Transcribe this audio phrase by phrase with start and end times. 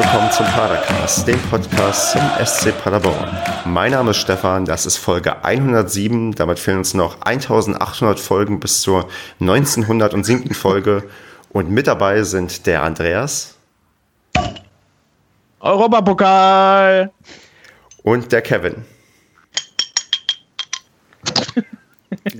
[0.00, 3.36] willkommen zum Padercast, dem Podcast zum SC Paderborn.
[3.66, 6.32] Mein Name ist Stefan, das ist Folge 107.
[6.32, 9.10] Damit fehlen uns noch 1800 Folgen bis zur
[9.40, 10.54] 1907.
[10.54, 11.02] Folge.
[11.50, 13.58] Und mit dabei sind der Andreas.
[15.60, 17.10] Europapokal!
[18.02, 18.86] Und der Kevin.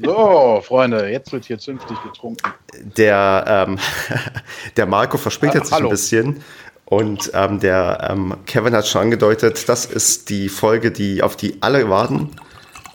[0.02, 2.54] So, Freunde, jetzt wird hier zünftig getrunken.
[2.96, 3.78] Der, ähm,
[4.78, 6.42] der Marco verspätet sich ein bisschen.
[6.90, 11.56] Und ähm, der ähm, Kevin hat schon angedeutet, das ist die Folge, die, auf die
[11.60, 12.30] alle warten.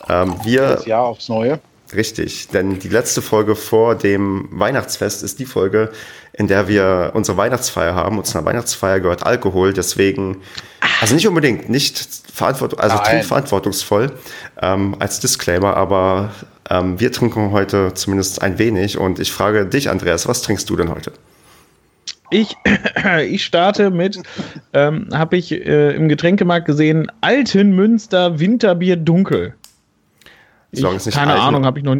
[0.09, 1.61] Ähm, wir, das Jahr aufs Neue.
[1.93, 5.91] Richtig, denn die letzte Folge vor dem Weihnachtsfest ist die Folge,
[6.33, 8.17] in der wir unsere Weihnachtsfeier haben.
[8.17, 10.41] Und zu einer Weihnachtsfeier gehört Alkohol, deswegen,
[10.99, 14.11] also nicht unbedingt, nicht verantwort also verantwortungsvoll
[14.61, 16.31] ähm, als Disclaimer, aber
[16.69, 18.97] ähm, wir trinken heute zumindest ein wenig.
[18.97, 21.13] Und ich frage dich, Andreas, was trinkst du denn heute?
[22.31, 22.55] Ich,
[23.27, 24.21] ich starte mit,
[24.73, 29.53] ähm, habe ich äh, im Getränkemarkt gesehen, Alten Münster Winterbier Dunkel.
[30.71, 31.97] Ich, keine alten, Ahnung, habe ich noch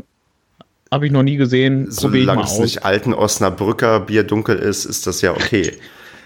[0.92, 1.92] habe ich noch nie gesehen.
[1.92, 2.59] Solange es aus.
[2.59, 5.73] nicht alten Osnabrücker Bier dunkel ist, ist das ja okay.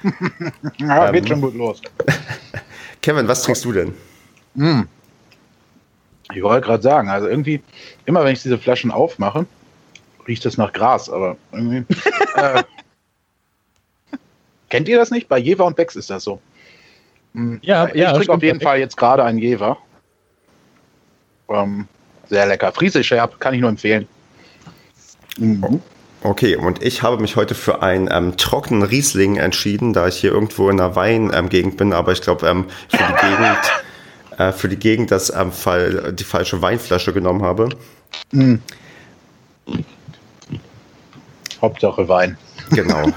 [0.77, 1.81] ja, ähm, geht schon gut los.
[3.02, 3.94] Kevin, was trinkst du denn?
[4.55, 4.81] Mm.
[6.33, 7.61] Ich wollte gerade sagen, also irgendwie,
[8.05, 9.45] immer wenn ich diese Flaschen aufmache,
[10.27, 11.83] riecht es nach Gras, aber irgendwie.
[12.36, 12.64] äh,
[14.69, 15.27] kennt ihr das nicht?
[15.27, 16.39] Bei Jever und Becks ist das so.
[17.33, 18.13] Mm, ja, ich ja.
[18.13, 19.77] Trinke auf jeden Fall jetzt gerade einen Jever.
[21.49, 21.87] Ähm,
[22.27, 22.71] sehr lecker.
[22.71, 24.07] Friesischerb kann ich nur empfehlen.
[25.37, 25.81] Mhm.
[26.21, 30.31] Okay, und ich habe mich heute für einen ähm, trockenen Riesling entschieden, da ich hier
[30.31, 33.57] irgendwo in einer Weingegend ähm, bin, aber ich glaube, ähm, für die Gegend,
[34.37, 37.69] äh, für die Gegend das ähm, Fall, die falsche Weinflasche genommen habe.
[38.31, 38.61] Mhm.
[41.61, 42.37] Hauptsache Wein.
[42.71, 43.11] Genau.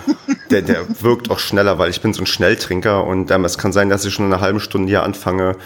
[0.50, 3.72] Der, der wirkt auch schneller, weil ich bin so ein Schnelltrinker und ähm, es kann
[3.72, 5.56] sein, dass ich schon in einer halben Stunde hier anfange,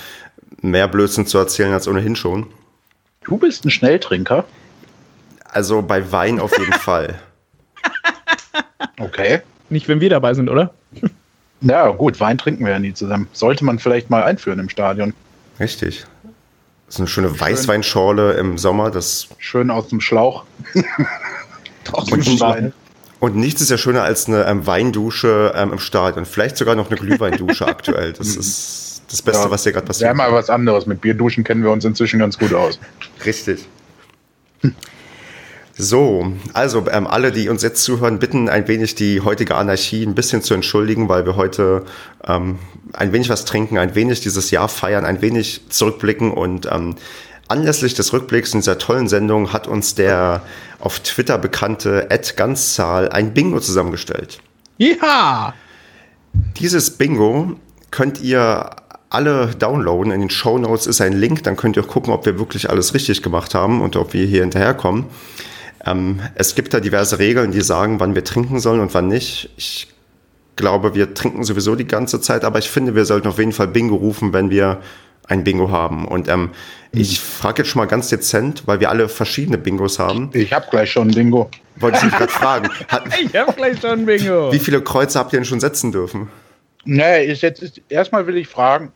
[0.60, 2.46] mehr Blödsinn zu erzählen als ohnehin schon.
[3.24, 4.44] Du bist ein Schnelltrinker?
[5.44, 7.18] Also bei Wein auf jeden Fall.
[8.98, 9.42] Okay.
[9.68, 10.72] Nicht, wenn wir dabei sind, oder?
[11.62, 13.28] Ja, gut, Wein trinken wir ja nie zusammen.
[13.32, 15.14] Sollte man vielleicht mal einführen im Stadion.
[15.58, 16.06] Richtig.
[16.88, 17.40] So eine schöne Schön.
[17.40, 19.28] Weißweinschorle im Sommer, das.
[19.38, 20.44] Schön aus dem Schlauch.
[21.92, 22.72] und, Wein.
[23.18, 26.26] Und nichts ist ja schöner als eine ähm, Weindusche ähm, im Stadion.
[26.26, 28.12] Vielleicht sogar noch eine Glühweindusche aktuell.
[28.12, 28.40] Das mhm.
[28.40, 30.08] ist das Beste, ja, was hier gerade passiert.
[30.08, 30.86] Ja, mal was anderes.
[30.86, 32.78] Mit Bierduschen kennen wir uns inzwischen ganz gut aus.
[33.24, 33.66] Richtig.
[35.78, 40.14] So, also ähm, alle, die uns jetzt zuhören, bitten ein wenig die heutige Anarchie ein
[40.14, 41.84] bisschen zu entschuldigen, weil wir heute
[42.26, 42.58] ähm,
[42.94, 46.96] ein wenig was trinken, ein wenig dieses Jahr feiern, ein wenig zurückblicken und ähm,
[47.48, 50.42] anlässlich des Rückblicks in dieser tollen Sendung hat uns der
[50.80, 54.40] auf Twitter bekannte Ed Ganzzahl ein Bingo zusammengestellt.
[54.78, 55.54] Ja!
[56.58, 57.52] Dieses Bingo
[57.90, 58.70] könnt ihr
[59.08, 60.12] alle downloaden.
[60.12, 62.68] In den Show Notes ist ein Link, dann könnt ihr auch gucken, ob wir wirklich
[62.68, 65.06] alles richtig gemacht haben und ob wir hier hinterherkommen.
[65.84, 69.50] Ähm, es gibt da diverse Regeln, die sagen, wann wir trinken sollen und wann nicht.
[69.56, 69.88] Ich
[70.56, 73.68] glaube, wir trinken sowieso die ganze Zeit, aber ich finde, wir sollten auf jeden Fall
[73.68, 74.80] Bingo rufen, wenn wir
[75.28, 76.06] ein Bingo haben.
[76.06, 76.50] Und ähm.
[76.96, 80.30] Ich frage jetzt schon mal ganz dezent, weil wir alle verschiedene Bingos haben.
[80.32, 81.50] Ich habe gleich schon ein Bingo.
[81.76, 82.68] Wollte ich mich gerade fragen.
[82.88, 84.52] Hat, ich habe gleich schon ein Bingo.
[84.52, 86.28] Wie viele Kreuze habt ihr denn schon setzen dürfen?
[86.84, 88.92] Nee, ist jetzt ist, erstmal will ich fragen,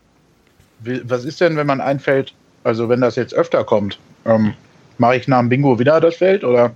[0.81, 2.33] was ist denn, wenn man einfällt,
[2.65, 4.55] also wenn das jetzt öfter kommt, ähm,
[4.99, 6.73] mache ich nach dem Bingo wieder das Feld oder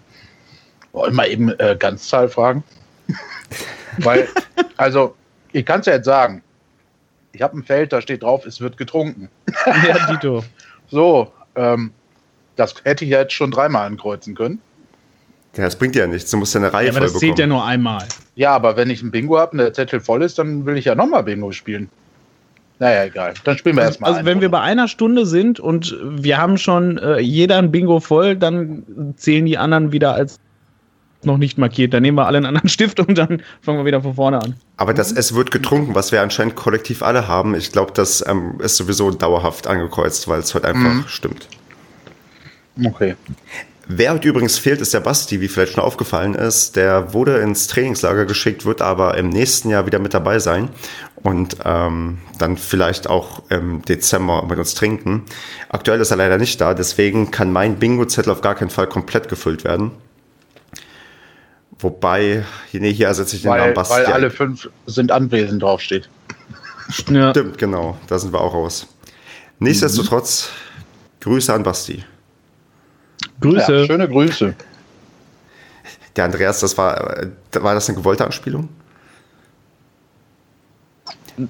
[0.92, 2.64] wollen wir eben äh, Ganzzahl fragen?
[3.98, 4.28] Weil,
[4.76, 5.14] also,
[5.52, 6.42] ich kann es ja jetzt sagen,
[7.32, 9.28] ich habe ein Feld, da steht drauf, es wird getrunken.
[9.66, 10.44] ja, Dito.
[10.89, 11.91] So, ähm,
[12.56, 14.61] das hätte ich ja jetzt schon dreimal ankreuzen können.
[15.56, 16.31] Ja, das bringt ja nichts.
[16.31, 17.31] Du musst ja eine Reihe ja, aber das bekommen.
[17.31, 18.06] zählt ja nur einmal.
[18.34, 20.87] Ja, aber wenn ich ein Bingo habe und der Zettel voll ist, dann will ich
[20.87, 21.89] ja nochmal Bingo spielen.
[22.81, 23.34] Naja, egal.
[23.45, 24.12] Dann spielen wir erstmal.
[24.12, 28.01] Also, wenn wir bei einer Stunde sind und wir haben schon äh, jeder ein Bingo
[28.01, 30.41] voll, dann zählen die anderen wieder als
[31.26, 31.94] noch nicht markiert.
[31.94, 34.54] Dann nehmen wir alle einen anderen Stift und dann fangen wir wieder von vorne an.
[34.76, 38.60] Aber das Es wird getrunken, was wir anscheinend kollektiv alle haben, ich glaube, das ähm,
[38.60, 41.04] ist sowieso dauerhaft angekreuzt, weil es heute einfach mhm.
[41.06, 41.48] stimmt.
[42.82, 43.15] Okay.
[43.86, 46.74] Wer heute übrigens fehlt, ist der Basti, wie vielleicht schon aufgefallen ist.
[46.74, 50.70] Der wurde ins Trainingslager geschickt, wird aber im nächsten Jahr wieder mit dabei sein
[51.16, 55.24] und ähm, dann vielleicht auch im Dezember mit uns trinken.
[55.68, 59.28] Aktuell ist er leider nicht da, deswegen kann mein Bingo-Zettel auf gar keinen Fall komplett
[59.28, 59.91] gefüllt werden.
[61.84, 63.95] Wobei, nee, hier ersetze ich den weil, Namen Basti.
[63.95, 66.09] Weil alle fünf sind anwesend draufsteht.
[66.89, 68.86] Stimmt, genau, da sind wir auch raus.
[69.59, 71.25] Nichtsdestotrotz, mhm.
[71.25, 72.03] Grüße an Basti.
[73.39, 73.81] Grüße.
[73.81, 74.54] Ja, schöne Grüße.
[76.16, 78.71] Der Andreas, das war, war das eine gewollte Anspielung?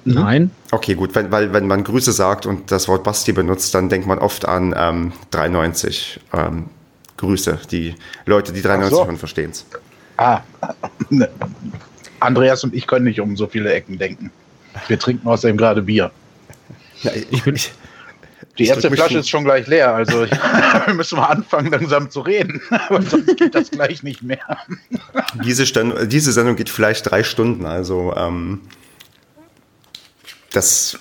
[0.03, 0.51] Nein.
[0.71, 4.05] Okay, gut, wenn, weil wenn man Grüße sagt und das Wort Basti benutzt, dann denkt
[4.05, 6.19] man oft an ähm, 93.
[6.33, 6.65] Ähm,
[7.15, 7.95] Grüße, die
[8.25, 9.15] Leute, die 93 so.
[9.15, 9.65] verstehen es.
[10.17, 10.41] Ah,
[11.09, 11.29] ne.
[12.19, 14.31] Andreas und ich können nicht um so viele Ecken denken.
[14.87, 16.11] Wir trinken außerdem gerade Bier.
[17.03, 17.71] Ja, ich bin, ich,
[18.57, 20.21] die erste Flasche ist schon gleich leer, also
[20.85, 24.59] wir müssen mal anfangen, langsam zu reden, aber sonst geht das gleich nicht mehr.
[25.43, 28.61] Diese, Stand, diese Sendung geht vielleicht drei Stunden, also ähm,
[30.51, 30.97] das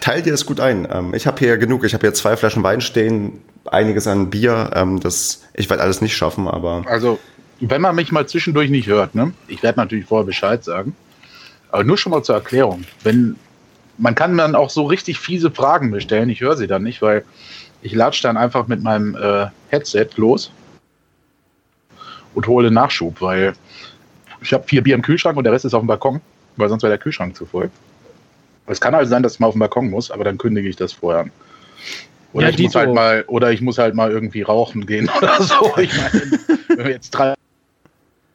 [0.00, 0.88] teilt ihr das gut ein.
[0.90, 4.70] Ähm, ich habe hier genug, ich habe hier zwei Flaschen Wein stehen, einiges an Bier,
[4.74, 6.82] ähm, das, ich werde alles nicht schaffen, aber...
[6.86, 7.20] Also,
[7.60, 9.32] wenn man mich mal zwischendurch nicht hört, ne?
[9.48, 10.94] ich werde natürlich vorher Bescheid sagen,
[11.70, 13.36] aber nur schon mal zur Erklärung, wenn
[13.98, 16.30] man kann dann auch so richtig fiese Fragen bestellen.
[16.30, 17.24] Ich höre sie dann nicht, weil
[17.82, 20.52] ich latsche dann einfach mit meinem äh, Headset los
[22.34, 23.54] und hole Nachschub, weil
[24.40, 26.20] ich habe vier Bier im Kühlschrank und der Rest ist auf dem Balkon,
[26.56, 27.70] weil sonst wäre der Kühlschrank zu voll.
[28.66, 30.76] Es kann also sein, dass ich mal auf den Balkon muss, aber dann kündige ich
[30.76, 31.32] das vorher an.
[32.34, 35.42] Oder, ja, ich muss halt mal, oder ich muss halt mal irgendwie rauchen gehen oder
[35.42, 35.76] so.
[35.78, 36.38] Ich meine,
[36.68, 37.34] wenn wir jetzt drei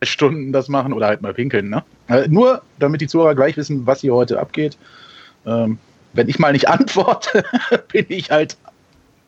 [0.09, 1.69] Stunden das machen oder halt mal pinkeln.
[1.69, 1.83] Ne?
[2.07, 4.77] Äh, nur damit die Zuhörer gleich wissen, was hier heute abgeht
[5.45, 5.77] ähm,
[6.13, 7.43] wenn ich mal nicht antworte,
[7.91, 8.57] bin ich halt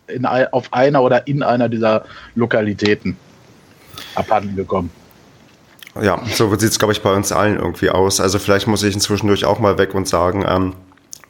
[0.07, 2.05] in, auf einer oder in einer dieser
[2.35, 3.17] Lokalitäten
[4.13, 4.91] abhanden gekommen.
[6.01, 8.19] Ja, so sieht es, glaube ich, bei uns allen irgendwie aus.
[8.19, 10.73] Also vielleicht muss ich inzwischen durch auch mal weg und sagen, ähm,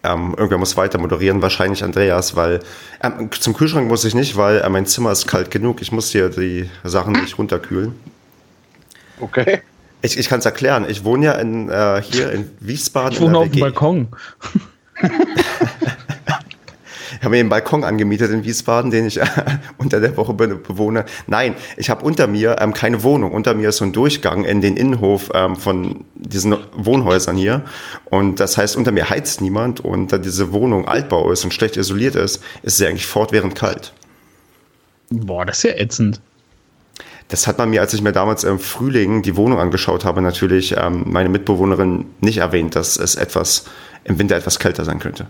[0.03, 2.59] ähm, irgendwer muss weiter moderieren, wahrscheinlich Andreas, weil
[3.01, 5.81] ähm, zum Kühlschrank muss ich nicht, weil äh, mein Zimmer ist kalt genug.
[5.81, 7.93] Ich muss hier die Sachen nicht runterkühlen.
[9.19, 9.61] Okay.
[10.01, 10.85] Ich, ich kann es erklären.
[10.87, 13.13] Ich wohne ja in, äh, hier in Wiesbaden.
[13.13, 14.07] Ich wohne auf dem Balkon.
[17.17, 19.19] Ich habe mir einen Balkon angemietet in Wiesbaden, den ich
[19.77, 21.05] unter der Woche bewohne.
[21.27, 23.31] Nein, ich habe unter mir ähm, keine Wohnung.
[23.31, 27.63] Unter mir ist so ein Durchgang in den Innenhof ähm, von diesen Wohnhäusern hier.
[28.05, 29.79] Und das heißt, unter mir heizt niemand.
[29.79, 33.93] Und da diese Wohnung Altbau ist und schlecht isoliert ist, ist sie eigentlich fortwährend kalt.
[35.09, 36.21] Boah, das ist ja ätzend.
[37.27, 40.75] Das hat man mir, als ich mir damals im Frühling die Wohnung angeschaut habe, natürlich
[40.77, 43.65] ähm, meine Mitbewohnerin nicht erwähnt, dass es etwas
[44.03, 45.25] im Winter etwas kälter sein könnte.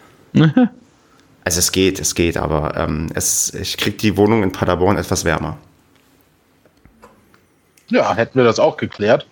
[1.44, 5.24] also es geht, es geht, aber ähm, es, ich kriege die Wohnung in Paderborn etwas
[5.24, 5.58] wärmer.
[7.88, 9.26] Ja, hätten wir das auch geklärt.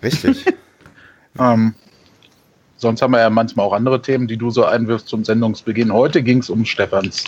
[0.00, 0.44] Richtig.
[1.40, 1.74] ähm,
[2.76, 5.92] sonst haben wir ja manchmal auch andere Themen, die du so einwirfst zum Sendungsbeginn.
[5.92, 7.24] Heute ging es um Stefans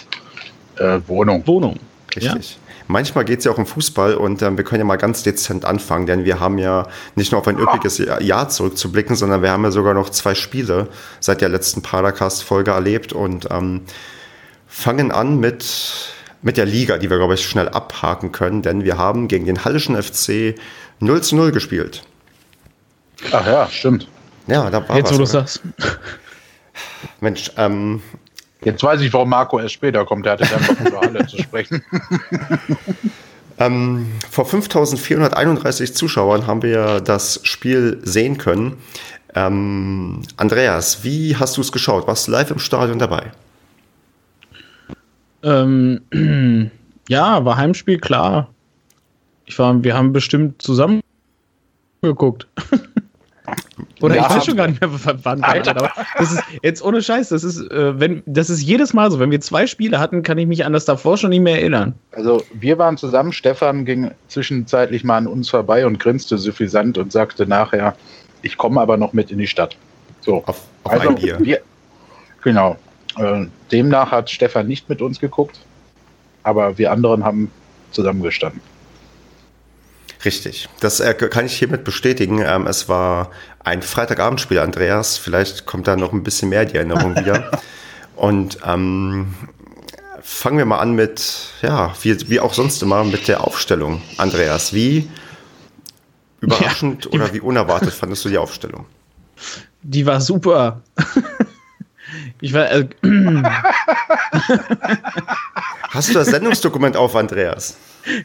[0.76, 1.44] äh, Wohnung.
[1.46, 1.80] Wohnung.
[2.14, 2.52] Richtig.
[2.52, 2.65] Ja.
[2.88, 5.64] Manchmal geht es ja auch um Fußball und ähm, wir können ja mal ganz dezent
[5.64, 6.86] anfangen, denn wir haben ja
[7.16, 10.88] nicht nur auf ein üppiges Jahr zurückzublicken, sondern wir haben ja sogar noch zwei Spiele
[11.18, 13.82] seit der letzten Paracast-Folge erlebt und ähm,
[14.68, 16.12] fangen an mit,
[16.42, 19.64] mit der Liga, die wir, glaube ich, schnell abhaken können, denn wir haben gegen den
[19.64, 20.54] Hallischen FC
[21.00, 22.04] 0 zu 0 gespielt.
[23.32, 24.08] Ach ja, stimmt.
[24.46, 25.62] Ja, da war Jetzt, was, wo du sagst.
[27.20, 28.02] Mensch, ähm,
[28.66, 30.26] Jetzt weiß ich, warum Marco erst später kommt.
[30.26, 31.82] Der hatte noch über Halle zu sprechen.
[33.58, 38.76] Ähm, vor 5431 Zuschauern haben wir das Spiel sehen können.
[39.34, 42.06] Ähm, Andreas, wie hast du es geschaut?
[42.06, 43.32] Warst du live im Stadion dabei?
[45.42, 46.02] Ähm,
[47.08, 48.50] ja, war Heimspiel, klar.
[49.46, 51.00] Ich war, wir haben bestimmt zusammen
[52.02, 52.46] geguckt.
[54.00, 54.90] Oder ja, ich weiß schon gar nicht mehr,
[55.22, 55.70] wann weiter.
[55.70, 57.30] Aber das ist jetzt ohne Scheiß.
[57.30, 59.18] Das ist, äh, wenn, das ist jedes Mal so.
[59.18, 61.94] Wenn wir zwei Spiele hatten, kann ich mich an das davor schon nicht mehr erinnern.
[62.12, 63.32] Also wir waren zusammen.
[63.32, 67.96] Stefan ging zwischenzeitlich mal an uns vorbei und grinste suffisant und sagte nachher,
[68.42, 69.76] ich komme aber noch mit in die Stadt.
[70.20, 70.44] So.
[70.44, 71.38] Auf, auf also, ein Bier.
[71.40, 71.60] Wir,
[72.42, 72.76] genau.
[73.16, 75.58] Äh, demnach hat Stefan nicht mit uns geguckt,
[76.42, 77.50] aber wir anderen haben
[77.92, 78.60] zusammengestanden.
[80.24, 82.42] Richtig, das äh, kann ich hiermit bestätigen.
[82.44, 83.30] Ähm, es war
[83.66, 85.18] ein Freitagabendspiel, Andreas.
[85.18, 87.50] Vielleicht kommt da noch ein bisschen mehr die Erinnerung wieder.
[88.16, 89.34] Und ähm,
[90.22, 94.00] fangen wir mal an mit, ja, wie, wie auch sonst immer, mit der Aufstellung.
[94.18, 95.10] Andreas, wie
[96.40, 98.86] überraschend ja, oder wie unerwartet fandest du die Aufstellung?
[99.82, 100.80] Die war super.
[102.40, 102.70] Ich war.
[102.70, 102.88] Äh,
[105.90, 107.76] Hast du das Sendungsdokument auf, Andreas?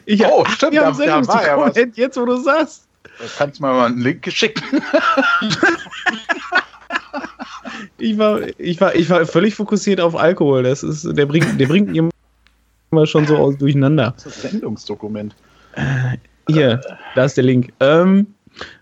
[0.04, 1.74] Ich, oh, stimmt, ja, da, da war ja was.
[1.96, 2.84] Jetzt, wo du sagst.
[3.36, 4.82] Kannst du mir mal einen Link schicken.
[7.98, 10.62] ich, war, ich, war, ich war völlig fokussiert auf Alkohol.
[10.62, 14.12] Das ist, der bringt, der bringt immer schon so aus durcheinander.
[14.16, 15.34] Das ist das Sendungsdokument.
[15.74, 16.80] Äh, hier,
[17.14, 17.72] da ist der Link.
[17.80, 18.26] Ähm,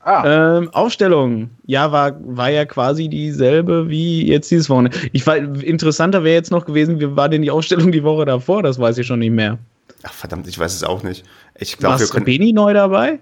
[0.03, 0.59] ah.
[0.59, 4.97] ähm, Aufstellung, ja, war, war ja quasi dieselbe wie jetzt dieses Wochenende.
[5.13, 8.63] Ich war, interessanter wäre jetzt noch gewesen, wie war denn die Aufstellung die Woche davor?
[8.63, 9.59] Das weiß ich schon nicht mehr.
[10.03, 11.25] Ach verdammt, ich weiß es auch nicht.
[11.59, 12.25] Ich glaube, wir können.
[12.25, 13.19] Beni neu dabei?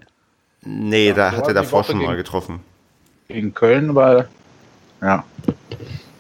[0.65, 2.61] Nee, ja, da hat er davor schon mal getroffen.
[3.29, 4.29] Gegen Köln, weil
[5.01, 5.25] ja.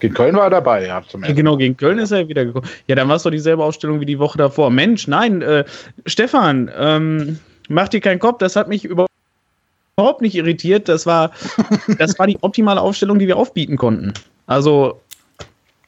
[0.01, 1.03] Gegen Köln war er dabei, ja.
[1.07, 2.69] Zum ja genau, gegen Köln ist er wieder gekommen.
[2.87, 4.71] Ja, dann war es doch dieselbe Ausstellung wie die Woche davor.
[4.71, 5.65] Mensch, nein, äh,
[6.07, 10.89] Stefan, ähm, mach dir keinen Kopf, das hat mich überhaupt nicht irritiert.
[10.89, 11.33] Das war,
[11.99, 14.13] das war die optimale Aufstellung, die wir aufbieten konnten.
[14.47, 15.01] Also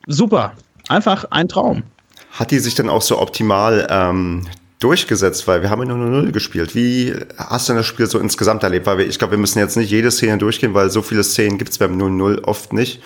[0.06, 0.54] super.
[0.88, 1.84] Einfach ein Traum.
[2.32, 4.46] Hat die sich dann auch so optimal ähm,
[4.80, 6.74] durchgesetzt, weil wir haben ja nur 0-0 gespielt.
[6.74, 8.86] Wie hast du das Spiel so insgesamt erlebt?
[8.86, 11.58] Weil wir, ich glaube, wir müssen jetzt nicht jede Szene durchgehen, weil so viele Szenen
[11.58, 13.02] gibt es beim 0-0 oft nicht.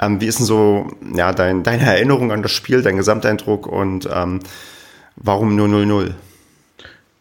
[0.00, 4.08] Ähm, wie ist denn so ja, dein, deine Erinnerung an das Spiel, dein Gesamteindruck und
[4.12, 4.40] ähm,
[5.16, 6.14] warum nur 0-0?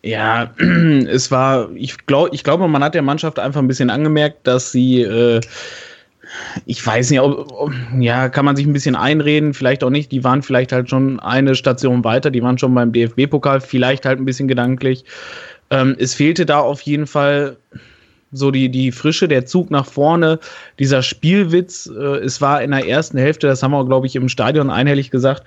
[0.04, 4.48] Ja, es war, ich glaube, ich glaube, man hat der Mannschaft einfach ein bisschen angemerkt,
[4.48, 5.42] dass sie äh,
[6.66, 10.12] ich weiß nicht, ob, ob, ja, kann man sich ein bisschen einreden, vielleicht auch nicht.
[10.12, 14.20] Die waren vielleicht halt schon eine Station weiter, die waren schon beim DFB-Pokal, vielleicht halt
[14.20, 15.06] ein bisschen gedanklich.
[15.70, 17.58] Ähm, es fehlte da auf jeden Fall
[18.32, 20.40] so die, die Frische, der Zug nach vorne,
[20.80, 21.88] dieser Spielwitz.
[21.88, 25.12] Äh, es war in der ersten Hälfte, das haben wir, glaube ich, im Stadion einhellig
[25.12, 25.44] gesagt,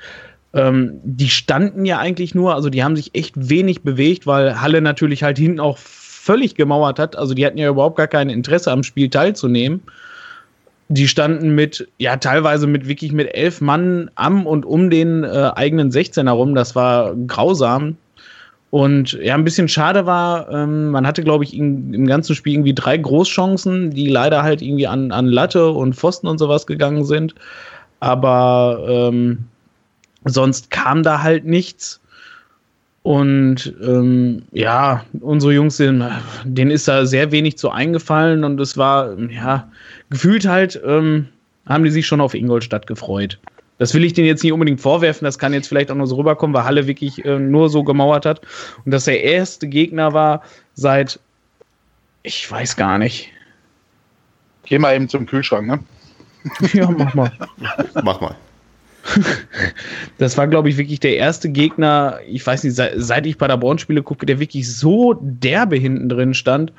[0.53, 4.81] ähm, die standen ja eigentlich nur, also die haben sich echt wenig bewegt, weil Halle
[4.81, 7.17] natürlich halt hinten auch völlig gemauert hat.
[7.17, 9.83] Also die hatten ja überhaupt gar kein Interesse am Spiel teilzunehmen
[10.93, 15.53] die standen mit, ja, teilweise mit wirklich mit elf Mann am und um den äh,
[15.55, 16.57] eigenen 16er rum.
[16.57, 17.97] Das war grausam.
[18.71, 22.55] Und ja, ein bisschen schade war, ähm, man hatte, glaube ich, in, im ganzen Spiel
[22.55, 27.05] irgendwie drei Großchancen, die leider halt irgendwie an, an Latte und Pfosten und sowas gegangen
[27.05, 27.37] sind.
[28.01, 29.45] Aber ähm,
[30.25, 32.01] sonst kam da halt nichts.
[33.03, 39.17] Und ähm, ja, unsere Jungs, denen ist da sehr wenig zu eingefallen und es war,
[39.31, 39.71] ja,
[40.11, 41.29] gefühlt halt, ähm,
[41.67, 43.38] haben die sich schon auf Ingolstadt gefreut.
[43.79, 46.17] Das will ich denen jetzt nicht unbedingt vorwerfen, das kann jetzt vielleicht auch nur so
[46.17, 48.43] rüberkommen, weil Halle wirklich äh, nur so gemauert hat.
[48.85, 50.43] Und dass der erste Gegner war
[50.75, 51.19] seit,
[52.23, 53.31] ich weiß gar nicht.
[54.64, 55.81] Geh mal eben zum Kühlschrank, ne?
[56.75, 57.33] ja, mach mal.
[58.02, 58.37] mach mal.
[60.19, 64.02] Das war, glaube ich, wirklich der erste Gegner, ich weiß nicht, seit ich Paderborn spiele
[64.02, 66.73] gucke, der wirklich so derbe hinten drin stand.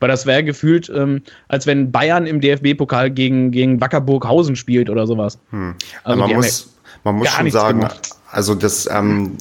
[0.00, 5.06] Weil das wäre gefühlt, ähm, als wenn Bayern im DFB-Pokal gegen, gegen Wackerburghausen spielt oder
[5.06, 5.38] sowas.
[5.50, 5.74] Hm.
[6.02, 8.10] Also man, muss, man muss schon sagen, gemacht.
[8.30, 9.36] also das, ähm,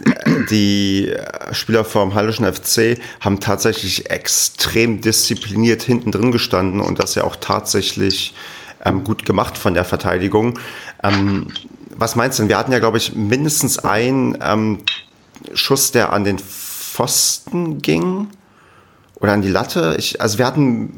[0.52, 1.14] die
[1.54, 7.38] Spieler vom Hallischen FC haben tatsächlich extrem diszipliniert hinten drin gestanden und das ja auch
[7.38, 8.36] tatsächlich
[8.84, 10.60] ähm, gut gemacht von der Verteidigung.
[11.04, 11.48] Ähm,
[11.96, 12.50] was meinst du denn?
[12.50, 14.80] Wir hatten ja, glaube ich, mindestens einen ähm,
[15.54, 18.28] Schuss, der an den Pfosten ging
[19.20, 19.96] oder an die Latte.
[19.98, 20.98] Ich, also wir hatten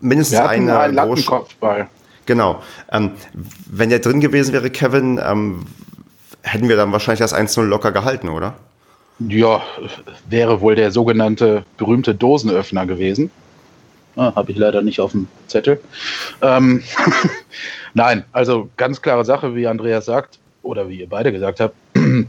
[0.00, 1.88] mindestens wir hatten eine einen Lattenkopfball.
[2.26, 2.62] Genau.
[2.92, 3.12] Ähm,
[3.66, 5.64] wenn der drin gewesen wäre, Kevin, ähm,
[6.42, 8.54] hätten wir dann wahrscheinlich das 1-0 locker gehalten, oder?
[9.18, 9.62] Ja,
[10.28, 13.30] wäre wohl der sogenannte berühmte Dosenöffner gewesen.
[14.16, 15.80] Ah, Habe ich leider nicht auf dem Zettel.
[16.42, 16.82] Ähm,
[17.94, 21.74] Nein, also ganz klare Sache, wie Andreas sagt, oder wie ihr beide gesagt habt.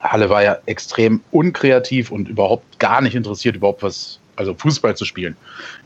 [0.00, 5.04] Halle war ja extrem unkreativ und überhaupt gar nicht interessiert, überhaupt was, also Fußball zu
[5.04, 5.36] spielen.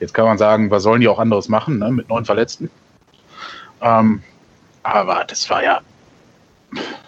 [0.00, 2.70] Jetzt kann man sagen, was sollen die auch anderes machen, ne, mit neun Verletzten?
[3.80, 4.22] Ähm,
[4.82, 5.80] aber das war ja,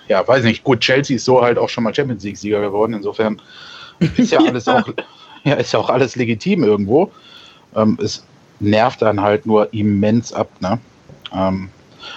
[0.09, 3.41] ja, weiß nicht, gut, Chelsea ist so halt auch schon mal Champions League-Sieger geworden, insofern
[4.17, 4.89] ist ja alles auch,
[5.45, 7.13] ja, ist ja auch alles legitim irgendwo.
[7.75, 8.25] Ähm, es
[8.61, 10.79] nervt dann halt nur immens ab, ne?
[11.33, 11.69] Ähm,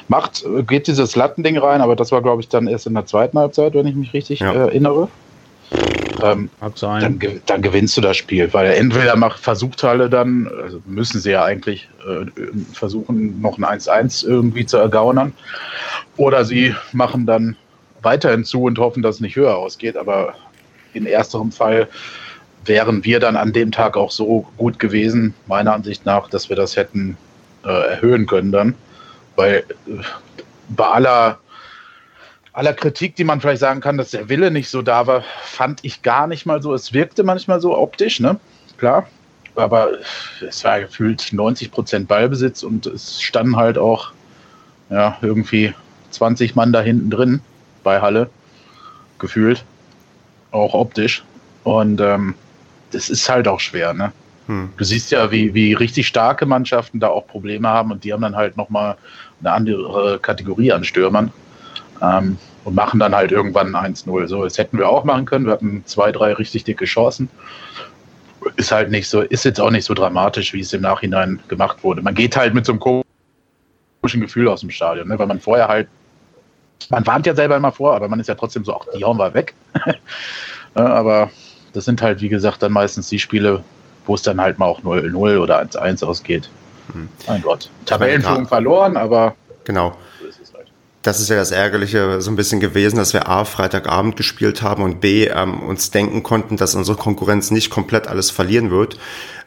[0.07, 3.39] macht, geht dieses Lattending rein, aber das war, glaube ich, dann erst in der zweiten
[3.39, 4.53] Halbzeit, wenn ich mich richtig ja.
[4.53, 5.07] äh, erinnere.
[6.23, 6.49] Ähm,
[6.81, 11.31] dann, dann, gewinnst du das Spiel, weil entweder macht, versucht Halle dann, also müssen sie
[11.31, 12.25] ja eigentlich äh,
[12.73, 15.33] versuchen, noch ein 1-1 irgendwie zu ergaunern,
[16.15, 17.55] oder sie machen dann
[18.01, 20.33] weiterhin zu und hoffen, dass es nicht höher ausgeht, aber
[20.93, 21.87] in ersterem Fall
[22.65, 26.55] wären wir dann an dem Tag auch so gut gewesen, meiner Ansicht nach, dass wir
[26.55, 27.17] das hätten
[27.65, 28.75] äh, erhöhen können dann.
[29.35, 30.01] Weil äh,
[30.69, 31.39] bei aller,
[32.57, 35.81] aller Kritik, die man vielleicht sagen kann, dass der Wille nicht so da war, fand
[35.83, 36.73] ich gar nicht mal so.
[36.73, 38.39] Es wirkte manchmal so optisch, ne?
[38.77, 39.07] Klar.
[39.53, 39.89] Aber
[40.41, 44.11] es war gefühlt 90 Prozent Ballbesitz und es standen halt auch
[44.89, 45.75] ja, irgendwie
[46.09, 47.41] 20 Mann da hinten drin
[47.83, 48.27] bei Halle,
[49.19, 49.63] gefühlt.
[50.49, 51.23] Auch optisch.
[51.63, 52.33] Und ähm,
[52.89, 54.11] das ist halt auch schwer, ne?
[54.47, 54.73] Hm.
[54.77, 58.21] Du siehst ja, wie, wie richtig starke Mannschaften da auch Probleme haben und die haben
[58.21, 58.97] dann halt nochmal
[59.41, 61.31] eine andere Kategorie an Stürmern
[62.01, 64.27] ähm, und machen dann halt irgendwann 1-0.
[64.27, 65.45] So, das hätten wir auch machen können.
[65.45, 67.29] Wir hatten zwei, drei richtig dicke Chancen.
[68.57, 71.81] Ist halt nicht so, ist jetzt auch nicht so dramatisch, wie es im Nachhinein gemacht
[71.81, 72.01] wurde.
[72.01, 75.17] Man geht halt mit so einem komischen Gefühl aus dem Stadion, ne?
[75.17, 75.87] weil man vorher halt,
[76.89, 79.17] man warnt ja selber immer vor, aber man ist ja trotzdem so, ach, die hauen
[79.17, 79.53] wir weg.
[80.73, 81.31] aber
[81.71, 83.63] das sind halt, wie gesagt, dann meistens die Spiele,
[84.05, 86.49] wo es dann halt mal auch 0-0 oder 1-1 ausgeht.
[86.91, 87.07] Hm.
[87.29, 87.69] Mein Gott.
[87.85, 89.37] Tabellenführung verloren, aber.
[89.63, 89.95] Genau.
[91.07, 94.83] Das ist ja das Ärgerliche so ein bisschen gewesen, dass wir A, Freitagabend gespielt haben
[94.83, 98.99] und B, ähm, uns denken konnten, dass unsere Konkurrenz nicht komplett alles verlieren wird.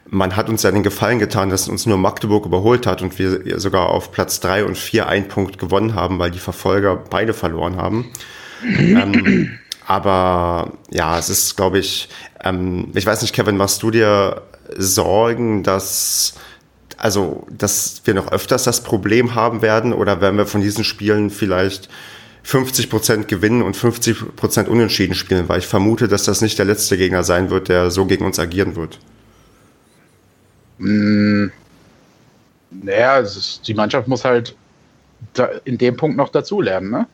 [0.09, 3.61] Man hat uns ja den Gefallen getan, dass uns nur Magdeburg überholt hat und wir
[3.61, 7.77] sogar auf Platz drei und vier einen Punkt gewonnen haben, weil die Verfolger beide verloren
[7.77, 8.11] haben.
[8.65, 12.09] ähm, aber ja, es ist, glaube ich,
[12.43, 14.43] ähm, ich weiß nicht, Kevin, machst du dir
[14.79, 16.35] Sorgen, dass
[17.01, 21.31] also, dass wir noch öfters das Problem haben werden oder werden wir von diesen Spielen
[21.31, 21.89] vielleicht
[22.43, 26.67] 50 Prozent gewinnen und 50 Prozent unentschieden spielen, weil ich vermute, dass das nicht der
[26.67, 28.99] letzte Gegner sein wird, der so gegen uns agieren wird.
[30.77, 31.47] Mm,
[32.71, 34.55] naja, ist, die Mannschaft muss halt
[35.65, 37.07] in dem Punkt noch dazulernen, ne?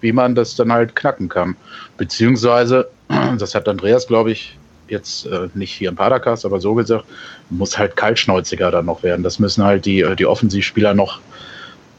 [0.00, 1.56] wie man das dann halt knacken kann.
[1.96, 2.88] Beziehungsweise,
[3.38, 4.56] das hat Andreas, glaube ich,
[4.88, 7.04] jetzt äh, nicht hier im Padercast, aber so gesagt,
[7.50, 9.22] muss halt kaltschnäuziger dann noch werden.
[9.22, 11.20] Das müssen halt die, äh, die Offensivspieler noch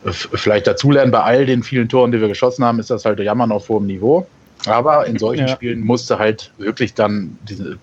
[0.05, 1.11] äh, vielleicht dazulernen.
[1.11, 3.85] Bei all den vielen Toren, die wir geschossen haben, ist das halt Jammern auf hohem
[3.85, 4.27] Niveau.
[4.65, 5.53] Aber in solchen ja.
[5.53, 7.77] Spielen musste halt wirklich dann diese,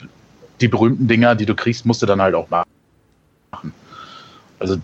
[0.60, 2.68] die berühmten Dinger, die du kriegst, musste dann halt auch machen.
[4.58, 4.76] Also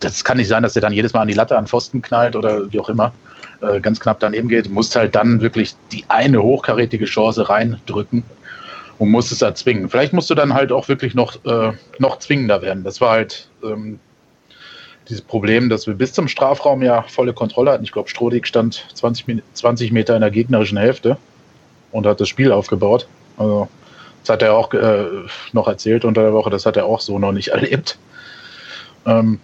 [0.00, 2.36] das kann nicht sein, dass der dann jedes Mal an die Latte an Pfosten knallt
[2.36, 3.12] oder wie auch immer
[3.62, 4.66] äh, ganz knapp daneben geht.
[4.66, 8.22] Du musst halt dann wirklich die eine hochkarätige Chance reindrücken
[8.98, 9.88] und musst es erzwingen.
[9.88, 12.84] Vielleicht musst du dann halt auch wirklich noch, äh, noch zwingender werden.
[12.84, 13.98] Das war halt ähm,
[15.08, 17.84] dieses Problem, dass wir bis zum Strafraum ja volle Kontrolle hatten.
[17.84, 21.16] Ich glaube, Strodig stand 20, 20 Meter in der gegnerischen Hälfte
[21.92, 23.06] und hat das Spiel aufgebaut.
[23.36, 23.68] Also,
[24.22, 25.06] das hat er auch äh,
[25.52, 27.98] noch erzählt unter der Woche, das hat er auch so noch nicht erlebt.
[29.06, 29.40] Ähm,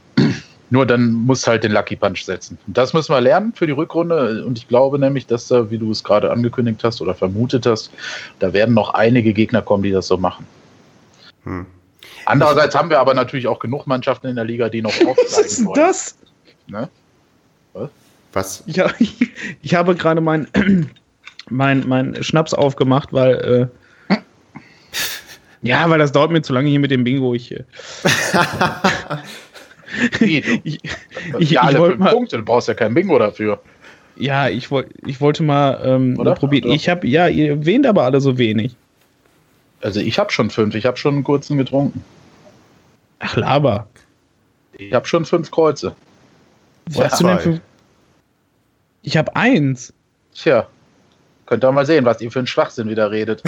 [0.70, 2.56] nur dann muss halt den Lucky Punch setzen.
[2.68, 4.44] Das müssen wir lernen für die Rückrunde.
[4.44, 7.90] Und ich glaube nämlich, dass da, wie du es gerade angekündigt hast oder vermutet hast,
[8.38, 10.46] da werden noch einige Gegner kommen, die das so machen.
[11.44, 11.66] Hm.
[12.24, 15.46] Andererseits haben wir aber natürlich auch genug Mannschaften in der Liga, die noch aufsteigen Was
[15.46, 16.16] ist denn das?
[16.68, 16.88] Ne?
[17.72, 17.90] Was?
[18.32, 18.62] Was?
[18.66, 19.30] Ja, ich,
[19.62, 20.46] ich habe gerade meinen
[21.50, 23.70] mein, mein Schnaps aufgemacht, weil
[24.08, 24.16] äh,
[25.62, 27.34] ja, weil das dauert mir zu lange hier mit dem Bingo.
[27.34, 27.64] Ich, äh,
[30.18, 30.80] Wie, du, ich,
[31.38, 33.60] ich, ja, alle fünf mal, Punkte, du brauchst ja kein Bingo dafür.
[34.16, 36.66] Ja, ich, wollt, ich wollte mal ähm, probieren.
[36.66, 36.74] Oder?
[36.74, 38.76] Ich habe, ja, ihr erwähnt aber alle so wenig.
[39.80, 42.04] Also ich habe schon fünf, ich habe schon einen kurzen getrunken.
[43.18, 43.88] Ach, Laber.
[44.76, 45.94] Ich habe schon fünf Kreuze.
[46.90, 47.60] Wo hast du denn fünf?
[49.02, 49.92] Ich habe eins.
[50.34, 50.66] Tja,
[51.46, 53.42] könnt ihr mal sehen, was ihr für einen Schwachsinn wieder redet.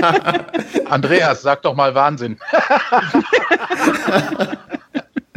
[0.90, 2.38] Andreas, sag doch mal Wahnsinn.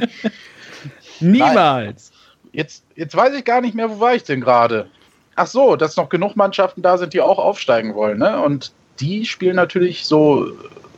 [1.19, 2.11] Niemals.
[2.51, 4.87] Jetzt, jetzt weiß ich gar nicht mehr, wo war ich denn gerade?
[5.35, 8.19] Ach so, dass noch genug Mannschaften da sind, die auch aufsteigen wollen.
[8.19, 8.41] Ne?
[8.41, 10.47] Und die spielen natürlich so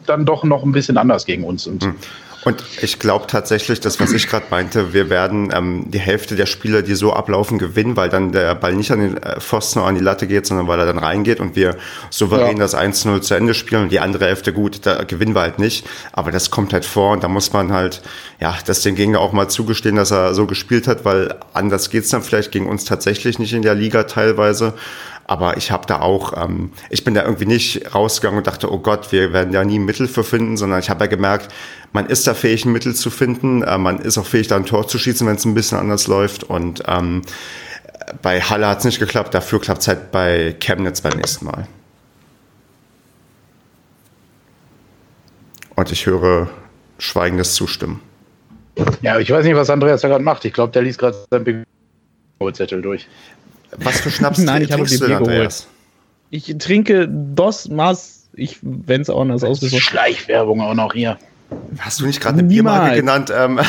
[0.06, 1.68] dann doch noch ein bisschen anders gegen uns.
[1.68, 1.96] Und hm.
[2.46, 6.46] Und ich glaube tatsächlich, das, was ich gerade meinte, wir werden ähm, die Hälfte der
[6.46, 9.88] Spiele, die so ablaufen, gewinnen, weil dann der Ball nicht an den äh, Pfosten oder
[9.88, 11.78] an die Latte geht, sondern weil er dann reingeht und wir
[12.10, 12.64] souverän ja.
[12.64, 15.86] das 1-0 zu Ende spielen und die andere Hälfte gut, da gewinnen wir halt nicht.
[16.12, 18.02] Aber das kommt halt vor und da muss man halt,
[18.40, 22.10] ja, das dem Gegner auch mal zugestehen, dass er so gespielt hat, weil anders geht's
[22.10, 24.74] dann vielleicht gegen uns tatsächlich nicht in der Liga teilweise.
[25.26, 28.80] Aber ich habe da auch, ähm, ich bin da irgendwie nicht rausgegangen und dachte, oh
[28.80, 31.48] Gott, wir werden da nie ein Mittel für finden, sondern ich habe ja gemerkt,
[31.94, 33.64] man ist da fähig, ein Mittel zu finden.
[33.64, 36.08] Äh, man ist auch fähig, da ein Tor zu schießen, wenn es ein bisschen anders
[36.08, 36.44] läuft.
[36.44, 37.22] Und ähm,
[38.22, 41.68] bei Halle hat es nicht geklappt, dafür klappt es halt bei Chemnitz beim nächsten Mal.
[45.76, 46.50] Und ich höre
[47.00, 48.02] schweigendes Zustimmen.
[49.02, 50.46] Ja, ich weiß nicht, was Andreas da gerade macht.
[50.46, 53.08] Ich glaube, der liest gerade sein Bingo-Zettel durch.
[53.78, 55.68] Was für Schnaps Nein, ich habe die Bier geholt.
[56.30, 59.80] Ich trinke Dos Mas, ich, wenn es auch anders aussieht.
[59.80, 61.18] Schleichwerbung auch noch hier.
[61.80, 63.32] Hast du nicht gerade eine Biermarke genannt?
[63.36, 63.60] Ähm,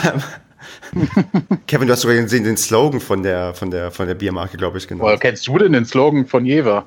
[1.67, 4.79] Kevin, du hast sogar den, den Slogan von der, von der, von der Biermarke, glaube
[4.79, 5.05] ich, genannt.
[5.05, 6.87] Woher kennst du denn den Slogan von Jever?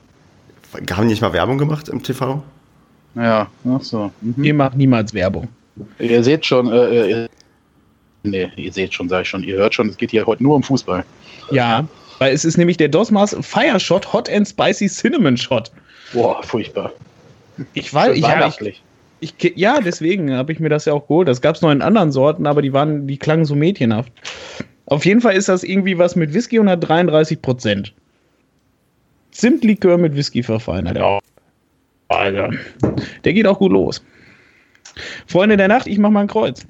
[0.74, 2.44] Haben die nicht mal Werbung gemacht im TV?
[3.16, 4.12] Ja, ach so.
[4.22, 4.44] Mhm.
[4.44, 5.48] Ihr macht niemals Werbung.
[6.00, 7.30] Ihr seht schon, äh, äh,
[8.24, 10.56] nee, ihr seht schon, sag ich schon, ihr hört schon, es geht hier heute nur
[10.56, 11.04] um Fußball.
[11.52, 11.88] Ja,
[12.20, 15.72] weil es ist nämlich der Dosmas Fire Shot Hot and Spicy Cinnamon Shot.
[16.14, 16.92] Boah, furchtbar.
[17.74, 18.84] Ich weiß, ja, ich,
[19.20, 21.28] ich, ja, deswegen habe ich mir das ja auch geholt.
[21.28, 24.12] Das gab es noch in anderen Sorten, aber die waren, die klangen so mädchenhaft.
[24.86, 27.94] Auf jeden Fall ist das irgendwie was mit Whisky und hat 33 Prozent.
[29.32, 30.98] Zimtlikör mit Whisky verfeinert.
[30.98, 31.20] Ja.
[32.08, 32.52] Alter.
[33.24, 34.04] Der geht auch gut los.
[35.28, 36.66] Freunde der Nacht, ich mach mal ein Kreuz.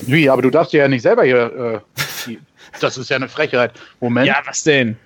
[0.00, 2.02] Wie, aber du darfst dir ja nicht selber hier äh,
[2.80, 3.72] das ist ja eine Frechheit.
[4.00, 4.26] Moment.
[4.26, 4.96] Ja, was denn?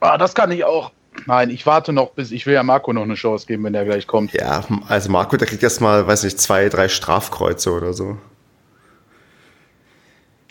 [0.00, 0.92] Ah, das kann ich auch.
[1.26, 3.84] Nein, ich warte noch, bis ich will ja Marco noch eine Chance geben, wenn der
[3.84, 4.32] gleich kommt.
[4.32, 8.16] Ja, also Marco, der kriegt erstmal, weiß nicht, zwei, drei Strafkreuze oder so.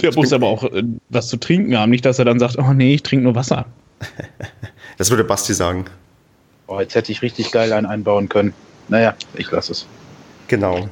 [0.01, 2.73] Der muss aber auch äh, was zu trinken haben, nicht, dass er dann sagt, oh
[2.73, 3.65] nee, ich trinke nur Wasser.
[4.97, 5.85] das würde Basti sagen.
[6.67, 8.53] Oh, jetzt hätte ich richtig geil einen einbauen können.
[8.87, 9.87] Naja, ich lasse es.
[10.47, 10.89] Genau.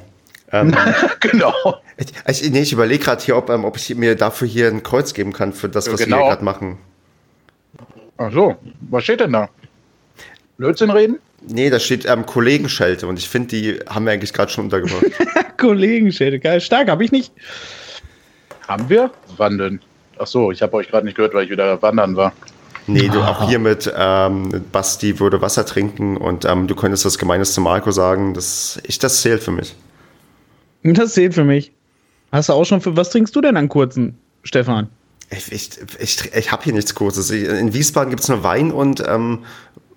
[0.52, 0.74] Ähm,
[1.20, 1.52] genau.
[1.98, 4.82] Ich, ich, nee, ich überlege gerade hier, ob, ähm, ob ich mir dafür hier ein
[4.82, 6.18] Kreuz geben kann für das, was genau.
[6.18, 6.78] wir gerade machen.
[8.16, 8.56] Ach so,
[8.88, 9.48] was steht denn da?
[10.56, 11.18] Blödsinn reden?
[11.46, 15.04] Nee, da steht ähm, Kollegenschelte und ich finde, die haben wir eigentlich gerade schon untergebracht.
[15.56, 16.60] Kollegenschelte, geil.
[16.60, 17.32] Stark, habe ich nicht.
[18.66, 19.10] Haben wir?
[19.36, 19.80] Wann denn?
[20.18, 22.32] Ach so, ich habe euch gerade nicht gehört, weil ich wieder wandern war.
[22.88, 27.18] Nee, du auch hier mit ähm, Basti würde Wasser trinken und ähm, du könntest das
[27.18, 28.34] Gemeines zu Marco sagen.
[28.34, 29.76] Das, ich, das zählt für mich.
[30.82, 31.72] Das zählt für mich.
[32.32, 34.88] Hast du auch schon für was trinkst du denn an kurzen, Stefan?
[35.30, 37.30] Ich, ich, ich, ich habe hier nichts Kurzes.
[37.30, 39.44] In Wiesbaden gibt es nur Wein und ähm,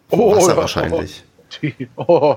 [0.09, 1.23] oh, Wasser wahrscheinlich.
[1.61, 2.35] Die, oh,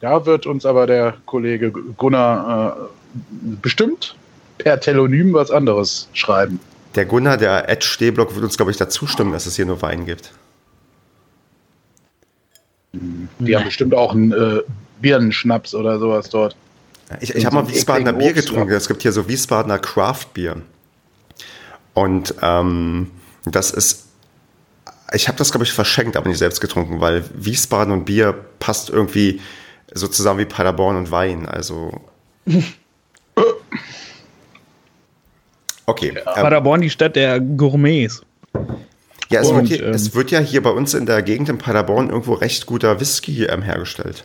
[0.00, 3.16] da wird uns aber der Kollege Gunnar äh,
[3.62, 4.16] bestimmt
[4.58, 6.60] per Telonym was anderes schreiben.
[6.94, 9.82] Der Gunnar, der Ed Stehblock, wird uns, glaube ich, dazu stimmen, dass es hier nur
[9.82, 10.32] Wein gibt.
[12.92, 14.60] Die haben bestimmt auch einen äh,
[15.00, 16.56] Birnenschnaps oder sowas dort.
[17.20, 18.72] Ich, ich habe mal Wiesbadener Bier getrunken.
[18.72, 20.62] Es gibt hier so Wiesbadener Craft Bier.
[21.92, 23.10] Und ähm,
[23.44, 24.06] das ist,
[25.12, 28.90] ich habe das, glaube ich, verschenkt, aber nicht selbst getrunken, weil Wiesbaden und Bier passt
[28.90, 29.40] irgendwie
[29.92, 31.46] so zusammen wie Paderborn und Wein.
[31.46, 32.00] Also.
[35.86, 36.14] Okay.
[36.14, 36.36] Ja.
[36.36, 38.22] Ähm, Paderborn, die Stadt der Gourmets.
[39.30, 41.48] Ja, es, und, wird hier, ähm, es, wird ja hier bei uns in der Gegend
[41.48, 44.24] in Paderborn irgendwo recht guter Whisky ähm, hergestellt.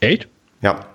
[0.00, 0.28] Echt?
[0.62, 0.86] Ja.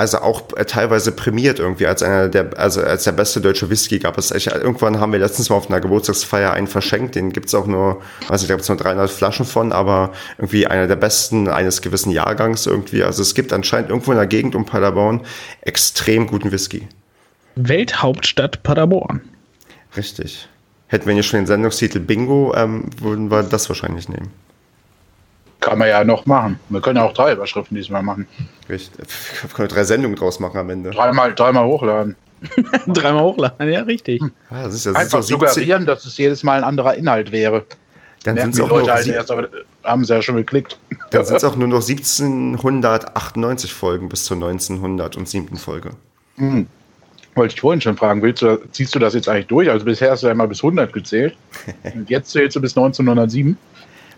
[0.00, 3.98] Also auch äh, teilweise prämiert irgendwie als einer der, also als der beste deutsche Whisky
[3.98, 4.30] gab es.
[4.30, 7.66] Ich, irgendwann haben wir letztens mal auf einer Geburtstagsfeier einen verschenkt, den gibt es auch
[7.66, 11.48] nur, weiß nicht, da gibt es nur 300 Flaschen von, aber irgendwie einer der besten
[11.48, 13.02] eines gewissen Jahrgangs irgendwie.
[13.02, 15.20] Also es gibt anscheinend irgendwo in der Gegend um Paderborn
[15.60, 16.88] extrem guten Whisky.
[17.56, 19.20] Welthauptstadt Paderborn.
[19.98, 20.48] Richtig.
[20.86, 24.30] Hätten wir hier schon den Sendungstitel Bingo, ähm, würden wir das wahrscheinlich nehmen.
[25.60, 26.58] Kann man ja noch machen.
[26.68, 28.26] Wir können ja auch drei Überschriften diesmal machen.
[28.68, 29.06] Richtig.
[29.42, 30.90] Wir können drei Sendungen draus machen am Ende.
[30.90, 32.16] Dreimal, dreimal hochladen.
[32.86, 34.22] dreimal hochladen, ja, richtig.
[34.50, 37.66] Ja, das ist ja, das Einfach suggerieren, dass es jedes Mal ein anderer Inhalt wäre.
[38.24, 39.48] Dann sind es auch Leute halt erst, aber
[39.84, 40.78] haben sie ja schon geklickt.
[41.10, 45.56] Dann sind es auch nur noch 1798 Folgen bis zur 1907.
[45.56, 45.90] Folge.
[46.36, 46.66] Mhm.
[47.34, 49.70] Wollte ich vorhin schon fragen, willst du, ziehst du das jetzt eigentlich durch?
[49.70, 51.36] Also bisher hast du ja mal bis 100 gezählt.
[51.94, 53.56] Und jetzt zählst du bis 1907.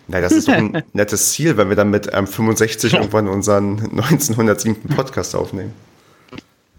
[0.07, 3.79] Nein, das ist doch ein nettes Ziel, wenn wir dann mit ähm, 65 irgendwann unseren
[3.91, 4.95] 1907.
[4.95, 5.73] Podcast aufnehmen.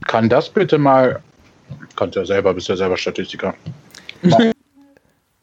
[0.07, 1.23] Kann das bitte mal,
[1.97, 3.55] kannst ja selber, bist ja selber Statistiker.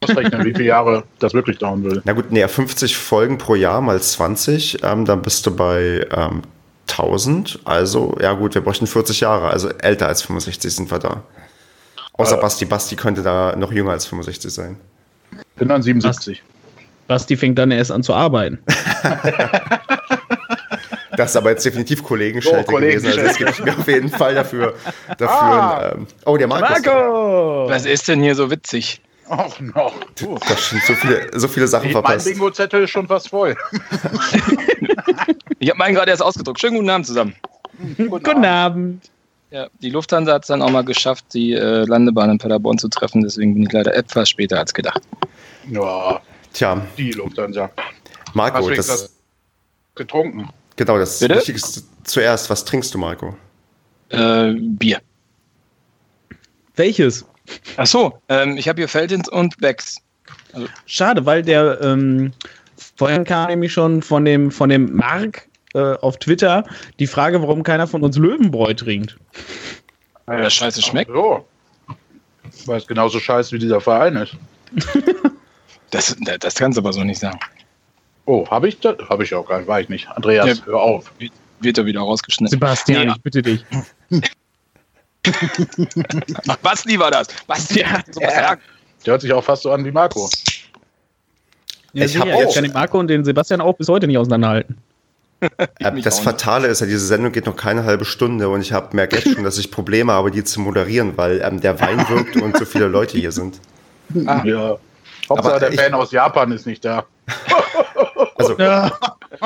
[0.03, 2.01] Ausrechnen, wie viele Jahre das wirklich dauern würde.
[2.05, 6.41] Na gut, nee, 50 Folgen pro Jahr mal 20, ähm, dann bist du bei ähm,
[6.89, 7.59] 1000.
[7.63, 9.49] Also, ja gut, wir bräuchten 40 Jahre.
[9.49, 11.23] Also älter als 65 sind wir da.
[12.13, 12.65] Außer äh, Basti.
[12.65, 14.77] Basti könnte da noch jünger als 65 sein.
[15.55, 16.43] Bin dann 77.
[17.07, 18.59] Basti fängt dann erst an zu arbeiten.
[21.17, 23.07] das ist aber jetzt definitiv Kollegenschelte oh, gewesen.
[23.07, 24.73] Also das gebe ich mir auf jeden Fall dafür.
[25.17, 26.69] dafür ah, ähm, oh, der Markus.
[26.69, 27.65] Marco!
[27.69, 29.01] Was ist denn hier so witzig?
[29.29, 29.93] Ach, noch.
[30.47, 32.25] Das sind so viele, so viele Sachen nee, verpasst.
[32.25, 33.55] Mein Bingo-Zettel ist schon fast voll.
[35.59, 36.59] ich habe meinen gerade erst ausgedruckt.
[36.59, 37.35] Schönen guten Abend zusammen.
[37.97, 38.45] Guten, guten Abend.
[38.45, 39.11] Abend.
[39.51, 42.87] Ja, die Lufthansa hat es dann auch mal geschafft, die äh, Landebahn in Paderborn zu
[42.87, 43.21] treffen.
[43.21, 45.01] Deswegen bin ich leider etwas später als gedacht.
[45.69, 46.21] Ja,
[46.53, 46.85] Tja.
[46.97, 47.71] Die Lufthansa.
[48.33, 49.15] Marco, das, das
[49.95, 50.49] getrunken.
[50.75, 51.35] Genau, das Bitte?
[51.35, 52.49] Wichtigste zuerst.
[52.49, 53.35] Was trinkst du, Marco?
[54.09, 55.01] Äh, Bier.
[56.75, 57.25] Welches?
[57.77, 59.97] Ach so, ähm, ich habe hier Feldins und Becks.
[60.53, 62.31] Also Schade, weil der ähm,
[62.95, 66.63] vorhin kam nämlich schon von dem, von dem Mark äh, auf Twitter
[66.99, 69.17] die Frage, warum keiner von uns Löwenbräu trinkt.
[70.25, 71.11] Weil das scheiße schmeckt.
[71.11, 71.45] So.
[72.65, 74.35] Weil es genauso scheiße wie dieser Verein ist.
[75.91, 77.39] das, das kannst du aber so nicht sagen.
[78.25, 78.97] Oh, habe ich das?
[79.09, 80.09] Habe ich auch gar nicht, war ich nicht.
[80.09, 81.11] Andreas, ja, hör auf.
[81.59, 82.51] Wird er wieder rausgeschnitten.
[82.51, 83.13] Sebastian, ja.
[83.15, 83.65] ich bitte dich.
[86.47, 87.27] Ach, Basti war das.
[87.45, 88.57] Basti, ja, ja.
[89.05, 90.29] Der hört sich auch fast so an wie Marco.
[91.93, 92.53] Ja, ich habe auch.
[92.53, 94.77] kann den Marco und den Sebastian auch bis heute nicht auseinanderhalten.
[96.03, 99.17] das Fatale ist ja, diese Sendung geht noch keine halbe Stunde und ich habe merke
[99.17, 102.57] jetzt schon, dass ich Probleme habe, die zu moderieren, weil ähm, der Wein wirkt und
[102.57, 103.59] so viele Leute hier sind.
[104.25, 104.43] Ah.
[104.45, 104.77] Ja.
[105.29, 107.05] Hauptsache der Fan aus Japan ist nicht da.
[108.35, 108.91] Also, ja.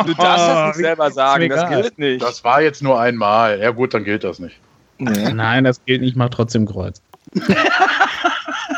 [0.06, 2.22] Du darfst das nicht selber sagen, das gilt nicht.
[2.22, 3.60] Das war jetzt nur einmal.
[3.60, 4.58] Ja gut, dann gilt das nicht.
[4.98, 5.34] Nee.
[5.34, 7.02] Nein, das gilt nicht, mach trotzdem Kreuz.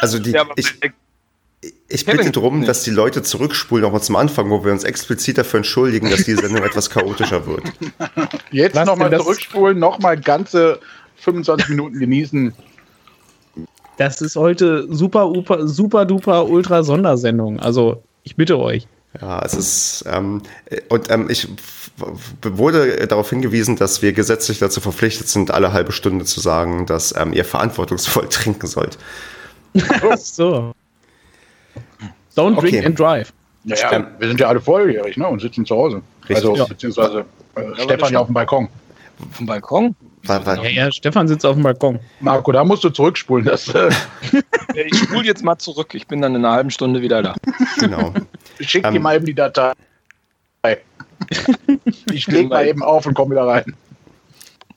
[0.01, 0.79] Also die, ja, ich,
[1.87, 5.59] ich bitte darum, dass die Leute zurückspulen, nochmal zum Anfang, wo wir uns explizit dafür
[5.59, 7.63] entschuldigen, dass die Sendung etwas chaotischer wird.
[8.51, 10.79] Jetzt nochmal zurückspulen, nochmal ganze
[11.17, 12.53] 25 Minuten genießen.
[13.97, 17.59] Das ist heute super, super, super duper ultra Sondersendung.
[17.59, 18.87] Also ich bitte euch.
[19.21, 20.43] Ja, es ist, ähm,
[20.89, 21.47] und ähm, ich
[22.43, 27.15] wurde darauf hingewiesen, dass wir gesetzlich dazu verpflichtet sind, alle halbe Stunde zu sagen, dass
[27.15, 28.97] ähm, ihr verantwortungsvoll trinken sollt.
[29.75, 30.73] Ach so.
[32.35, 32.85] Don't drink okay.
[32.85, 33.33] and drive.
[33.63, 36.01] Naja, ähm, wir sind ja alle volljährig ne, und sitzen zu Hause.
[36.21, 36.37] Richtig.
[36.37, 36.65] Also, ja.
[36.65, 38.69] beziehungsweise äh, Stefan ja auf dem Balkon.
[39.19, 39.95] Auf dem Balkon?
[40.27, 41.99] War, war, ja, ja, Stefan sitzt auf dem Balkon.
[42.19, 43.45] Marco, da musst du zurückspulen.
[43.45, 43.89] Das, äh
[44.73, 45.93] ich spule jetzt mal zurück.
[45.93, 47.35] Ich bin dann in einer halben Stunde wieder da.
[47.79, 48.13] Genau.
[48.59, 49.73] Schick um, dir ähm, mal eben die Datei.
[52.11, 53.75] ich lege mal eben auf und komme wieder rein.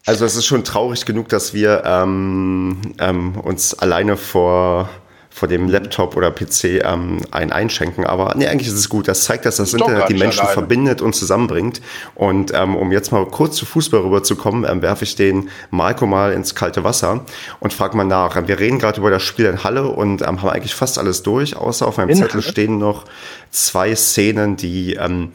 [0.06, 4.88] Also es ist schon traurig genug, dass wir ähm, ähm, uns alleine vor
[5.32, 8.04] vor dem Laptop oder PC ähm, ein einschenken.
[8.04, 9.06] Aber nee, eigentlich ist es gut.
[9.06, 10.54] Das zeigt, dass das Internet die Menschen alleine.
[10.54, 11.80] verbindet und zusammenbringt.
[12.16, 16.32] Und ähm, um jetzt mal kurz zu Fußball rüberzukommen, ähm, werfe ich den Marco mal
[16.32, 17.24] ins kalte Wasser
[17.60, 18.36] und frage mal nach.
[18.46, 21.56] Wir reden gerade über das Spiel in Halle und ähm, haben eigentlich fast alles durch,
[21.56, 22.42] außer auf meinem in Zettel Halle?
[22.42, 23.04] stehen noch
[23.50, 25.32] zwei Szenen, die ähm,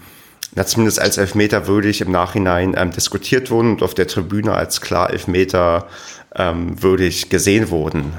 [0.55, 4.81] na, zumindest als Elfmeter würdig im Nachhinein ähm, diskutiert wurden und auf der Tribüne als
[4.81, 5.88] klar Elfmeter
[6.36, 8.13] ähm, würdig gesehen wurden.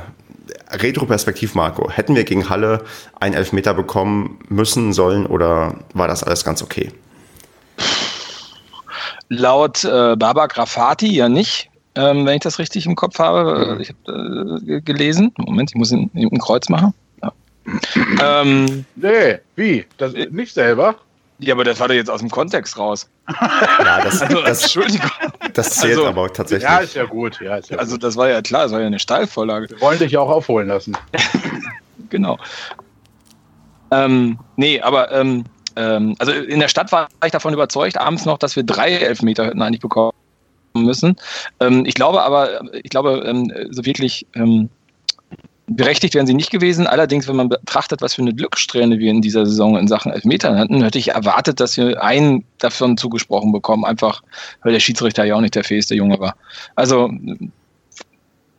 [0.83, 2.85] Retroperspektiv, Marco, hätten wir gegen Halle
[3.21, 6.91] einen Elfmeter bekommen müssen, sollen oder war das alles ganz okay?
[9.29, 13.75] Laut äh, Baba Grafati ja nicht, ähm, wenn ich das richtig im Kopf habe.
[13.75, 13.81] Mhm.
[13.81, 15.33] Ich habe äh, gelesen.
[15.37, 16.95] Moment, ich muss ein, ein Kreuz machen.
[17.23, 17.33] Ja.
[18.43, 19.85] ähm, nee, wie?
[19.99, 20.97] Das, nicht selber?
[21.39, 23.11] Ja, aber das war doch jetzt aus dem Kontext raus.
[23.29, 25.11] Ja, das, also, das, Entschuldigung.
[25.53, 26.69] Das zählt also, aber tatsächlich.
[26.69, 27.41] Ja, ist ja gut.
[27.41, 28.05] Ja, ist ja also, gut.
[28.05, 29.71] das war ja klar, das war ja eine Steilvorlage.
[29.71, 30.97] Wir wollen dich ja auch aufholen lassen.
[32.11, 32.39] genau.
[33.91, 35.45] Ähm, nee, aber ähm,
[35.77, 39.47] ähm, also in der Stadt war ich davon überzeugt, abends noch, dass wir drei Elfmeter
[39.47, 40.13] hätten eigentlich bekommen
[40.75, 41.17] müssen.
[41.61, 44.71] Ähm, ich glaube aber, ich glaube, ähm, so wirklich ähm,
[45.69, 46.87] Berechtigt wären sie nicht gewesen.
[46.87, 50.59] Allerdings, wenn man betrachtet, was für eine Glückssträhne wir in dieser Saison in Sachen Elfmetern
[50.59, 53.85] hatten, hätte ich erwartet, dass wir einen davon zugesprochen bekommen.
[53.85, 54.23] Einfach,
[54.63, 56.37] weil der Schiedsrichter ja auch nicht der fähigste Junge war.
[56.77, 57.11] Also,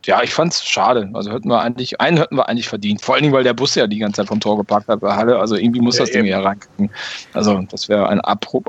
[0.07, 1.09] ja, ich fand es schade.
[1.13, 3.01] Also hätten wir eigentlich, einen hätten wir eigentlich verdient.
[3.01, 5.13] Vor allen Dingen, weil der Bus ja die ganze Zeit vom Tor geparkt hat bei
[5.13, 5.37] Halle.
[5.37, 6.89] Also irgendwie muss ja, das Ding ja reinkriegen.
[7.33, 8.63] Also das wäre ein Abbruch,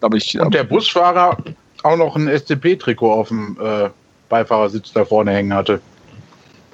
[0.00, 0.38] glaube ich.
[0.38, 1.38] Und der Busfahrer
[1.84, 3.88] auch noch ein SCP-Trikot auf dem äh,
[4.28, 5.80] Beifahrersitz da vorne hängen hatte.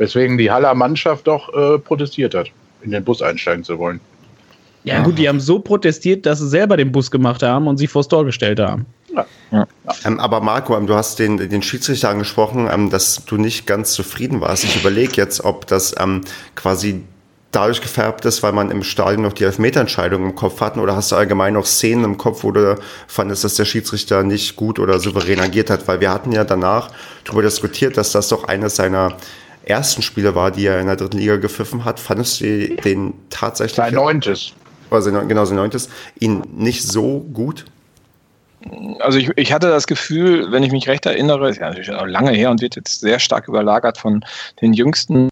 [0.01, 2.47] Weswegen die Haller Mannschaft doch äh, protestiert hat,
[2.81, 4.01] in den Bus einsteigen zu wollen.
[4.83, 7.77] Ja, ja, gut, die haben so protestiert, dass sie selber den Bus gemacht haben und
[7.77, 8.87] sich vors Tor gestellt haben.
[9.15, 9.27] Ja.
[9.53, 9.67] Ja.
[10.07, 13.93] Ähm, aber Marco, ähm, du hast den, den Schiedsrichter angesprochen, ähm, dass du nicht ganz
[13.93, 14.65] zufrieden warst.
[14.65, 16.23] Ich überlege jetzt, ob das ähm,
[16.55, 17.03] quasi
[17.51, 21.13] dadurch gefärbt ist, weil man im Stadion noch die Elfmeterentscheidung im Kopf hatten oder hast
[21.13, 24.99] du allgemein noch Szenen im Kopf, wo du fandest, dass der Schiedsrichter nicht gut oder
[24.99, 25.87] souverän agiert hat?
[25.89, 26.91] Weil wir hatten ja danach
[27.25, 29.19] darüber diskutiert, dass das doch eines seiner
[29.65, 33.77] ersten Spiele war, die er in der dritten Liga gepfiffen hat, fandest du den tatsächlich.
[33.77, 34.53] Sein neuntes.
[34.91, 37.65] Also genau, sein neuntes, ihn nicht so gut?
[38.99, 42.07] Also ich, ich hatte das Gefühl, wenn ich mich recht erinnere, ist ja natürlich auch
[42.07, 44.25] lange her und wird jetzt sehr stark überlagert von
[44.61, 45.31] den jüngsten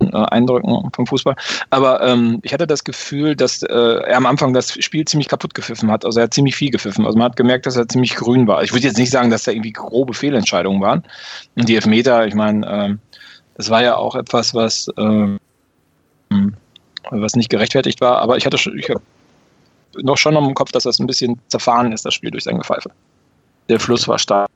[0.00, 1.36] äh, Eindrücken vom Fußball.
[1.70, 5.54] Aber ähm, ich hatte das Gefühl, dass äh, er am Anfang das Spiel ziemlich kaputt
[5.54, 6.04] gepfiffen hat.
[6.04, 7.06] Also er hat ziemlich viel gepfiffen.
[7.06, 8.64] Also man hat gemerkt, dass er ziemlich grün war.
[8.64, 11.04] Ich würde jetzt nicht sagen, dass da irgendwie grobe Fehlentscheidungen waren.
[11.54, 12.98] Und die Elfmeter, ich meine, ähm,
[13.62, 15.38] das war ja auch etwas, was, ähm,
[17.10, 19.00] was nicht gerechtfertigt war, aber ich hatte ich hab
[20.02, 22.90] noch schon im Kopf, dass das ein bisschen zerfahren ist, das Spiel durch sein Gepfeife.
[23.68, 24.48] Der Fluss war stark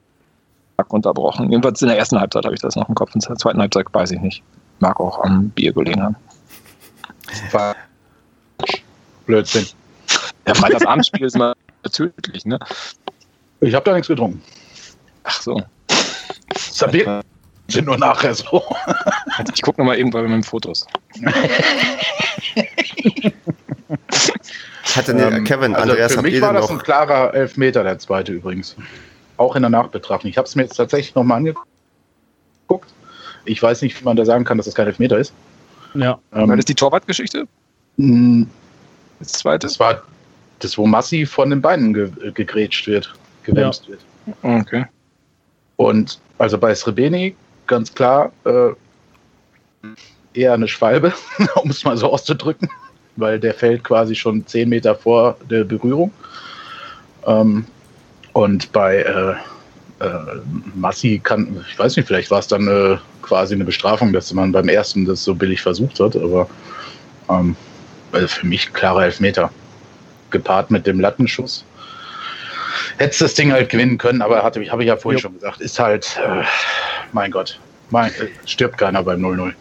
[0.88, 1.52] unterbrochen.
[1.52, 3.86] Jedenfalls in der ersten Halbzeit habe ich das noch im Kopf, in der zweiten Halbzeit
[3.92, 4.42] weiß ich nicht.
[4.80, 6.16] Mag auch am Bier gelegen haben.
[7.52, 7.76] War
[9.26, 9.66] Blödsinn.
[10.48, 11.54] Der Freitagsabendspiel ist mal
[11.92, 12.58] tödlich, ne?
[13.60, 14.42] Ich habe da nichts getrunken.
[15.22, 15.62] Ach so.
[16.56, 17.22] Sabir
[17.68, 18.62] sind nur nachher so.
[19.54, 20.86] Ich gucke nochmal eben bei meinen Fotos.
[24.94, 28.76] Hatte ähm, Kevin, also Andreas, für mich war das ein klarer Elfmeter, der zweite übrigens.
[29.36, 30.30] Auch in der Nachbetrachtung.
[30.30, 32.90] Ich habe es mir jetzt tatsächlich nochmal angeguckt.
[33.44, 35.32] Ich weiß nicht, wie man da sagen kann, dass das kein Elfmeter ist.
[35.94, 36.18] Ja.
[36.34, 37.46] Ähm, war das die Torwartgeschichte?
[37.98, 38.48] Hm.
[39.18, 39.66] Das zweite?
[39.66, 40.02] Das war
[40.60, 43.90] das, wo Massi von den Beinen ge gegrätscht wird, gewämst ja.
[43.90, 44.00] wird.
[44.42, 44.86] Okay.
[45.76, 48.70] Und also bei Srebeni ganz klar äh,
[50.34, 51.12] eher eine Schwalbe,
[51.56, 52.68] um es mal so auszudrücken,
[53.16, 56.12] weil der fällt quasi schon zehn Meter vor der Berührung.
[57.26, 57.64] Ähm,
[58.32, 60.40] und bei äh, äh,
[60.74, 64.52] Massi kann, ich weiß nicht, vielleicht war es dann äh, quasi eine Bestrafung, dass man
[64.52, 66.48] beim ersten das so billig versucht hat, aber
[67.28, 67.56] ähm,
[68.12, 69.50] also für mich klarer Elfmeter.
[70.30, 71.64] Gepaart mit dem Lattenschuss.
[72.98, 75.22] Hättest das Ding halt gewinnen können, aber habe ich ja vorhin jo.
[75.22, 76.42] schon gesagt, ist halt, äh,
[77.12, 78.10] mein Gott, mein,
[78.44, 79.52] stirbt keiner beim 0-0.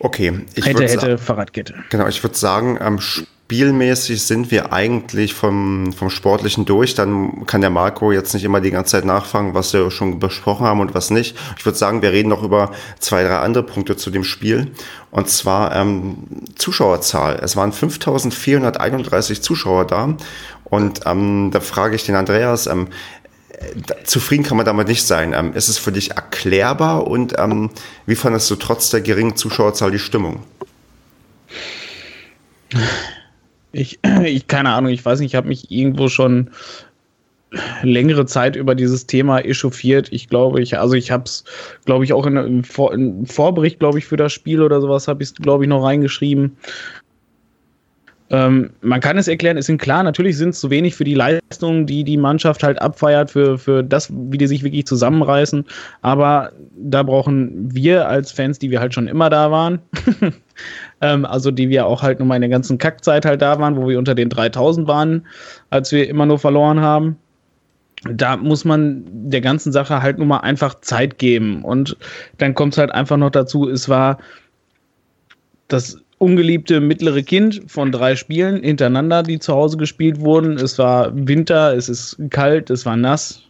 [0.00, 0.46] Okay.
[0.54, 1.74] Ich hätte, hätte, Fahrradkette.
[1.90, 6.94] Genau, ich würde sagen, ähm, spielmäßig sind wir eigentlich vom, vom Sportlichen durch.
[6.94, 10.66] Dann kann der Marco jetzt nicht immer die ganze Zeit nachfragen, was wir schon besprochen
[10.66, 11.36] haben und was nicht.
[11.56, 14.70] Ich würde sagen, wir reden noch über zwei, drei andere Punkte zu dem Spiel.
[15.10, 16.18] Und zwar ähm,
[16.54, 17.40] Zuschauerzahl.
[17.42, 20.14] Es waren 5431 Zuschauer da.
[20.64, 22.88] Und ähm, da frage ich den Andreas, ähm,
[24.04, 25.32] zufrieden kann man damit nicht sein.
[25.32, 27.70] Ähm, ist es für dich erklärbar und ähm,
[28.06, 30.42] wie fandest du trotz der geringen Zuschauerzahl die Stimmung?
[33.72, 36.50] Ich, ich keine Ahnung, ich weiß nicht, ich habe mich irgendwo schon
[37.82, 40.08] längere Zeit über dieses Thema echauffiert.
[40.12, 41.44] Ich glaube, ich, also ich habe es,
[41.86, 42.94] glaube ich, auch in, im, Vor,
[43.24, 46.58] Vorbericht, glaube ich, für das Spiel oder sowas habe ich es, glaube ich, noch reingeschrieben.
[48.30, 51.14] Ähm, man kann es erklären, es sind klar, natürlich sind es zu wenig für die
[51.14, 55.64] Leistung, die die Mannschaft halt abfeiert, für, für das, wie die sich wirklich zusammenreißen.
[56.02, 59.78] Aber da brauchen wir als Fans, die wir halt schon immer da waren,
[61.00, 63.76] ähm, also die wir auch halt nur mal in der ganzen Kackzeit halt da waren,
[63.76, 65.26] wo wir unter den 3000 waren,
[65.70, 67.16] als wir immer nur verloren haben.
[68.04, 71.64] Da muss man der ganzen Sache halt nur mal einfach Zeit geben.
[71.64, 71.96] Und
[72.36, 74.18] dann kommt es halt einfach noch dazu, es war
[75.66, 80.56] das ungeliebte mittlere Kind von drei Spielen hintereinander, die zu Hause gespielt wurden.
[80.56, 83.42] Es war Winter, es ist kalt, es war nass.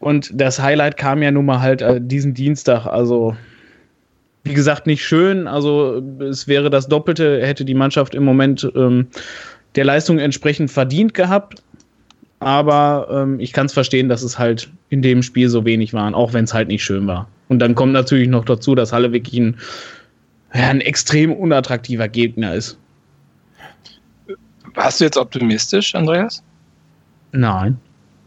[0.00, 2.84] Und das Highlight kam ja nun mal halt äh, diesen Dienstag.
[2.84, 3.34] Also,
[4.42, 5.48] wie gesagt, nicht schön.
[5.48, 9.06] Also, es wäre das Doppelte, hätte die Mannschaft im Moment ähm,
[9.76, 11.62] der Leistung entsprechend verdient gehabt.
[12.40, 16.14] Aber ähm, ich kann es verstehen, dass es halt in dem Spiel so wenig waren,
[16.14, 17.26] auch wenn es halt nicht schön war.
[17.48, 19.56] Und dann kommt natürlich noch dazu, dass Halle wirklich ein
[20.54, 22.78] ja, ein extrem unattraktiver Gegner ist.
[24.74, 26.42] Warst du jetzt optimistisch, Andreas?
[27.32, 27.80] Nein.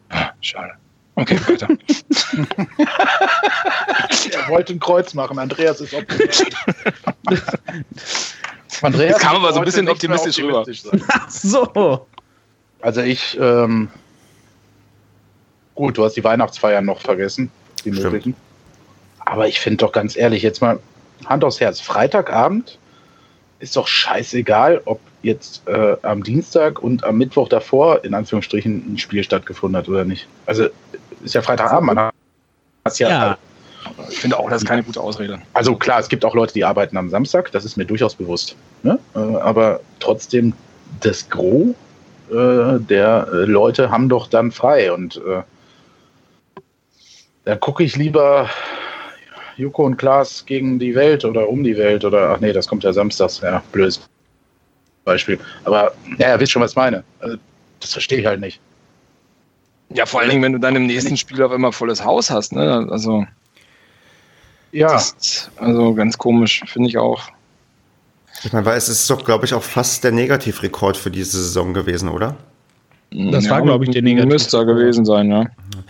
[0.10, 0.74] Ah, schade.
[1.16, 1.68] Okay, weiter.
[4.32, 5.40] er wollte ein Kreuz machen.
[5.40, 6.50] Andreas ist optimistisch.
[8.82, 11.06] Andreas Jetzt kam aber so ein bisschen optimistisch, optimistisch rüber.
[11.14, 12.08] Ach so.
[12.82, 13.90] Also ich, ähm,
[15.74, 17.50] gut, du hast die Weihnachtsfeiern noch vergessen,
[17.84, 18.36] die möglichen.
[19.20, 20.80] Aber ich finde doch ganz ehrlich, jetzt mal,
[21.26, 22.78] Hand aufs Herz, Freitagabend
[23.60, 28.98] ist doch scheißegal, ob jetzt äh, am Dienstag und am Mittwoch davor in Anführungsstrichen ein
[28.98, 30.28] Spiel stattgefunden hat oder nicht.
[30.46, 30.68] Also
[31.24, 33.10] ist ja Freitagabend, man hat ja.
[33.10, 33.38] ja.
[34.10, 35.40] Ich finde auch, das ist keine gute Ausrede.
[35.54, 38.56] Also klar, es gibt auch Leute, die arbeiten am Samstag, das ist mir durchaus bewusst.
[38.84, 39.00] Ne?
[39.16, 40.54] Äh, aber trotzdem,
[41.00, 41.76] das Gros
[42.30, 45.44] äh, der äh, Leute haben doch dann frei und äh,
[47.46, 48.50] da gucke ich lieber
[49.58, 52.84] Joko und Klaas gegen die Welt oder um die Welt oder ach nee, das kommt
[52.84, 53.42] ja samstags.
[53.42, 54.00] Ja, blödes
[55.04, 55.40] Beispiel.
[55.64, 57.04] Aber ja, ihr wisst schon, was ich meine.
[57.20, 57.38] Also,
[57.80, 58.60] das verstehe ich halt nicht.
[59.90, 62.54] Ja, vor allen Dingen, wenn du dann im nächsten Spiel auf einmal volles Haus hast,
[62.54, 62.88] ne?
[62.92, 63.26] Also.
[64.72, 64.96] Ja.
[64.96, 67.24] Ist, also ganz komisch, finde ich auch.
[68.44, 71.74] Ich meine, weil es ist doch, glaube ich, auch fast der Negativrekord für diese Saison
[71.74, 72.36] gewesen, oder?
[73.12, 74.32] Das ja, war, glaube ich, der Negativ.
[74.32, 75.46] Müsste gewesen sein, ja.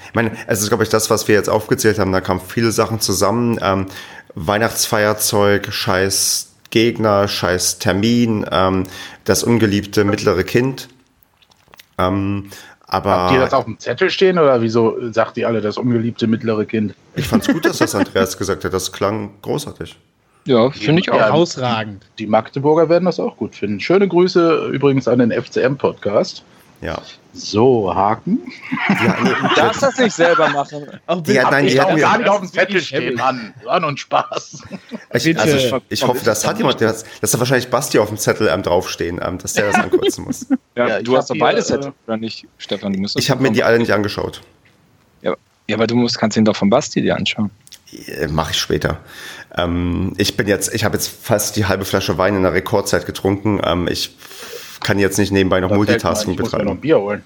[0.07, 2.11] Ich meine, es ist, glaube ich, das, was wir jetzt aufgezählt haben.
[2.11, 3.57] Da kamen viele Sachen zusammen.
[3.61, 3.87] Ähm,
[4.35, 8.83] Weihnachtsfeierzeug, scheiß Gegner, scheiß Termin, ähm,
[9.23, 10.89] das ungeliebte mittlere Kind.
[11.97, 12.49] Ähm,
[12.85, 16.27] aber Habt ihr das auf dem Zettel stehen oder wieso sagt ihr alle das ungeliebte
[16.27, 16.93] mittlere Kind?
[17.15, 18.73] Ich fand es gut, dass das Andreas gesagt hat.
[18.73, 19.97] Das klang großartig.
[20.45, 21.17] Ja, finde ich auch.
[21.17, 22.05] Ja, Ausragend.
[22.19, 23.81] Die Magdeburger werden das auch gut finden.
[23.81, 26.43] Schöne Grüße übrigens an den FCM-Podcast.
[26.81, 27.01] Ja.
[27.33, 28.39] So, Haken.
[28.89, 29.17] Ja,
[29.49, 30.87] du darfst das nicht selber machen.
[31.05, 33.53] Auch ja, nein, ich habe gar nicht auf dem Zettel stehen, Mann.
[33.63, 34.63] War nur ein Spaß.
[35.13, 38.17] Ich, also, ich, ich hoffe, das hat jemand, das, das hat wahrscheinlich Basti auf dem
[38.17, 40.47] Zettel ähm, draufstehen, ähm, dass der das ankreuzen muss.
[40.75, 42.93] Ja, ja du hast doch beide Zettel, äh, oder nicht, Stefan?
[42.93, 44.41] Du ich habe mir die alle nicht angeschaut.
[45.23, 45.35] Ja,
[45.67, 47.49] ja aber du musst, kannst ihn doch von Basti dir anschauen.
[48.29, 48.99] Mache ich später.
[49.55, 53.05] Ähm, ich bin jetzt, ich habe jetzt fast die halbe Flasche Wein in der Rekordzeit
[53.05, 53.59] getrunken.
[53.63, 54.15] Ähm, ich
[54.87, 56.47] kann jetzt nicht nebenbei noch Multitasking betreiben.
[56.47, 57.25] Ich muss mir noch ein Bier holen.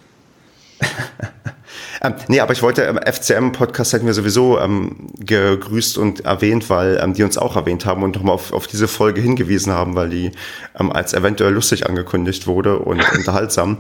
[2.02, 7.00] ähm, nee, aber ich wollte, ähm, FCM-Podcast hätten wir sowieso ähm, gegrüßt und erwähnt, weil
[7.00, 10.10] ähm, die uns auch erwähnt haben und nochmal auf, auf diese Folge hingewiesen haben, weil
[10.10, 10.32] die
[10.80, 13.78] ähm, als eventuell lustig angekündigt wurde und unterhaltsam.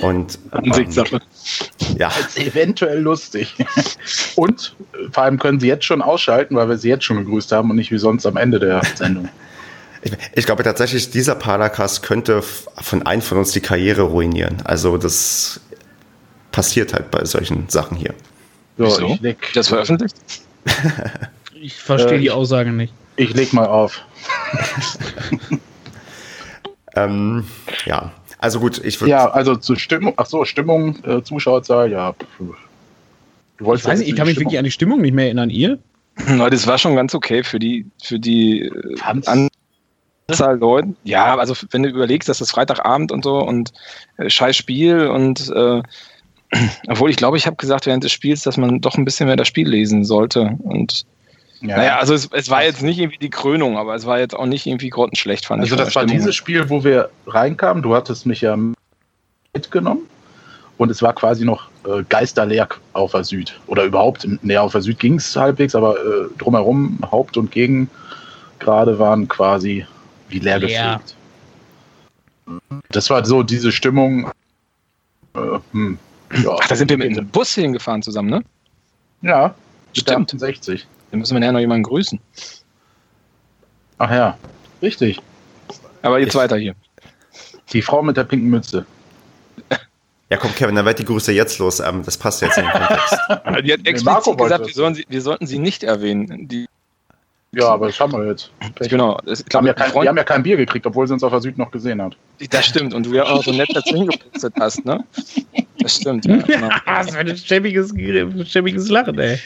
[0.00, 1.16] Und, Ansichtssache.
[1.16, 2.08] Ähm, ja.
[2.08, 3.56] Als eventuell lustig.
[4.36, 7.52] und äh, vor allem können sie jetzt schon ausschalten, weil wir sie jetzt schon gegrüßt
[7.52, 9.28] haben und nicht wie sonst am Ende der Sendung.
[10.02, 14.58] Ich, ich, glaube tatsächlich, dieser Paracast könnte von einem von uns die Karriere ruinieren.
[14.64, 15.60] Also das
[16.52, 18.14] passiert halt bei solchen Sachen hier.
[18.76, 19.06] So, Wieso?
[19.14, 20.16] ich leg, das veröffentlicht?
[21.60, 22.92] ich verstehe äh, die Aussage nicht.
[23.16, 24.00] Ich leg mal auf.
[26.94, 27.44] ähm,
[27.84, 29.10] ja, also gut, ich würde.
[29.10, 32.14] Ja, also zur Stimmung, ach so, Stimmung, äh, Zuschauerzahl, ja.
[32.38, 32.54] Du
[33.64, 35.50] wolltest ich weiß nicht, ich kann mich wirklich an die Stimmung nicht mehr erinnern.
[35.50, 35.78] Ihr?
[36.16, 38.96] Das war schon ganz okay für die, für die äh,
[40.28, 40.94] Anzahl Leute.
[41.04, 43.72] Ja, also wenn du überlegst, dass das Freitagabend und so und
[44.18, 45.82] äh, scheiß Spiel und äh,
[46.88, 49.36] obwohl ich glaube, ich habe gesagt während des Spiels, dass man doch ein bisschen mehr
[49.36, 50.56] das Spiel lesen sollte.
[50.62, 51.04] Und
[51.60, 51.76] ja.
[51.76, 54.46] naja, also es, es war jetzt nicht irgendwie die Krönung, aber es war jetzt auch
[54.46, 55.80] nicht irgendwie grottenschlecht, fand also ich.
[55.80, 57.82] Also das war dieses Spiel, wo wir reinkamen.
[57.82, 58.56] Du hattest mich ja
[59.54, 60.02] mitgenommen
[60.76, 63.58] und es war quasi noch äh, geisterleer auf der Süd.
[63.66, 67.90] Oder überhaupt, näher auf der Süd ging es halbwegs, aber äh, drumherum, Haupt- und Gegen
[68.58, 69.86] gerade waren quasi
[70.28, 71.00] wie leer, leer.
[71.04, 71.16] gefegt.
[72.90, 74.30] Das war so diese Stimmung.
[75.34, 75.98] Äh, hm,
[76.42, 78.42] ja, Ach, da sind wir mit dem Bus hingefahren zusammen, ne?
[79.22, 79.54] Ja,
[79.96, 80.30] stimmt.
[80.30, 80.86] 60.
[81.10, 82.20] Dann müssen wir nachher noch jemanden grüßen.
[83.98, 84.38] Ach ja,
[84.82, 85.20] richtig.
[86.02, 86.74] Aber jetzt ich, weiter hier.
[87.72, 88.86] Die Frau mit der pinken Mütze.
[90.30, 91.80] Ja, komm, Kevin, dann wird die Grüße jetzt los.
[91.80, 93.16] Ähm, das passt jetzt in den Kontext.
[93.64, 96.48] die hat explizit gesagt, wir, sollen sie, wir sollten sie nicht erwähnen.
[96.48, 96.68] Die
[97.52, 98.50] ja, aber das haben wir jetzt.
[98.74, 98.90] Pech.
[98.90, 99.18] Genau.
[99.24, 101.30] Das, glaub, haben ja kein, die haben ja kein Bier gekriegt, obwohl sie uns auf
[101.30, 102.16] der Süd noch gesehen hat.
[102.50, 102.92] Das stimmt.
[102.92, 105.02] Und du ja auch so nett dazu gepustet hast, ne?
[105.78, 106.26] Das stimmt.
[106.26, 106.68] Ja, genau.
[106.86, 107.94] das war ein schäbiges,
[108.46, 109.38] schäbiges Lachen, ey.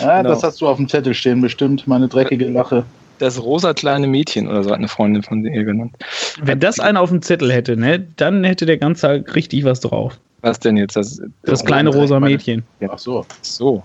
[0.00, 0.30] Ja, genau.
[0.30, 1.86] das hast du auf dem Zettel stehen, bestimmt.
[1.86, 2.84] Meine dreckige Lache.
[3.18, 5.94] Das rosa kleine Mädchen oder so hat eine Freundin von ihr genannt.
[6.42, 9.80] Wenn das einer auf dem Zettel hätte, ne, dann hätte der ganze Tag richtig was
[9.80, 10.18] drauf.
[10.40, 10.96] Was denn jetzt?
[10.96, 12.64] Das, das kleine rosa Mädchen.
[12.88, 13.24] Ach so.
[13.42, 13.82] So.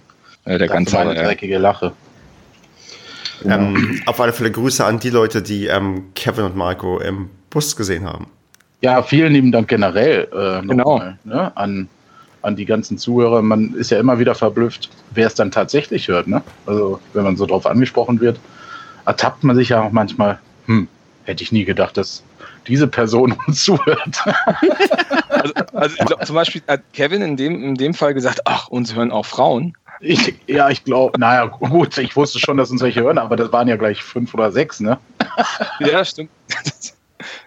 [0.47, 1.91] Ja, der ganze meine dreckige Lache.
[3.41, 3.55] Genau.
[3.55, 7.75] Ähm, auf alle Fälle Grüße an die Leute, die ähm, Kevin und Marco im Bus
[7.75, 8.27] gesehen haben.
[8.81, 10.97] Ja, vielen lieben Dank generell äh, genau.
[10.97, 11.89] Mal, ne, an,
[12.41, 13.41] an die ganzen Zuhörer.
[13.41, 16.27] Man ist ja immer wieder verblüfft, wer es dann tatsächlich hört.
[16.27, 16.41] Ne?
[16.65, 18.39] Also wenn man so drauf angesprochen wird,
[19.05, 20.88] ertappt man sich ja auch manchmal, hm,
[21.23, 22.23] hätte ich nie gedacht, dass
[22.67, 24.23] diese Person uns zuhört.
[25.29, 28.67] also, also ich glaub, zum Beispiel hat Kevin in dem, in dem Fall gesagt, ach,
[28.67, 29.73] uns hören auch Frauen.
[29.99, 33.51] Ich, ja, ich glaube, naja, gut, ich wusste schon, dass uns welche hören, aber das
[33.51, 34.97] waren ja gleich fünf oder sechs, ne?
[35.79, 36.29] ja, stimmt.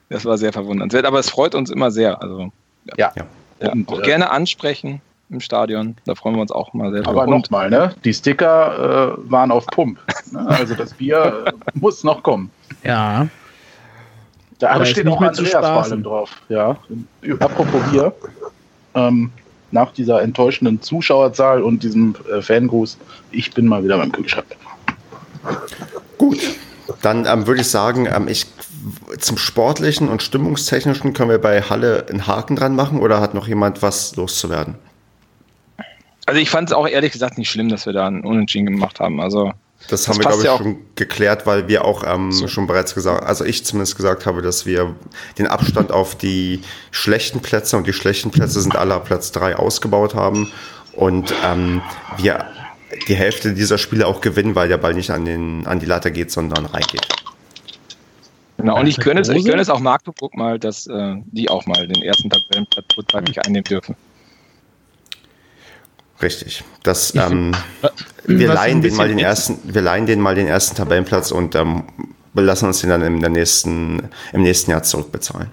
[0.09, 2.21] Das war sehr verwundernswert, aber es freut uns immer sehr.
[2.21, 2.51] Also,
[2.97, 3.13] ja.
[3.15, 3.27] ja.
[3.61, 7.07] ja und, auch äh, gerne ansprechen im Stadion, da freuen wir uns auch mal sehr.
[7.07, 7.95] Aber nochmal, ne?
[8.05, 9.99] Die Sticker äh, waren auf Pump.
[10.33, 10.47] Ne?
[10.49, 12.51] Also das Bier äh, muss noch kommen.
[12.85, 13.29] Ja.
[14.59, 16.31] Da steht auch Andreas vor allem drauf.
[16.49, 16.77] Ja.
[17.41, 18.13] Apropos Bier.
[18.95, 19.33] Ähm,
[19.73, 22.99] nach dieser enttäuschenden Zuschauerzahl und diesem äh, Fangruß,
[23.31, 24.47] ich bin mal wieder beim Kühlschrank.
[26.19, 26.39] Gut,
[27.03, 28.47] dann ähm, würde ich sagen, ähm, ich,
[29.19, 33.49] zum Sportlichen und Stimmungstechnischen können wir bei Halle einen Haken dran machen oder hat noch
[33.49, 34.75] jemand was loszuwerden?
[36.27, 39.01] Also ich fand es auch ehrlich gesagt nicht schlimm, dass wir da einen Unentschieden gemacht
[39.01, 39.21] haben.
[39.21, 39.53] Also
[39.89, 42.49] das haben das wir, glaube ich, ja schon geklärt, weil wir auch ähm, so.
[42.49, 44.95] schon bereits gesagt, also ich zumindest gesagt habe, dass wir
[45.39, 50.15] den Abstand auf die schlechten Plätze und die schlechten Plätze sind alle Platz 3 ausgebaut
[50.15, 50.53] haben
[50.93, 51.83] und ähm,
[52.19, 52.47] wir
[53.09, 56.11] die Hälfte dieser Spiele auch gewinnen, weil der Ball nicht an, den, an die Latte
[56.11, 57.07] geht, sondern reingeht.
[58.57, 61.65] Genau, und ich gönne es, ich gönne es auch Magdeburg mal, dass äh, die auch
[61.67, 63.97] mal den ersten Tabellenplatz kurzzeitig einnehmen dürfen.
[66.23, 66.65] Richtig.
[66.83, 67.55] Das, ähm,
[68.27, 71.85] wir, leihen den mal den ersten, wir leihen den mal den ersten Tabellenplatz und ähm,
[72.35, 74.03] lassen uns den dann im, der nächsten,
[74.33, 75.51] im nächsten Jahr zurückbezahlen.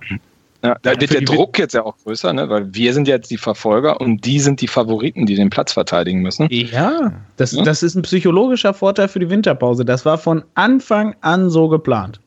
[0.64, 2.50] Ja, da wird der Druck jetzt ja auch größer, ne?
[2.50, 6.22] weil wir sind jetzt die Verfolger und die sind die Favoriten, die den Platz verteidigen
[6.22, 6.48] müssen.
[6.50, 7.64] Ja, das, ja?
[7.64, 9.86] das ist ein psychologischer Vorteil für die Winterpause.
[9.86, 12.20] Das war von Anfang an so geplant.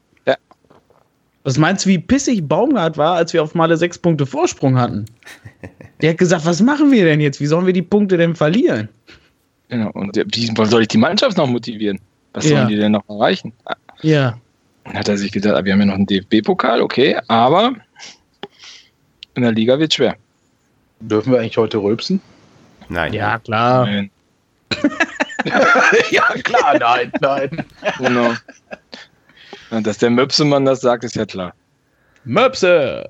[1.43, 5.07] Was meinst du, wie pissig Baumgart war, als wir auf Male sechs Punkte Vorsprung hatten?
[6.03, 7.41] Der hat gesagt, was machen wir denn jetzt?
[7.41, 8.88] Wie sollen wir die Punkte denn verlieren?
[9.68, 12.01] Genau, und wie soll ich die Mannschaft noch motivieren?
[12.32, 12.57] Was ja.
[12.57, 13.53] sollen die denn noch erreichen?
[14.03, 14.38] Ja.
[14.84, 17.74] Dann hat er sich gedacht, wir haben ja noch einen DFB-Pokal, okay, aber
[19.34, 20.16] in der Liga wird es schwer.
[21.01, 22.20] Dürfen wir eigentlich heute rülpsen?
[22.88, 23.12] Nein.
[23.12, 23.86] Ja, klar.
[23.86, 24.11] Nein.
[26.11, 27.64] ja, klar, nein, nein.
[27.99, 28.34] Genau.
[29.70, 31.54] Und dass der Möpsemann das sagt, ist ja klar.
[32.24, 33.08] Möpse!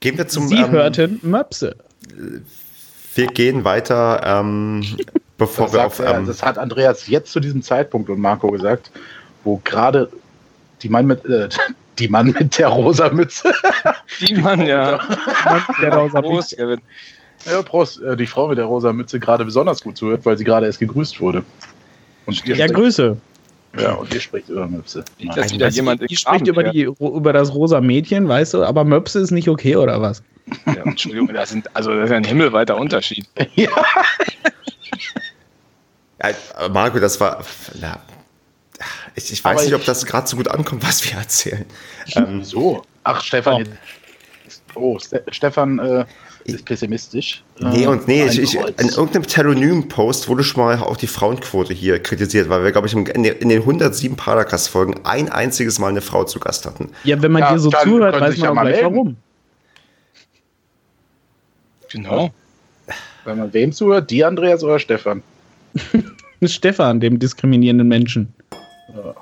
[0.00, 0.48] Gehen wir zum.
[0.48, 1.76] Sie ähm, hörten Möpse.
[3.14, 4.82] Wir gehen weiter, ähm,
[5.36, 5.98] bevor das wir auf.
[5.98, 8.90] Er, ähm, das hat Andreas jetzt zu diesem Zeitpunkt und Marco gesagt,
[9.44, 10.10] wo gerade
[10.82, 11.24] die Mann mit.
[11.26, 11.48] Äh,
[11.98, 13.52] die Mann mit der rosa Mütze.
[14.20, 15.00] Die Mann, ja.
[15.44, 16.78] Mann mit der rosa Mütze.
[17.44, 20.44] Ja, Prost, äh, die Frau mit der rosa Mütze gerade besonders gut zuhört, weil sie
[20.44, 21.44] gerade erst gegrüßt wurde.
[22.24, 23.18] Und ja, Grüße.
[23.78, 25.04] Ja, und ihr spricht über Möpse.
[25.18, 28.84] Nicht, dass wieder jemand die spricht über, die, über das rosa Mädchen, weißt du, aber
[28.84, 30.22] Möpse ist nicht okay, oder was?
[30.66, 33.28] Ja, Entschuldigung, das, sind, also das ist ein himmelweiter Unterschied.
[33.54, 33.70] ja.
[36.20, 37.44] ja Marco, das war.
[37.80, 38.00] Na,
[39.14, 41.66] ich, ich weiß aber nicht, ob das gerade so gut ankommt, was wir erzählen.
[42.14, 42.82] Ähm, so.
[43.04, 43.68] Ach, Stefan.
[44.74, 46.04] Oh, oh Ste Stefan äh,
[46.64, 47.42] pessimistisch.
[47.58, 51.98] Nee, und nee, ich, ich, in irgendeinem Telonym-Post wurde schon mal auch die Frauenquote hier
[52.00, 56.40] kritisiert, weil wir, glaube ich, in, den 107 Paracast-Folgen ein einziges Mal eine Frau zu
[56.40, 56.90] Gast hatten.
[57.04, 59.16] Ja, wenn man ja, dir so zuhört, weiß man ja auch gleich warum.
[61.90, 62.30] Genau.
[63.24, 65.22] Wenn man wem zuhört, die Andreas oder Stefan?
[66.44, 68.32] Stefan, dem diskriminierenden Menschen.
[68.94, 69.14] Ja.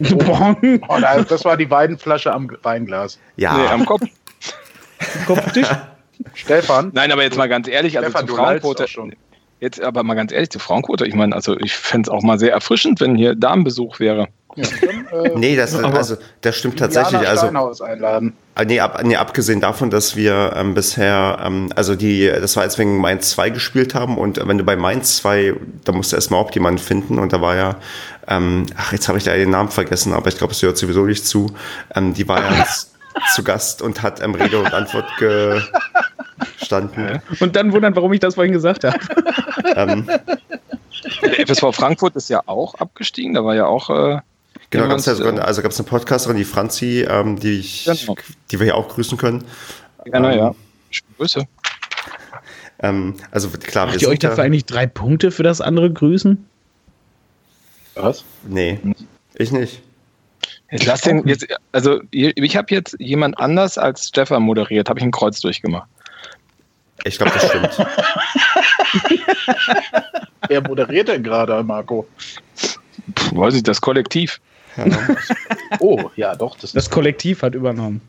[0.88, 0.98] Oh,
[1.28, 3.18] das war die Weinflasche am Weinglas.
[3.36, 3.56] Ja.
[3.56, 4.02] Nee, am Kopf.
[5.26, 5.68] Kopftisch?
[6.34, 6.90] Stefan?
[6.94, 8.86] Nein, aber jetzt mal ganz ehrlich, also Stefan, zur Frauenquote.
[9.60, 12.38] Jetzt aber mal ganz ehrlich, zur Frauenquote, ich meine, also ich fände es auch mal
[12.38, 14.28] sehr erfrischend, wenn hier Damenbesuch wäre.
[14.56, 17.26] Ja, dann, äh, nee, das, also, das stimmt tatsächlich.
[17.26, 18.34] Also, einladen.
[18.54, 22.62] Ah, nee, ab, nee, abgesehen davon, dass wir ähm, bisher, ähm, also die, das war
[22.62, 25.54] jetzt wegen Mainz 2 gespielt haben und wenn du bei Mainz 2,
[25.84, 27.76] da musst du erstmal auch jemanden finden und da war ja,
[28.28, 31.04] ähm, ach, jetzt habe ich da den Namen vergessen, aber ich glaube, es hört sowieso
[31.04, 31.52] nicht zu.
[31.94, 32.64] Ähm, die war ja
[33.34, 35.06] zu Gast und hat ähm, Rede und Antwort
[36.58, 37.22] gestanden.
[37.40, 38.98] Und dann wundern, warum ich das vorhin gesagt habe.
[39.76, 40.06] ähm,
[41.22, 43.90] der FSV Frankfurt ist ja auch abgestiegen, da war ja auch.
[43.90, 44.20] Äh,
[44.70, 48.16] genau, gab's ja, also gab es eine Podcasterin, die Franzi, ähm, die, ich, genau.
[48.50, 49.44] die wir hier auch grüßen können.
[50.04, 50.54] Genau, ähm, ja.
[50.90, 51.46] Schöne Grüße.
[52.80, 56.44] Ähm, also klar, Macht ihr euch dafür eigentlich drei Punkte für das andere Grüßen?
[57.94, 58.24] Was?
[58.46, 58.80] Nee,
[59.34, 59.82] ich nicht.
[60.70, 65.04] Jetzt lass den jetzt, also ich habe jetzt jemand anders als Stefan moderiert, habe ich
[65.04, 65.88] ein Kreuz durchgemacht.
[67.04, 67.78] Ich glaube, das stimmt.
[70.48, 72.06] Wer moderiert denn gerade, Marco?
[73.14, 74.40] Puh, weiß ich, das Kollektiv.
[74.76, 74.86] Ja.
[75.80, 76.56] Oh, ja, doch.
[76.58, 78.00] Das, das Kollektiv hat übernommen.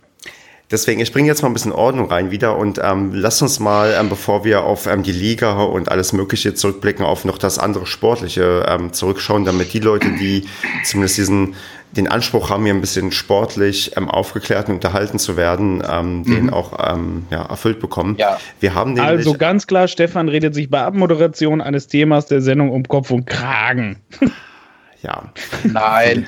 [0.71, 3.95] Deswegen, ich bringe jetzt mal ein bisschen Ordnung rein wieder und ähm, lass uns mal,
[3.99, 7.85] ähm, bevor wir auf ähm, die Liga und alles Mögliche zurückblicken, auf noch das andere
[7.85, 10.47] Sportliche ähm, zurückschauen, damit die Leute, die
[10.83, 11.55] zumindest diesen
[11.95, 16.23] den Anspruch haben, hier ein bisschen sportlich ähm, aufgeklärt und unterhalten zu werden, ähm, mhm.
[16.23, 18.15] den auch ähm, ja, erfüllt bekommen.
[18.17, 18.37] Ja.
[18.59, 22.83] Wir haben also ganz klar, Stefan redet sich bei Abmoderation eines Themas der Sendung um
[22.87, 23.97] Kopf und Kragen.
[25.01, 25.31] ja.
[25.63, 26.27] Nein,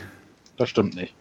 [0.57, 1.13] das stimmt nicht.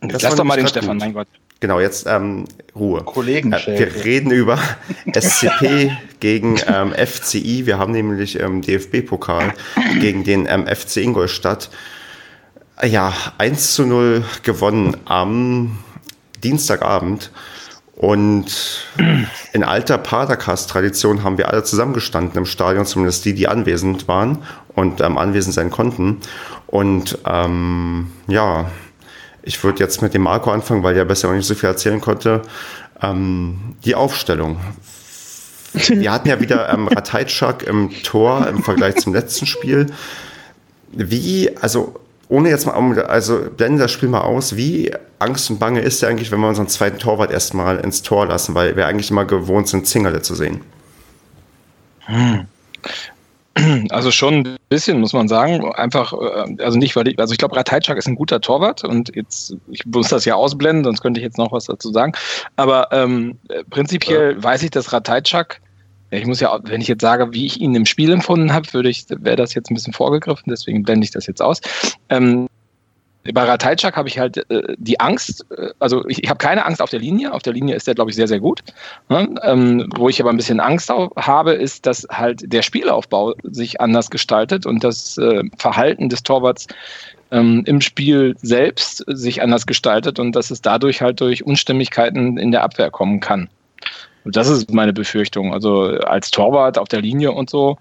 [0.00, 1.00] Das Lass doch mal den Stefan, gut.
[1.00, 1.28] mein Gott.
[1.60, 2.44] Genau, jetzt ähm,
[2.76, 3.02] Ruhe.
[3.02, 3.52] Kollegen.
[3.52, 4.58] Äh, wir reden über
[5.12, 7.66] SCP gegen ähm, FCI.
[7.66, 9.54] Wir haben nämlich ähm, DFB-Pokal
[10.00, 11.70] gegen den ähm, FC Ingolstadt.
[12.84, 15.78] Ja, 1 zu 0 gewonnen am
[16.44, 17.32] Dienstagabend.
[17.96, 18.86] Und
[19.52, 24.38] in alter Padercast-Tradition haben wir alle zusammengestanden im Stadion, zumindest die, die anwesend waren
[24.76, 26.18] und ähm, anwesend sein konnten.
[26.68, 28.70] Und ähm, ja,
[29.42, 32.00] ich würde jetzt mit dem Marco anfangen, weil der besser noch nicht so viel erzählen
[32.00, 32.42] konnte.
[33.02, 34.60] Ähm, die Aufstellung.
[35.72, 39.86] Wir hatten ja wieder ähm, Rateitschak im Tor im Vergleich zum letzten Spiel.
[40.92, 41.98] Wie, also
[42.28, 46.10] ohne jetzt mal, also blenden das Spiel mal aus, wie Angst und Bange ist der
[46.10, 49.68] eigentlich, wenn wir unseren zweiten Torwart erstmal ins Tor lassen, weil wir eigentlich immer gewohnt
[49.68, 50.60] sind, Zingerle zu sehen?
[52.06, 52.46] Hm.
[53.90, 55.72] Also schon ein bisschen, muss man sagen.
[55.72, 59.14] Einfach, äh, also nicht, weil ich, also ich glaube, Rateitschak ist ein guter Torwart und
[59.16, 62.12] jetzt, ich muss das ja ausblenden, sonst könnte ich jetzt noch was dazu sagen.
[62.54, 63.36] Aber ähm,
[63.70, 64.42] prinzipiell ja.
[64.44, 65.60] weiß ich, dass Rateitschak
[66.10, 68.88] ich muss ja, wenn ich jetzt sage, wie ich ihn im Spiel empfunden habe, würde
[68.88, 71.60] ich, wäre das jetzt ein bisschen vorgegriffen, deswegen blende ich das jetzt aus.
[72.08, 72.48] Ähm,
[73.32, 76.80] bei Ratajczak habe ich halt äh, die Angst, äh, also ich, ich habe keine Angst
[76.80, 77.32] auf der Linie.
[77.32, 78.62] Auf der Linie ist er, glaube ich, sehr, sehr gut.
[79.08, 79.34] Ne?
[79.42, 84.10] Ähm, wo ich aber ein bisschen Angst habe, ist, dass halt der Spielaufbau sich anders
[84.10, 86.66] gestaltet und das äh, Verhalten des Torwarts
[87.30, 92.52] ähm, im Spiel selbst sich anders gestaltet und dass es dadurch halt durch Unstimmigkeiten in
[92.52, 93.50] der Abwehr kommen kann.
[94.24, 95.52] Das ist meine Befürchtung.
[95.52, 97.78] Also als Torwart auf der Linie und so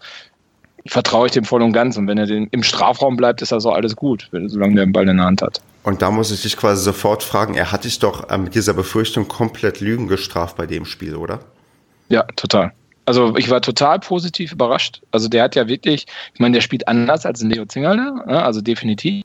[0.86, 1.98] vertraue ich dem voll und ganz.
[1.98, 5.08] Und wenn er im Strafraum bleibt, ist das auch alles gut, solange der den Ball
[5.08, 5.62] in der Hand hat.
[5.84, 8.74] Und da muss ich dich quasi sofort fragen, er hat dich doch äh, mit dieser
[8.74, 11.40] Befürchtung komplett Lügen gestraft bei dem Spiel, oder?
[12.10, 12.74] Ja, total.
[13.06, 15.02] Also ich war total positiv überrascht.
[15.12, 18.44] Also der hat ja wirklich, ich meine, der spielt anders als ein Leo Zingerle, ne?
[18.44, 19.24] also definitiv.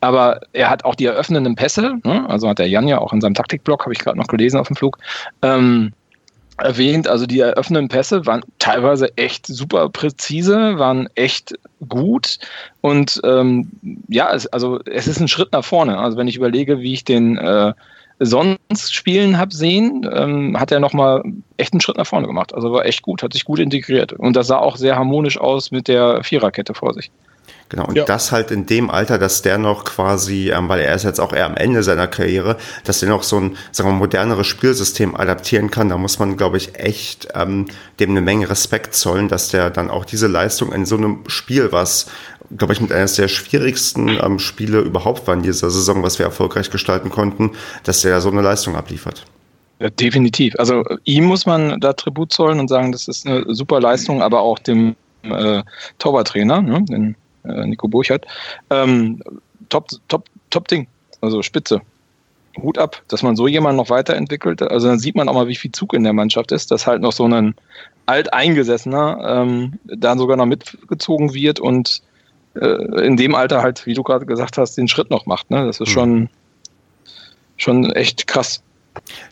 [0.00, 2.28] Aber er hat auch die eröffnenden Pässe, ne?
[2.28, 4.68] also hat der Jan ja auch in seinem Taktikblock, habe ich gerade noch gelesen auf
[4.68, 4.98] dem Flug,
[5.42, 5.92] ähm,
[6.58, 7.08] erwähnt.
[7.08, 11.54] Also die eröffnenden Pässe waren teilweise echt super präzise, waren echt
[11.88, 12.38] gut
[12.80, 13.68] und ähm,
[14.08, 15.98] ja, es, also es ist ein Schritt nach vorne.
[15.98, 17.72] Also wenn ich überlege, wie ich den äh,
[18.20, 21.22] sonst spielen habe sehen, ähm, hat er nochmal
[21.56, 22.54] echt einen Schritt nach vorne gemacht.
[22.54, 25.70] Also war echt gut, hat sich gut integriert und das sah auch sehr harmonisch aus
[25.70, 27.10] mit der Viererkette vor sich.
[27.74, 28.04] Genau, und ja.
[28.04, 31.32] das halt in dem Alter, dass der noch quasi, ähm, weil er ist jetzt auch
[31.32, 35.72] eher am Ende seiner Karriere, dass der noch so ein, sagen wir, moderneres Spielsystem adaptieren
[35.72, 37.66] kann, da muss man, glaube ich, echt ähm,
[37.98, 41.72] dem eine Menge Respekt zollen, dass der dann auch diese Leistung in so einem Spiel,
[41.72, 42.06] was,
[42.56, 46.26] glaube ich, mit eines der schwierigsten ähm, Spiele überhaupt war in dieser Saison, was wir
[46.26, 47.50] erfolgreich gestalten konnten,
[47.82, 49.24] dass der so eine Leistung abliefert.
[49.80, 50.54] Ja, definitiv.
[50.60, 54.42] Also ihm muss man da Tribut zollen und sagen, das ist eine super Leistung, aber
[54.42, 54.94] auch dem
[55.24, 55.64] äh,
[55.98, 58.26] Torwarttrainer, ne, den äh, Nico Burchardt.
[58.70, 59.22] Ähm,
[59.68, 60.86] top, top, top Ding.
[61.20, 61.80] Also spitze.
[62.62, 64.62] Hut ab, dass man so jemanden noch weiterentwickelt.
[64.62, 67.02] Also dann sieht man auch mal, wie viel Zug in der Mannschaft ist, dass halt
[67.02, 67.54] noch so ein
[68.06, 72.02] Alteingesessener ähm, da sogar noch mitgezogen wird und
[72.54, 75.50] äh, in dem Alter halt, wie du gerade gesagt hast, den Schritt noch macht.
[75.50, 75.66] Ne?
[75.66, 75.92] Das ist mhm.
[75.92, 76.28] schon,
[77.56, 78.62] schon echt krass.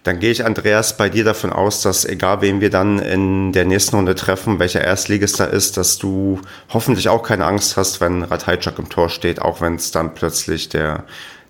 [0.02, 3.64] Dann gehe ich, Andreas, bei dir davon aus, dass egal wen wir dann in der
[3.64, 6.40] nächsten Runde treffen, welcher Erstligist da ist, dass du
[6.70, 10.68] hoffentlich auch keine Angst hast, wenn Ratajczak im Tor steht, auch wenn es dann plötzlich
[10.68, 11.04] der,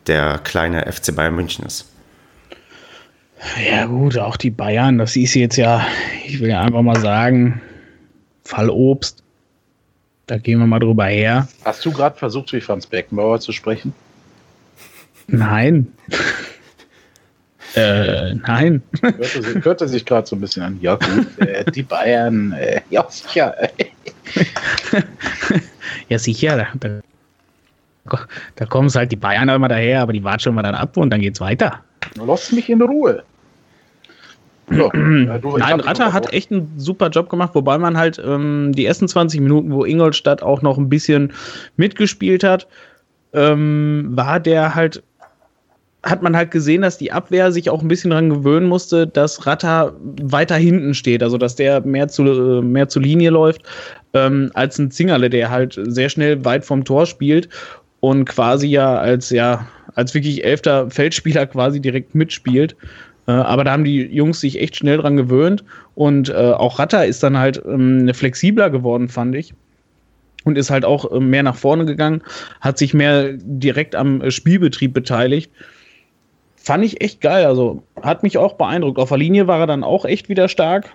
[0.06, 1.86] der kleine FC Bayern München ist.
[3.68, 5.84] Ja gut, auch die Bayern, das ist jetzt ja,
[6.24, 7.60] ich will ja einfach mal sagen,
[8.44, 9.22] Fallobst.
[10.26, 11.48] Da gehen wir mal drüber her.
[11.64, 13.92] Hast du gerade versucht, wie Franz Beckenbauer zu sprechen?
[15.26, 15.92] Nein.
[17.74, 18.82] Äh, nein.
[19.00, 20.78] Hörte, hörte sich gerade so ein bisschen an.
[20.80, 23.54] Ja, gut, äh, die Bayern, äh, ja, sicher.
[26.08, 26.68] ja, sicher.
[26.78, 27.00] Da,
[28.56, 30.96] da kommen es halt die Bayern immer daher, aber die warten schon mal dann ab
[30.96, 31.80] und dann geht's weiter.
[32.16, 33.22] Lass mich in Ruhe.
[34.70, 38.72] So, äh, du, Nein, Ratter hat echt einen super Job gemacht, wobei man halt ähm,
[38.74, 41.32] die ersten 20 Minuten, wo Ingolstadt auch noch ein bisschen
[41.76, 42.68] mitgespielt hat,
[43.32, 45.02] ähm, war der halt
[46.04, 49.46] hat man halt gesehen, dass die Abwehr sich auch ein bisschen daran gewöhnen musste, dass
[49.46, 53.62] Ratter weiter hinten steht, also dass der mehr zu, äh, mehr zur Linie läuft,
[54.12, 57.48] ähm, als ein Zingerle, der halt sehr schnell weit vom Tor spielt
[58.00, 62.74] und quasi ja als ja als wirklich elfter Feldspieler quasi direkt mitspielt.
[63.28, 65.62] Äh, aber da haben die Jungs sich echt schnell dran gewöhnt
[65.94, 69.54] und äh, auch Ratter ist dann halt ähm, flexibler geworden, fand ich
[70.44, 72.22] und ist halt auch äh, mehr nach vorne gegangen,
[72.60, 75.52] hat sich mehr direkt am äh, Spielbetrieb beteiligt
[76.62, 77.46] fand ich echt geil.
[77.46, 78.98] Also hat mich auch beeindruckt.
[78.98, 80.94] Auf der Linie war er dann auch echt wieder stark.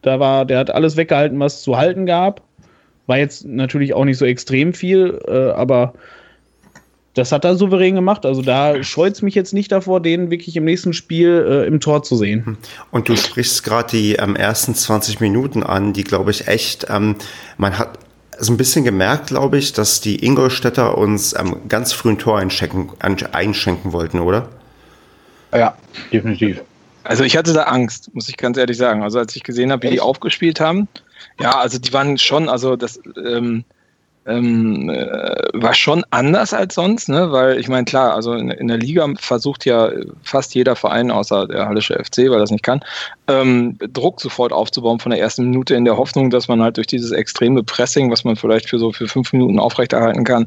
[0.00, 2.42] Da war, der hat alles weggehalten, was zu halten gab.
[3.06, 5.94] War jetzt natürlich auch nicht so extrem viel, äh, aber
[7.14, 8.24] das hat er souverän gemacht.
[8.24, 11.78] Also da scheut es mich jetzt nicht davor, den wirklich im nächsten Spiel äh, im
[11.78, 12.46] Tor zu sehen.
[12.46, 12.56] Hm.
[12.90, 17.16] Und du sprichst gerade die ähm, ersten 20 Minuten an, die glaube ich echt, ähm,
[17.58, 17.98] man hat
[18.38, 22.38] so ein bisschen gemerkt, glaube ich, dass die Ingolstädter uns ähm, ganz früh ein Tor
[22.38, 24.48] einschenken, einschenken wollten, oder?
[25.52, 25.76] Ja,
[26.12, 26.62] definitiv.
[27.04, 29.02] Also ich hatte da Angst, muss ich ganz ehrlich sagen.
[29.02, 29.96] Also als ich gesehen habe, wie Echt?
[29.96, 30.88] die aufgespielt haben,
[31.40, 33.64] ja, also die waren schon, also das ähm,
[34.26, 37.32] ähm, äh, war schon anders als sonst, ne?
[37.32, 39.90] weil ich meine, klar, also in, in, der Liga versucht ja
[40.22, 42.80] fast jeder Verein, außer der Hallische FC, weil das nicht kann,
[43.26, 46.86] ähm, Druck sofort aufzubauen von der ersten Minute in der Hoffnung, dass man halt durch
[46.86, 50.46] dieses extreme Pressing, was man vielleicht für so für fünf Minuten aufrechterhalten kann,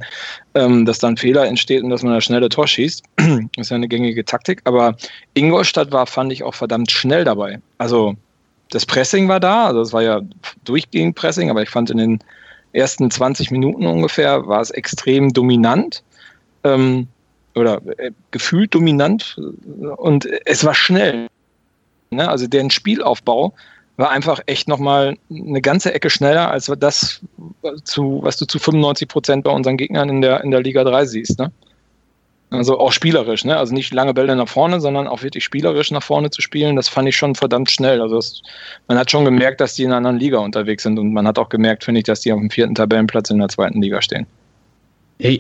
[0.54, 3.04] ähm, dass dann Fehler entsteht und dass man da schnelle Tor schießt.
[3.18, 4.96] das ist ja eine gängige Taktik, aber
[5.34, 7.60] Ingolstadt war, fand ich, auch verdammt schnell dabei.
[7.78, 8.16] Also
[8.70, 10.22] das Pressing war da, also es war ja
[10.64, 12.20] durchgehend Pressing, aber ich fand in den
[12.76, 16.04] ersten 20 Minuten ungefähr war es extrem dominant
[16.64, 17.08] ähm,
[17.56, 19.40] oder äh, gefühlt dominant
[19.98, 21.28] und es war schnell.
[22.12, 22.30] Ne?
[22.30, 23.54] Also deren Spielaufbau
[23.98, 27.22] war einfach echt nochmal eine ganze Ecke schneller als das,
[27.84, 31.06] zu, was du zu 95 Prozent bei unseren Gegnern in der, in der Liga 3
[31.06, 31.40] siehst.
[31.40, 31.52] Ne?
[32.58, 33.58] Also auch spielerisch, ne?
[33.58, 36.88] Also nicht lange Bälle nach vorne, sondern auch wirklich spielerisch nach vorne zu spielen, das
[36.88, 38.02] fand ich schon verdammt schnell.
[38.02, 38.42] Also das,
[38.88, 41.40] man hat schon gemerkt, dass die in einer anderen Liga unterwegs sind und man hat
[41.40, 44.26] auch gemerkt, finde ich, dass die auf dem vierten Tabellenplatz in der zweiten Liga stehen.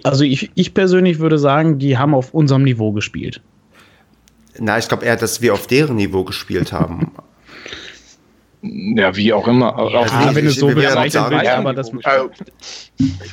[0.03, 3.41] Also ich, ich persönlich würde sagen, die haben auf unserem Niveau gespielt.
[4.57, 7.11] Na, ich glaube eher, dass wir auf deren Niveau gespielt haben.
[8.68, 9.66] Ja, wie auch immer.
[9.66, 11.91] Ja, auch ah, wenn es so bezeichnen will, aber das,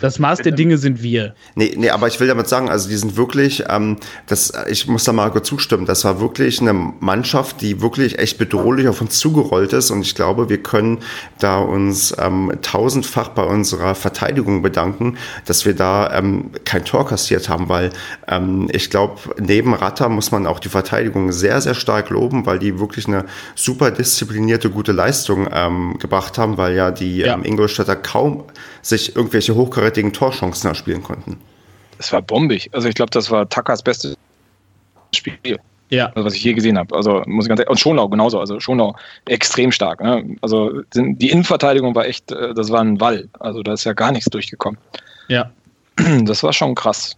[0.00, 1.34] das Maß der Dinge sind wir.
[1.54, 5.04] Nee, nee, aber ich will damit sagen, also die sind wirklich, ähm, das, ich muss
[5.04, 9.18] da mal kurz zustimmen, das war wirklich eine Mannschaft, die wirklich echt bedrohlich auf uns
[9.18, 9.90] zugerollt ist.
[9.90, 10.98] Und ich glaube, wir können
[11.38, 15.16] da uns ähm, tausendfach bei unserer Verteidigung bedanken,
[15.46, 17.90] dass wir da ähm, kein Tor kassiert haben, weil
[18.28, 22.58] ähm, ich glaube, neben Ratter muss man auch die Verteidigung sehr, sehr stark loben, weil
[22.58, 23.24] die wirklich eine
[23.54, 27.34] super disziplinierte, gute Leistung Leistung ähm, gebracht haben, weil ja die ja.
[27.34, 28.44] Ähm, Ingolstädter kaum
[28.82, 31.38] sich irgendwelche hochkarätigen Torchancen erspielen konnten.
[31.98, 32.70] Es war bombig.
[32.72, 34.16] Also ich glaube, das war Takas bestes
[35.14, 35.58] Spiel.
[35.90, 36.06] Ja.
[36.14, 36.96] Also, was ich je gesehen habe.
[36.96, 38.40] Also muss ich ganz ehrlich, und Schonau genauso.
[38.40, 38.96] Also Schonau
[39.26, 40.02] extrem stark.
[40.02, 40.36] Ne?
[40.40, 43.28] Also die Innenverteidigung war echt, äh, das war ein Wall.
[43.38, 44.78] Also da ist ja gar nichts durchgekommen.
[45.28, 45.50] Ja.
[46.24, 47.14] Das war schon krass.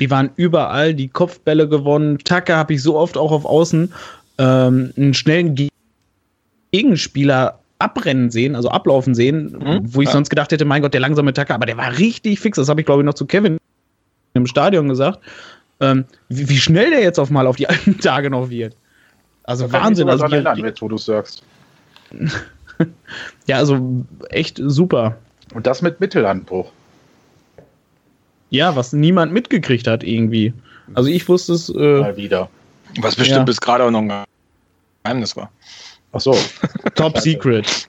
[0.00, 2.18] Die waren überall, die Kopfbälle gewonnen.
[2.18, 3.92] Taka habe ich so oft auch auf Außen
[4.38, 5.54] ähm, einen schnellen
[6.72, 10.12] Gegenspieler abrennen sehen, also ablaufen sehen, mhm, wo ich ja.
[10.12, 12.56] sonst gedacht hätte, mein Gott, der langsame Tacker, aber der war richtig fix.
[12.56, 13.58] Das habe ich, glaube ich, noch zu Kevin
[14.34, 15.20] im Stadion gesagt.
[15.80, 18.76] Ähm, wie, wie, schnell der jetzt auf mal auf die alten Tage noch wird.
[19.44, 20.08] Also da Wahnsinn.
[20.08, 21.42] Also hier, erinnern, wo du sagst.
[23.46, 25.16] ja, also echt super.
[25.54, 26.70] Und das mit Mittellandbruch.
[28.50, 30.52] Ja, was niemand mitgekriegt hat irgendwie.
[30.94, 31.68] Also ich wusste es.
[31.68, 32.50] Äh, Mal wieder.
[33.00, 33.44] Was bestimmt ja.
[33.44, 34.24] bis gerade auch noch ein
[35.04, 35.50] Geheimnis war.
[36.12, 36.36] Ach so.
[36.94, 37.88] Top Secret.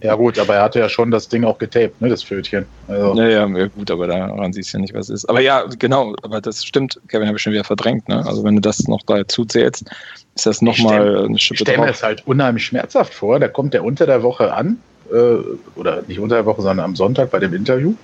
[0.00, 2.66] Ja gut, aber er hatte ja schon das Ding auch getaped, ne, das Fötchen.
[2.86, 3.20] Also.
[3.20, 5.30] Ja, ja, gut, aber daran siehst du ja nicht, was es ist.
[5.30, 8.24] Aber ja, genau, aber das stimmt, Kevin habe ich schon wieder verdrängt, ne?
[8.26, 9.90] Also wenn du das noch dazu zählst,
[10.34, 13.40] ist das nochmal eine Schippe Ich stelle mir das halt unheimlich schmerzhaft vor.
[13.40, 14.78] Da kommt der unter der Woche an,
[15.10, 15.38] äh,
[15.76, 17.94] oder nicht unter der Woche, sondern am Sonntag bei dem Interview.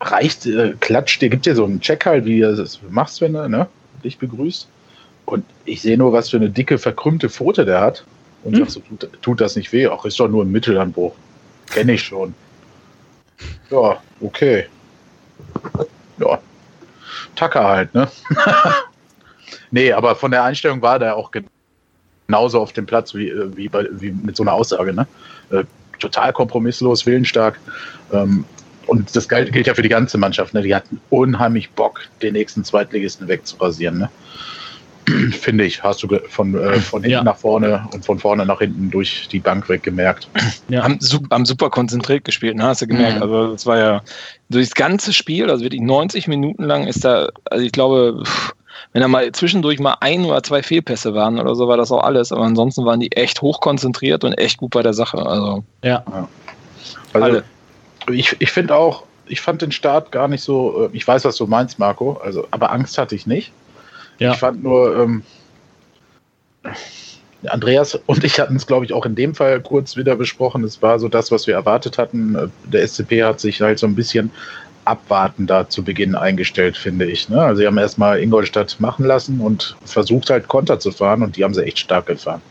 [0.00, 3.32] Reicht, äh, klatscht, dir gibt dir so einen Check halt, wie du das machst, wenn
[3.32, 3.68] du ne,
[4.04, 4.68] dich begrüßt.
[5.26, 8.04] Und ich sehe nur, was für eine dicke, verkrümmte Pfote der hat
[8.44, 8.60] und hm?
[8.60, 9.86] sagst du, tut, tut, das nicht weh?
[9.86, 11.14] Ach, ist doch nur ein Mittelanbruch.
[11.66, 12.34] Kenne ich schon.
[13.70, 14.66] Ja, okay.
[16.18, 16.40] Ja.
[17.36, 18.10] Tacker halt, ne?
[19.70, 21.30] nee, aber von der Einstellung war der auch
[22.26, 25.06] genauso auf dem Platz wie, äh, wie, bei, wie mit so einer Aussage, ne?
[25.50, 25.64] Äh,
[26.00, 27.60] total kompromisslos, willensstark.
[28.12, 28.44] Ähm,
[28.86, 30.52] und das gilt ja für die ganze Mannschaft.
[30.52, 30.62] Ne?
[30.62, 33.98] Die hatten unheimlich Bock, den nächsten Zweitligisten wegzurasieren.
[33.98, 34.10] Ne?
[35.32, 37.22] finde ich, hast du von, äh, von hinten ja.
[37.22, 40.28] nach vorne und von vorne nach hinten durch die Bank weg gemerkt.
[40.68, 40.82] Ja.
[40.82, 40.98] Haben,
[41.30, 42.64] haben super konzentriert gespielt, ne?
[42.64, 43.16] hast du gemerkt.
[43.16, 43.22] Mhm.
[43.22, 44.02] Also das war ja
[44.48, 48.22] durchs ganze Spiel, also wirklich 90 Minuten lang ist da, also ich glaube,
[48.92, 52.02] wenn da mal zwischendurch mal ein oder zwei Fehlpässe waren oder so, war das auch
[52.02, 52.32] alles.
[52.32, 55.18] Aber ansonsten waren die echt hochkonzentriert und echt gut bei der Sache.
[55.18, 56.02] Also, ja.
[56.10, 56.28] ja.
[57.12, 57.44] Also, Alle.
[58.10, 61.36] ich, ich finde auch, ich fand den Start gar nicht so, äh, ich weiß, was
[61.36, 63.52] du meinst, Marco, also, aber Angst hatte ich nicht.
[64.20, 64.32] Ja.
[64.32, 65.22] Ich fand nur, ähm,
[67.46, 70.62] Andreas und ich hatten es, glaube ich, auch in dem Fall kurz wieder besprochen.
[70.62, 72.52] Es war so das, was wir erwartet hatten.
[72.64, 74.30] Der SCP hat sich halt so ein bisschen
[74.84, 77.28] abwartender zu Beginn eingestellt, finde ich.
[77.28, 77.40] Ne?
[77.40, 81.44] Also sie haben erstmal Ingolstadt machen lassen und versucht halt Konter zu fahren und die
[81.44, 82.42] haben sie echt stark gefahren.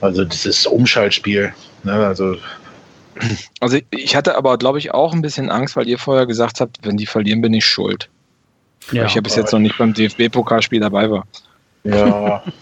[0.00, 1.52] Also dieses Umschaltspiel.
[1.84, 1.92] Ne?
[1.92, 2.36] Also
[3.60, 6.78] also ich hatte aber, glaube ich, auch ein bisschen Angst, weil ihr vorher gesagt habt,
[6.82, 8.08] wenn die verlieren, bin ich schuld.
[8.92, 11.26] Ja, ich ja bis jetzt noch nicht beim DFB-Pokalspiel dabei war.
[11.84, 12.42] Ja.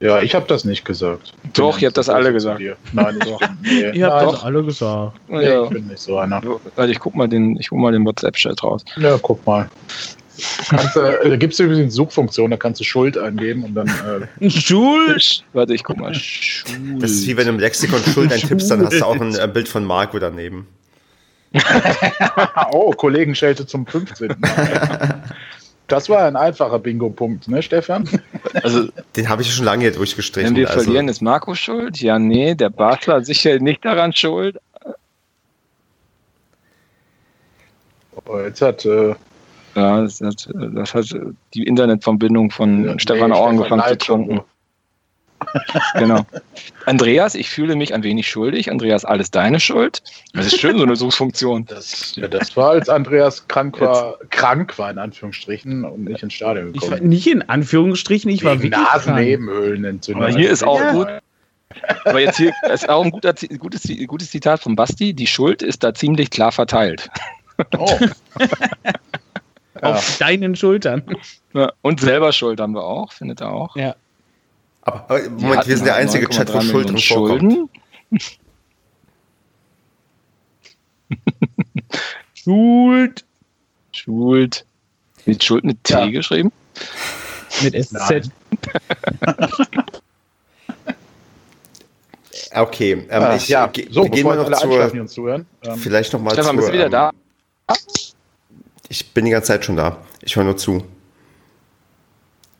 [0.00, 1.32] Ja, ich habe das nicht gesagt.
[1.54, 2.62] Doch, ihr habt das alle gesagt.
[2.92, 3.40] Nein, doch.
[3.62, 3.90] Nee.
[3.90, 5.18] ihr habt das alle gesagt.
[5.28, 5.64] Ja.
[5.64, 6.40] Ich bin nicht so einer.
[6.76, 8.84] Also ich guck mal den, ich guck mal den WhatsApp-Chat raus.
[8.96, 9.68] Ja, guck mal.
[10.68, 13.88] Kannst, äh, da gibt es übrigens eine Suchfunktion, da kannst du Schuld eingeben und dann.
[14.40, 15.44] Äh Schuld?
[15.52, 16.14] Warte, ich guck mal.
[16.14, 17.02] Schuld.
[17.02, 19.48] Das ist wie wenn du im Lexikon Schuld eintippst, dann hast du auch ein äh,
[19.52, 20.68] Bild von Marco daneben.
[22.72, 24.36] oh, Kollegenschelte zum 15.
[25.88, 28.06] Das war ein einfacher Bingo-Punkt, ne, Stefan?
[28.62, 30.50] Also, den habe ich schon lange durchgestrichen.
[30.50, 30.82] Wenn wir also.
[30.82, 32.00] verlieren, ist Marco schuld?
[32.00, 34.58] Ja, nee, der Basler sicher nicht daran schuld.
[38.26, 38.84] Oh, jetzt hat.
[38.84, 39.14] Äh,
[39.74, 41.06] ja, das hat, das hat
[41.54, 44.40] die Internetverbindung von ja, Stefan nee, auch angefangen zu zunken.
[45.94, 46.26] Genau.
[46.86, 48.70] Andreas, ich fühle mich ein wenig schuldig.
[48.70, 50.02] Andreas, alles deine Schuld.
[50.32, 51.66] Das ist schön, so eine Suchfunktion.
[51.66, 54.30] Das, ja, das war, als Andreas krank war, Jetzt.
[54.30, 56.92] krank war in Anführungsstrichen und nicht ins Stadion gekommen.
[56.92, 60.24] Ich war nicht in Anführungsstrichen, ich Wegen war wirklich Nasennebenhöhlenentzündung.
[60.24, 60.92] Aber hier ist auch ja.
[60.92, 61.08] gut.
[62.04, 65.12] Aber jetzt hier ist auch ein guter, gutes, gutes Zitat von Basti.
[65.12, 67.10] Die Schuld ist da ziemlich klar verteilt.
[67.76, 67.90] Oh.
[69.82, 70.26] Auf ja.
[70.26, 71.04] deinen Schultern.
[71.82, 73.76] Und selber Schuld haben wir auch, findet er auch.
[73.76, 73.94] Ja.
[74.88, 77.70] Aber, Moment, wir sind der einzige Chat, wo Schuld drin vorkommt.
[82.34, 83.24] Schuld.
[83.92, 84.66] Schuld.
[85.26, 86.08] Mit Schuld mit T ja.
[86.08, 86.50] geschrieben?
[87.62, 88.00] Mit SZ.
[92.54, 93.70] okay, ähm, ah, ich, ja.
[93.90, 95.46] so, gehen wir noch zur, zuhören.
[95.62, 97.10] Ähm, vielleicht noch mal Stefan, bist du wieder ähm, da?
[98.88, 99.98] Ich bin die ganze Zeit schon da.
[100.22, 100.84] Ich höre nur zu.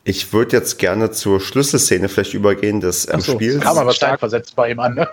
[0.03, 3.61] Ich würde jetzt gerne zur Schlüsselszene vielleicht übergehen des ähm, so, Spiels.
[3.61, 5.07] Kam aber stark versetzt bei ihm an, ne?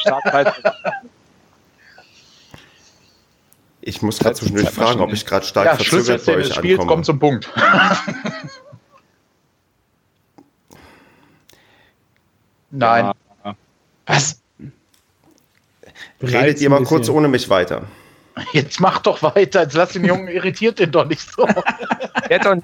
[3.80, 6.80] Ich muss gerade zwischendurch fragen, ob ich gerade stark ja, verzögert bei euch des Spiels
[6.80, 6.90] ankomme.
[6.90, 7.48] kommt zum Punkt.
[12.70, 13.12] Nein.
[14.06, 14.40] Was?
[16.22, 17.82] Redet ihr mal kurz ohne mich weiter.
[18.52, 21.46] Jetzt mach doch weiter, jetzt lass den Jungen, irritiert den doch nicht so.
[22.28, 22.56] er hat doch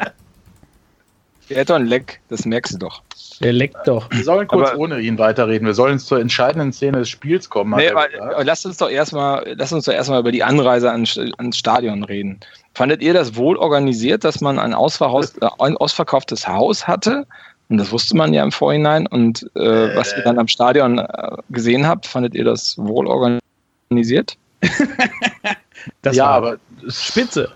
[1.52, 3.02] der hat doch ein Leck, das merkst du doch.
[3.40, 4.08] Der leckt doch.
[4.10, 5.66] Wir sollen kurz aber, ohne ihn weiterreden.
[5.66, 7.74] Wir sollen zur entscheidenden Szene des Spiels kommen.
[7.76, 8.08] Nee, aber,
[8.44, 12.40] lasst uns doch erstmal, lasst uns doch erstmal über die Anreise ans, ans Stadion reden.
[12.74, 17.26] Fandet ihr das wohl organisiert, dass man ein, Ausverhaus, äh, ein ausverkauftes Haus hatte?
[17.68, 19.06] Und das wusste man ja im Vorhinein.
[19.06, 19.96] Und äh, äh.
[19.96, 24.36] was ihr dann am Stadion äh, gesehen habt, fandet ihr das wohl organisiert?
[26.12, 27.50] ja, aber spitze.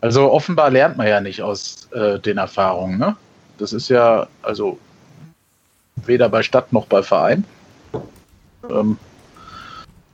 [0.00, 3.16] Also offenbar lernt man ja nicht aus äh, den Erfahrungen, ne?
[3.58, 4.78] Das ist ja, also
[5.96, 7.44] weder bei Stadt noch bei Verein.
[8.70, 8.96] Ähm,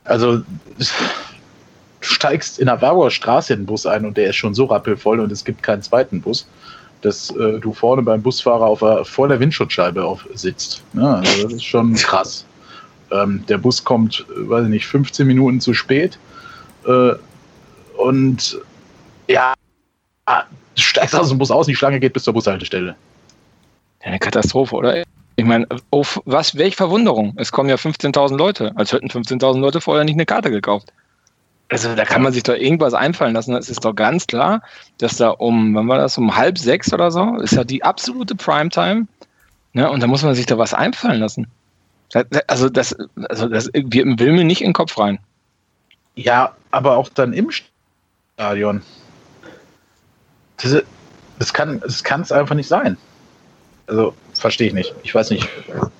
[0.03, 0.41] also
[2.01, 5.19] steigst in der Warburger Straße in den Bus ein und der ist schon so rappelvoll
[5.19, 6.47] und es gibt keinen zweiten Bus,
[7.01, 10.83] dass äh, du vorne beim Busfahrer auf vor der Windschutzscheibe auf, sitzt.
[10.93, 12.45] Ja, also das ist schon krass.
[13.11, 16.17] Ähm, der Bus kommt, weiß ich nicht, 15 Minuten zu spät.
[16.85, 17.13] Äh,
[17.97, 18.59] und
[19.27, 19.53] ja,
[20.27, 22.95] du steigst aus dem Bus aus, die Schlange geht bis zur Bushaltestelle.
[24.01, 25.03] Eine Katastrophe, oder?
[25.35, 27.33] Ich meine, auf was, welche Verwunderung?
[27.37, 30.91] Es kommen ja 15.000 Leute, als hätten 15.000 Leute vorher nicht eine Karte gekauft.
[31.69, 33.53] Also da kann man sich doch irgendwas einfallen lassen.
[33.55, 34.61] Es ist doch ganz klar,
[34.99, 38.35] dass da um, wann war das, um halb sechs oder so, ist ja die absolute
[38.35, 39.07] Primetime.
[39.73, 39.89] Ne?
[39.91, 41.47] Und da muss man sich da was einfallen lassen.
[42.47, 42.95] Also das,
[43.29, 45.19] also das will mir nicht in den Kopf rein.
[46.15, 48.81] Ja, aber auch dann im Stadion.
[50.61, 50.83] Diese,
[51.39, 52.97] das kann es einfach nicht sein.
[53.87, 54.93] Also verstehe ich nicht.
[55.03, 55.47] Ich weiß nicht,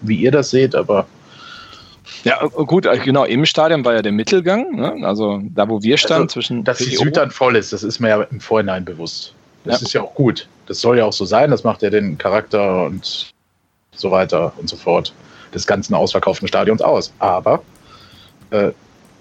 [0.02, 1.08] wie ihr das seht, aber.
[2.24, 5.06] Ja, gut, äh, genau, im Stadion war ja der Mittelgang, ne?
[5.06, 6.64] also da, wo wir standen, also, zwischen.
[6.64, 9.34] Dass die Süd dann voll ist, das ist mir ja im Vorhinein bewusst.
[9.64, 9.88] Das ja.
[9.88, 10.48] ist ja auch gut.
[10.68, 13.34] Das soll ja auch so sein, das macht ja den Charakter und
[13.94, 15.14] so weiter und so fort
[15.54, 17.14] des ganzen ausverkauften Stadions aus.
[17.20, 17.62] Aber
[18.52, 18.72] äh,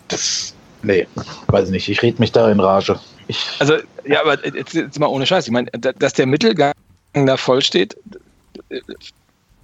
[0.08, 1.06] das, nee,
[1.48, 2.98] weiß ich nicht, ich rede mich da in Rage.
[3.28, 3.76] Ich, also,
[4.06, 5.46] ja, aber jetzt, jetzt mal ohne Scheiß.
[5.46, 6.72] Ich meine, dass der Mittelgang
[7.12, 7.96] da voll steht,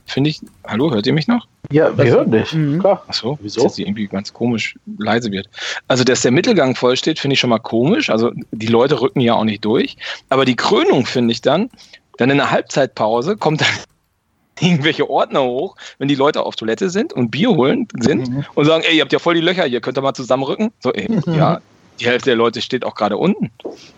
[0.06, 0.40] finde ich.
[0.66, 1.46] Hallo, hört ihr mich noch?
[1.70, 2.52] Ja, wir hören dich.
[2.52, 2.80] Mhm.
[2.80, 3.02] Klar.
[3.06, 3.62] Achso, wieso?
[3.62, 5.48] Dass irgendwie ganz komisch leise wird.
[5.88, 8.10] Also, dass der Mittelgang voll steht, finde ich schon mal komisch.
[8.10, 9.96] Also, die Leute rücken ja auch nicht durch.
[10.28, 11.70] Aber die Krönung finde ich dann,
[12.18, 13.68] dann in der Halbzeitpause kommt dann
[14.60, 18.44] irgendwelche Ordner hoch, wenn die Leute auf Toilette sind und Bier holen sind mhm.
[18.54, 20.72] und sagen, ey, ihr habt ja voll die Löcher, hier könnt ihr mal zusammenrücken.
[20.80, 21.34] So, ey, mhm.
[21.34, 21.60] ja,
[22.02, 23.50] die Hälfte der Leute steht auch gerade unten.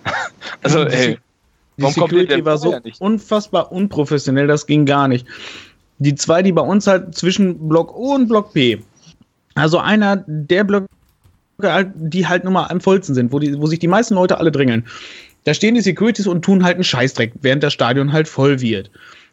[0.62, 1.18] also, ey,
[1.76, 5.26] die Warum Security war so ja unfassbar unprofessionell, das ging gar nicht.
[5.98, 8.80] Die zwei, die bei uns halt zwischen Block O und Block P,
[9.54, 10.86] also einer der Blöcke,
[11.94, 14.52] die halt nun mal am vollsten sind, wo, die, wo sich die meisten Leute alle
[14.52, 14.84] drängeln.
[15.44, 18.90] Da stehen die Securities und tun halt einen Scheißdreck, während das Stadion halt voll wird.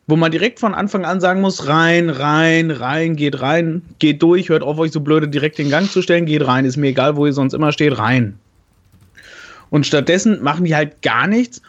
[0.07, 4.49] Wo man direkt von Anfang an sagen muss, rein, rein, rein, geht rein, geht durch,
[4.49, 7.15] hört auf, euch so blöde direkt den Gang zu stellen, geht rein, ist mir egal,
[7.15, 8.37] wo ihr sonst immer steht, rein.
[9.71, 11.61] Und stattdessen machen die halt gar nichts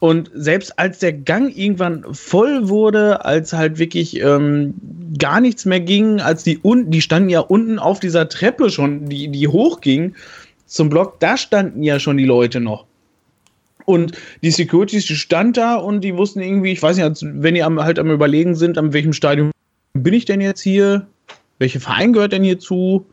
[0.00, 4.74] und selbst als der Gang irgendwann voll wurde, als halt wirklich ähm,
[5.18, 9.10] gar nichts mehr ging, als die unten, die standen ja unten auf dieser Treppe schon,
[9.10, 10.14] die, die hochging
[10.64, 12.86] zum Block, da standen ja schon die Leute noch.
[13.84, 17.62] Und die Securities, die stand da und die wussten irgendwie, ich weiß nicht, wenn die
[17.62, 19.50] am, halt am Überlegen sind, an welchem Stadion
[19.92, 21.06] bin ich denn jetzt hier?
[21.58, 23.04] Welcher Verein gehört denn hier zu?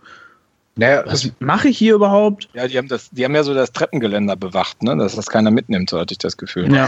[0.78, 2.48] Naja, was mache ich hier überhaupt?
[2.54, 4.96] Ja, die haben das, die haben ja so das Treppengeländer bewacht, ne?
[4.96, 6.74] dass das keiner mitnimmt, so hatte ich das Gefühl.
[6.74, 6.88] Ja.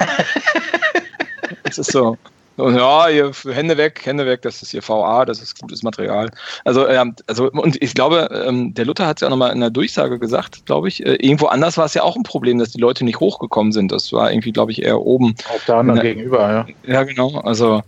[1.64, 2.18] das ist so.
[2.60, 6.30] Und ja, hier, Hände weg, Hände weg, das ist hier VA, das ist gutes Material.
[6.66, 9.70] Also, ähm, also und ich glaube, ähm, der Luther hat es ja nochmal in der
[9.70, 11.06] Durchsage gesagt, glaube ich.
[11.06, 13.94] Äh, irgendwo anders war es ja auch ein Problem, dass die Leute nicht hochgekommen sind.
[13.94, 15.36] Das war irgendwie, glaube ich, eher oben.
[15.56, 16.94] Auf der anderen der, gegenüber, ja.
[16.94, 17.40] Ja, genau.
[17.40, 17.82] Also.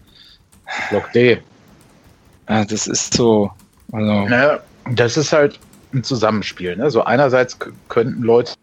[0.90, 1.40] Block D.
[2.48, 3.52] Ja, das ist so.
[3.92, 4.60] Also, naja,
[4.96, 5.60] das ist halt,
[5.94, 6.76] ein Zusammenspiel.
[6.76, 6.90] Ne?
[6.92, 7.58] So einerseits
[7.90, 8.54] könnten Leute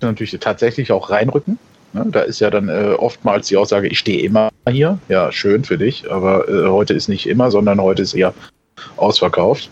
[0.00, 1.58] natürlich tatsächlich auch reinrücken.
[1.92, 2.06] Ne?
[2.08, 4.98] Da ist ja dann äh, oftmals die Aussage, ich stehe immer hier.
[5.08, 8.34] Ja, schön für dich, aber äh, heute ist nicht immer, sondern heute ist eher
[8.96, 9.70] ausverkauft.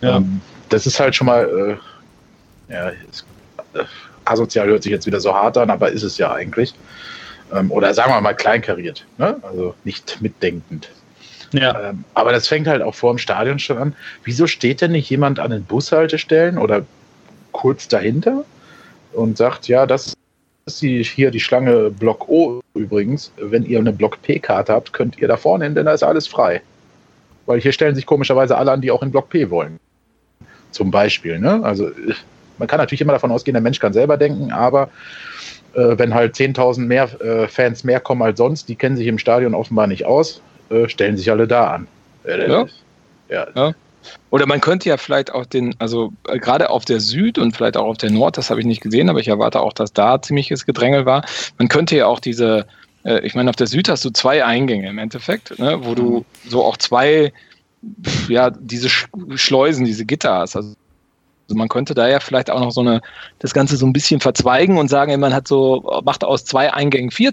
[0.00, 0.16] Ja.
[0.16, 1.78] Ähm, das ist halt schon mal,
[2.68, 3.24] äh, ja, ist,
[3.74, 3.84] äh,
[4.24, 6.74] asozial hört sich jetzt wieder so hart an, aber ist es ja eigentlich.
[7.52, 9.36] Ähm, oder sagen wir mal kleinkariert, ne?
[9.42, 10.88] also nicht mitdenkend.
[11.52, 11.90] Ja.
[11.90, 13.96] Ähm, aber das fängt halt auch vor dem Stadion schon an.
[14.24, 16.84] Wieso steht denn nicht jemand an den Bushaltestellen oder
[17.52, 18.44] kurz dahinter
[19.12, 20.14] und sagt, ja, das
[20.66, 23.32] ist die, hier die Schlange Block O übrigens.
[23.36, 26.26] Wenn ihr eine Block P-Karte habt, könnt ihr da vorne hin, denn da ist alles
[26.26, 26.62] frei.
[27.46, 29.78] Weil hier stellen sich komischerweise alle an, die auch in Block P wollen.
[30.70, 31.38] Zum Beispiel.
[31.38, 31.60] Ne?
[31.62, 31.90] Also
[32.58, 34.88] man kann natürlich immer davon ausgehen, der Mensch kann selber denken, aber
[35.74, 39.18] äh, wenn halt 10.000 mehr äh, Fans mehr kommen als sonst, die kennen sich im
[39.18, 40.40] Stadion offenbar nicht aus,
[40.72, 41.88] äh, stellen sich alle da an.
[42.24, 42.66] Ja.
[43.28, 43.46] ja.
[43.54, 43.74] ja.
[44.30, 47.76] Oder man könnte ja vielleicht auch den, also äh, gerade auf der Süd und vielleicht
[47.76, 50.20] auch auf der Nord, das habe ich nicht gesehen, aber ich erwarte auch, dass da
[50.20, 51.24] ziemliches Gedrängel war.
[51.58, 52.66] Man könnte ja auch diese,
[53.04, 56.18] äh, ich meine, auf der Süd hast du zwei Eingänge im Endeffekt, ne, wo du
[56.18, 56.48] mhm.
[56.48, 57.32] so auch zwei,
[58.28, 60.56] ja, diese Schleusen, diese Gitter hast.
[60.56, 60.74] Also
[61.48, 63.02] also man könnte da ja vielleicht auch noch so eine,
[63.40, 67.10] das Ganze so ein bisschen verzweigen und sagen, man hat so, macht aus zwei Eingängen
[67.10, 67.32] vier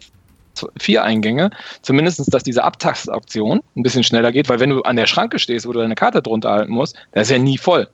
[0.80, 1.52] vier Eingänge,
[1.82, 5.68] zumindest, dass diese Abtastaktion ein bisschen schneller geht, weil wenn du an der Schranke stehst,
[5.68, 7.88] wo du deine Karte drunter halten musst, da ist ja nie voll.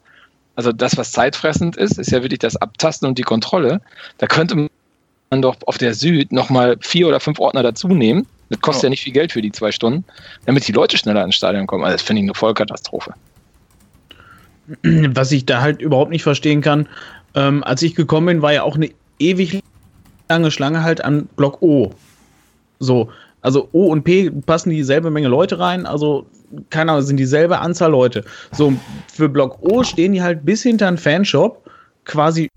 [0.55, 3.81] Also das, was zeitfressend ist, ist ja wirklich das Abtasten und die Kontrolle.
[4.17, 8.61] Da könnte man doch auf der Süd nochmal vier oder fünf Ordner dazu nehmen, Das
[8.61, 8.87] kostet ja.
[8.87, 10.05] ja nicht viel Geld für die zwei Stunden,
[10.45, 11.83] damit die Leute schneller ins Stadion kommen.
[11.83, 13.13] Also das finde ich eine Vollkatastrophe.
[14.83, 16.87] Was ich da halt überhaupt nicht verstehen kann,
[17.35, 18.89] ähm, als ich gekommen bin, war ja auch eine
[19.19, 19.61] ewig
[20.29, 21.91] lange Schlange halt an Block O.
[22.79, 23.09] So,
[23.41, 26.25] also O und P passen dieselbe Menge Leute rein, also
[26.69, 28.23] keine Ahnung, sind dieselbe Anzahl Leute.
[28.51, 28.73] So,
[29.11, 31.61] für Block O stehen die halt bis hinter einen Fanshop
[32.05, 32.49] quasi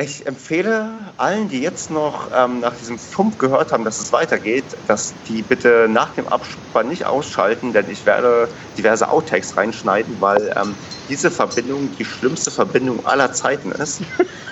[0.00, 4.64] ich empfehle allen, die jetzt noch ähm, nach diesem Fump gehört haben, dass es weitergeht,
[4.86, 10.54] dass die bitte nach dem Abspann nicht ausschalten, denn ich werde diverse Outtakes reinschneiden, weil
[10.56, 10.76] ähm,
[11.08, 14.02] diese Verbindung die schlimmste Verbindung aller Zeiten ist.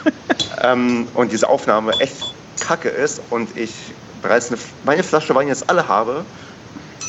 [0.62, 3.72] ähm, und diese Aufnahme echt kacke ist und ich
[4.22, 6.24] bereits eine, meine Flasche Wein jetzt alle habe.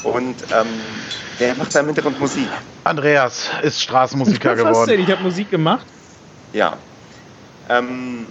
[0.04, 0.68] Und ähm,
[1.40, 2.48] der macht da im Hintergrund Musik.
[2.84, 4.76] Andreas ist Straßenmusiker geworden.
[4.76, 5.02] Was denn?
[5.02, 5.86] Ich habe Musik gemacht.
[6.54, 6.78] Ja,
[7.70, 8.26] ähm,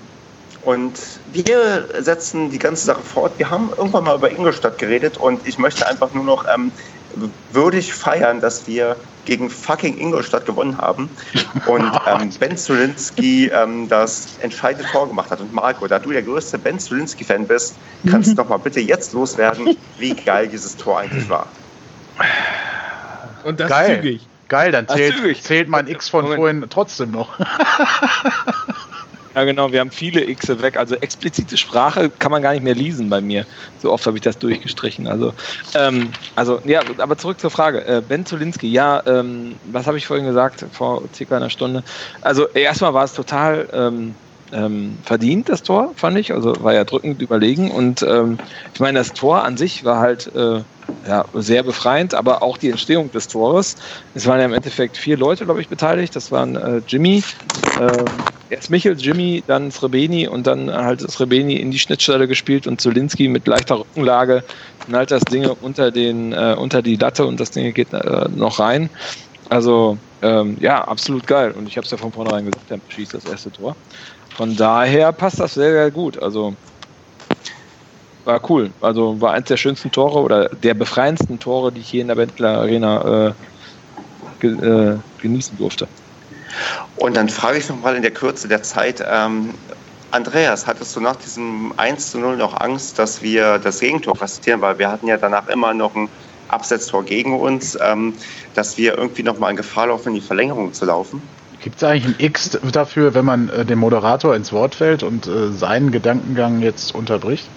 [0.62, 0.98] und
[1.32, 3.32] wir setzen die ganze Sache fort.
[3.36, 6.72] Wir haben irgendwann mal über Ingolstadt geredet und ich möchte einfach nur noch ähm,
[7.52, 11.10] würdig feiern, dass wir gegen fucking Ingolstadt gewonnen haben
[11.66, 15.40] und ähm, Ben Zulinski ähm, das entscheidende Tor gemacht hat.
[15.40, 17.76] Und Marco, da du der größte Ben Zulinski-Fan bist,
[18.08, 21.46] kannst du doch mal bitte jetzt loswerden, wie geil dieses Tor eigentlich war.
[23.44, 23.96] Und das geil.
[23.96, 24.26] zügig.
[24.48, 26.40] Geil, dann zählt, zählt mein X von Moment.
[26.40, 27.36] vorhin trotzdem noch.
[29.36, 30.78] Ja, genau, wir haben viele X weg.
[30.78, 33.44] Also explizite Sprache kann man gar nicht mehr lesen bei mir.
[33.82, 35.06] So oft habe ich das durchgestrichen.
[35.06, 35.34] Also,
[35.74, 37.86] ähm, also ja, aber zurück zur Frage.
[37.86, 41.84] Äh, ben Zulinski, ja, ähm, was habe ich vorhin gesagt, vor circa einer Stunde?
[42.22, 44.14] Also erstmal war es total ähm,
[44.52, 46.32] ähm, verdient, das Tor, fand ich.
[46.32, 47.70] Also war ja drückend überlegen.
[47.70, 48.38] Und ähm,
[48.72, 50.60] ich meine, das Tor an sich war halt äh,
[51.06, 53.76] ja, sehr befreiend, aber auch die Entstehung des Tores.
[54.14, 56.14] Es waren ja im Endeffekt vier Leute, glaube ich, beteiligt.
[56.14, 57.22] Das waren äh, Jimmy,
[57.80, 58.04] äh,
[58.50, 63.28] erst Michel, Jimmy, dann Srebeni und dann halt Srebeni in die Schnittstelle gespielt und Zulinski
[63.28, 64.44] mit leichter Rückenlage
[64.84, 68.58] knallt das Ding unter, den, äh, unter die Latte und das Ding geht äh, noch
[68.58, 68.90] rein.
[69.48, 71.52] Also ähm, ja, absolut geil.
[71.52, 73.76] Und ich habe es ja von vornherein gesagt, der schießt das erste Tor.
[74.36, 76.22] Von daher passt das sehr, sehr gut.
[76.22, 76.54] Also
[78.26, 78.70] war cool.
[78.82, 82.16] Also war eins der schönsten Tore oder der befreiendsten Tore, die ich hier in der
[82.16, 83.32] Bentler Arena äh,
[84.40, 85.88] ge äh, genießen durfte.
[86.96, 89.54] Und dann frage ich nochmal in der Kürze der Zeit, ähm,
[90.10, 94.60] Andreas, hattest du nach diesem 1 zu 0 noch Angst, dass wir das Gegentor kassieren?
[94.60, 96.10] Weil wir hatten ja danach immer noch ein
[96.48, 98.12] Absetztor gegen uns, ähm,
[98.54, 101.22] dass wir irgendwie nochmal in Gefahr laufen, in die Verlängerung zu laufen?
[101.66, 105.26] Gibt es eigentlich ein X dafür, wenn man äh, dem Moderator ins Wort fällt und
[105.26, 107.48] äh, seinen Gedankengang jetzt unterbricht?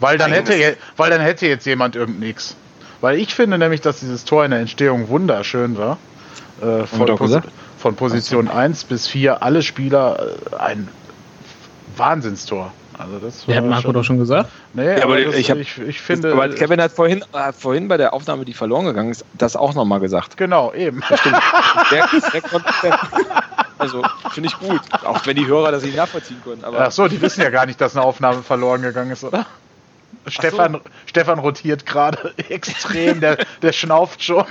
[0.00, 2.56] Weil dann, hätte, weil dann hätte jetzt jemand irgendein X.
[3.00, 5.98] Weil ich finde nämlich, dass dieses Tor in der Entstehung wunderschön war.
[6.60, 7.38] Äh, von, Pos
[7.78, 8.58] von, Position also.
[8.58, 10.18] 1 bis 4 alle Spieler
[10.50, 10.88] äh, ein
[11.96, 12.72] Wahnsinnstor.
[12.98, 14.50] Also das war hat Marco schon, doch schon gesagt.
[14.72, 16.32] Nee, ja, aber, das, ich, hab, ich, ich, finde.
[16.32, 19.74] Aber Kevin hat vorhin, hat vorhin bei der Aufnahme, die verloren gegangen ist, das auch
[19.74, 20.36] nochmal gesagt.
[20.36, 21.02] Genau, eben.
[21.90, 22.98] Der, der
[23.78, 26.64] also finde ich gut, auch wenn die Hörer das nicht nachvollziehen können.
[26.64, 29.46] Aber Ach so, die wissen ja gar nicht, dass eine Aufnahme verloren gegangen ist, oder?
[30.28, 30.80] Stefan, so.
[31.06, 34.44] Stefan rotiert gerade extrem, der, der schnauft schon.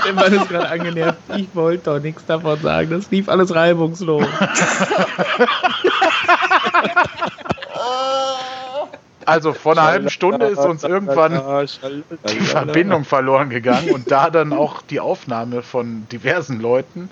[0.00, 1.18] Stefan ist gerade angenervt.
[1.36, 2.90] Ich wollte doch nichts davon sagen.
[2.90, 4.24] Das lief alles reibungslos.
[9.30, 11.32] Also vor einer halben Stunde ist uns irgendwann
[12.28, 17.08] die Verbindung verloren gegangen und da dann auch die Aufnahme von diversen Leuten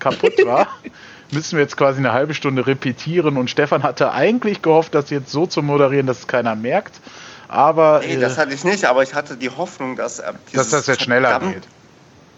[0.00, 0.66] kaputt war,
[1.30, 5.30] müssen wir jetzt quasi eine halbe Stunde repetieren und Stefan hatte eigentlich gehofft, das jetzt
[5.30, 7.00] so zu moderieren, dass es keiner merkt.
[7.46, 8.00] Aber.
[8.04, 11.02] Nee, das hatte ich nicht, aber ich hatte die Hoffnung, dass, äh, dass das jetzt
[11.02, 11.62] schneller geht.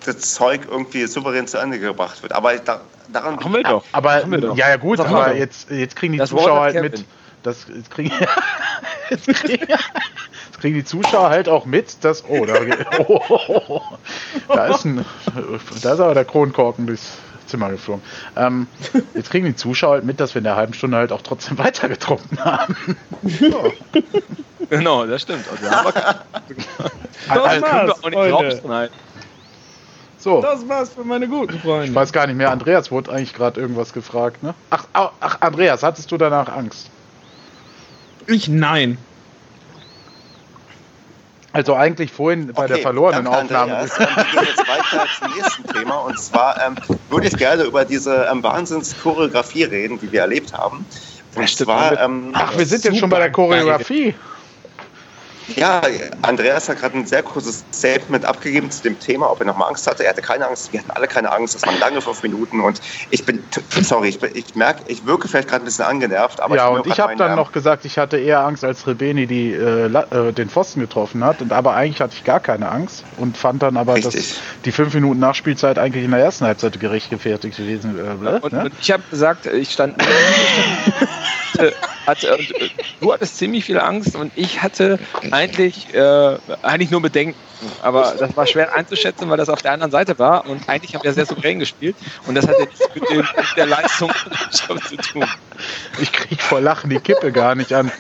[0.04, 2.32] Das Zeug irgendwie souverän zu Ende gebracht wird.
[2.32, 2.80] Aber da,
[3.10, 3.38] daran.
[3.38, 3.84] Haben wir doch.
[3.92, 4.56] Aber, wir doch.
[4.56, 7.04] ja, ja, gut, aber jetzt, jetzt kriegen die das Zuschauer halt mit.
[7.43, 8.12] Das, jetzt, kriegen,
[9.11, 12.24] jetzt, kriegen, jetzt kriegen die Zuschauer halt auch mit, dass.
[12.28, 12.55] Oh, da,
[12.99, 13.82] oh, oh, oh,
[14.49, 15.05] da ist ein.
[15.82, 17.12] Da ist aber der Kronkorken durchs
[17.47, 18.03] Zimmer geflogen.
[18.36, 18.66] Ähm,
[19.14, 21.59] jetzt kriegen die Zuschauer halt mit, dass wir in der halben Stunde halt auch trotzdem
[21.64, 22.76] weiter getrunken haben.
[23.22, 23.72] So.
[24.70, 25.45] Genau, das stimmt.
[25.51, 25.93] Also, haben
[27.28, 28.61] das war's,
[30.18, 30.40] So.
[30.40, 31.88] Das war's für meine guten Freunde.
[31.88, 34.55] Ich weiß gar nicht mehr, Andreas wurde eigentlich gerade irgendwas gefragt, ne?
[34.70, 36.88] Ach, ach, Andreas, hattest du danach Angst?
[38.26, 38.98] Ich nein.
[41.52, 43.76] Also eigentlich vorhin bei okay, der verlorenen danke, Aufnahme.
[43.76, 43.98] Andreas.
[43.98, 45.96] wir gehen jetzt weiter zum nächsten Thema.
[45.96, 46.76] Und zwar ähm,
[47.10, 50.86] würde ich gerne über diese ähm, Wahnsinns-Choreografie reden, die wir erlebt haben.
[51.34, 54.14] Und zwar, ähm, Ach, wir sind jetzt schon bei der Choreografie.
[55.57, 55.82] Ja,
[56.22, 59.86] Andreas hat gerade ein sehr kurzes Statement abgegeben zu dem Thema, ob er nochmal Angst
[59.86, 60.05] hatte.
[60.05, 61.55] Er hatte keine Angst, wir hatten alle keine Angst.
[61.55, 62.80] Das waren lange fünf Minuten und
[63.11, 63.43] ich bin,
[63.82, 66.40] sorry, ich, ich merke, ich wirke vielleicht gerade ein bisschen angenervt.
[66.40, 69.26] Aber ja, ich und ich habe dann noch gesagt, ich hatte eher Angst, als Rebeni
[69.26, 71.43] die, äh, äh, den Pfosten getroffen hat.
[71.43, 74.14] Und, aber eigentlich hatte ich gar keine Angst und fand dann aber, Richtig.
[74.14, 78.36] dass die fünf Minuten Nachspielzeit eigentlich in der ersten Halbzeit gerecht gefertigt gewesen wäre.
[78.36, 78.64] Äh, und, ne?
[78.64, 79.97] und, ich habe gesagt, ich stand.
[82.07, 82.68] hatte, äh,
[83.01, 84.99] du hattest ziemlich viel Angst und ich hatte
[85.32, 87.38] eigentlich, äh, eigentlich nur Bedenken.
[87.80, 91.04] Aber das war schwer einzuschätzen, weil das auf der anderen Seite war und eigentlich haben
[91.04, 94.12] wir sehr souverän gespielt und das hat ja nichts mit, dem, mit der Leistung
[94.50, 95.24] zu tun.
[96.00, 97.90] Ich krieg vor Lachen die Kippe gar nicht an.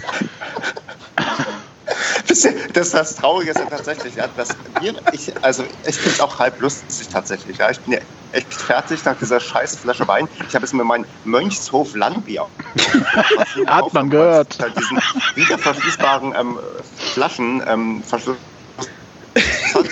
[2.72, 4.48] Das, das Traurige ist ja tatsächlich, ja, dass
[4.80, 7.58] wir, ich, also ich finde es auch halb lustig tatsächlich.
[7.58, 7.70] Ja.
[7.70, 8.00] Ich bin ja
[8.32, 10.28] echt fertig nach dieser scheiß Flasche Wein.
[10.48, 12.46] Ich habe jetzt mir mein Mönchshof Landbier.
[13.66, 14.58] Hat man gehört.
[14.60, 14.98] Halt diesen
[15.34, 16.58] wiederverschließbaren ähm,
[17.12, 18.38] Flaschen ähm, verschlossen
[19.74, 19.84] hat.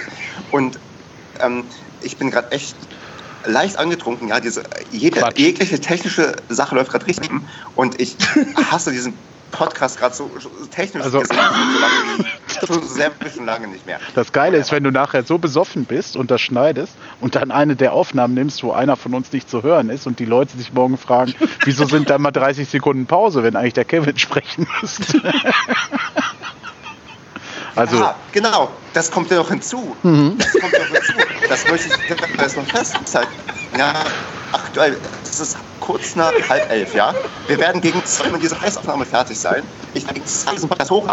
[0.51, 0.79] Und
[1.41, 1.65] ähm,
[2.03, 2.77] ich bin gerade echt
[3.45, 4.29] leicht angetrunken.
[4.29, 7.31] Ja, diese, jede, jegliche technische Sache läuft gerade richtig.
[7.75, 8.17] Und ich
[8.71, 9.15] hasse diesen
[9.51, 10.31] Podcast gerade so,
[10.71, 13.99] technisch also, gesehen so, lange, so sehr schon lange nicht mehr.
[14.15, 17.77] Das Geile ist, wenn du nachher so besoffen bist und das schneidest und dann eine
[17.77, 20.73] der Aufnahmen nimmst, wo einer von uns nicht zu hören ist und die Leute sich
[20.73, 21.35] morgen fragen,
[21.65, 25.21] wieso sind da mal 30 Sekunden Pause, wenn eigentlich der Kevin sprechen müsste.
[27.77, 29.97] Also, ja, genau, das kommt ja noch hinzu.
[30.03, 30.37] Mhm.
[30.39, 31.13] Das kommt noch hinzu.
[31.49, 33.33] Das möchte ich das noch festhalten.
[33.77, 33.95] Ja,
[34.53, 37.15] aktuell, es ist kurz nach halb elf, ja.
[37.49, 39.63] Wir werden gegen zwei mit dieser Heißaufnahme fertig sein.
[39.95, 41.09] Ich werde gegen zwei diesen Podcast hoch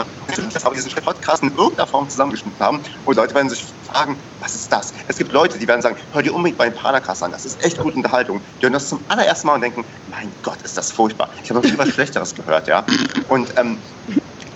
[0.54, 2.80] dass wir diesen Podcast in irgendeiner Form zusammengeschnitten haben.
[3.06, 4.94] Und Leute werden sich fragen, was ist das?
[5.08, 7.64] Es gibt Leute, die werden sagen, hör dir unbedingt bei den Padercast an, das ist
[7.64, 8.42] echt gute Unterhaltung.
[8.60, 11.30] Die hören das zum allerersten Mal und denken, mein Gott, ist das furchtbar.
[11.44, 12.86] Ich habe noch nie was Schlechteres gehört, ja.
[13.30, 13.80] Und ähm,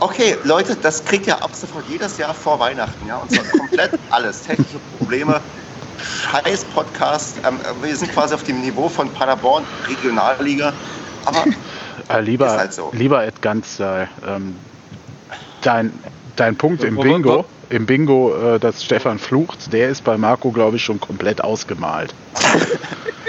[0.02, 3.91] Okay, Leute, das kriegt ja ab sofort jedes Jahr vor Weihnachten, ja, und zwar komplett
[4.10, 4.41] alles.
[4.41, 5.39] Technische Probleme,
[5.99, 7.38] scheiß Podcast.
[7.47, 10.74] Ähm, wir sind quasi auf dem Niveau von Paderborn, Regionalliga.
[11.26, 11.45] Aber
[12.10, 12.89] äh, lieber, ist halt so.
[12.93, 14.56] lieber Ed Ganz, äh, ähm,
[15.62, 15.93] dein,
[16.36, 20.78] dein Punkt im Bingo, im Bingo, äh, dass Stefan flucht, der ist bei Marco, glaube
[20.78, 22.16] ich, schon komplett ausgemalt.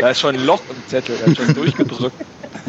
[0.00, 2.16] da ist schon ein Loch im Zettel, der hat schon durchgedrückt.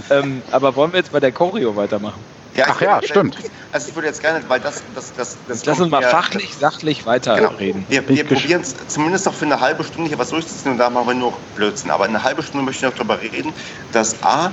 [0.10, 2.33] ähm, aber wollen wir jetzt bei der Choreo weitermachen?
[2.56, 3.38] Ja, Ach ja, stimmt.
[3.72, 4.84] Also ich würde jetzt gerne, weil das...
[4.93, 7.86] das, das, das Lass uns mal fachlich, sachlich weiterreden.
[7.89, 8.08] Genau.
[8.08, 10.89] Wir, wir probieren es zumindest noch für eine halbe Stunde hier was durchzuziehen und da
[10.89, 11.89] machen wir nur Blödsinn.
[11.89, 13.54] Aber in einer halben Stunde möchte ich noch darüber reden,
[13.91, 14.51] dass A,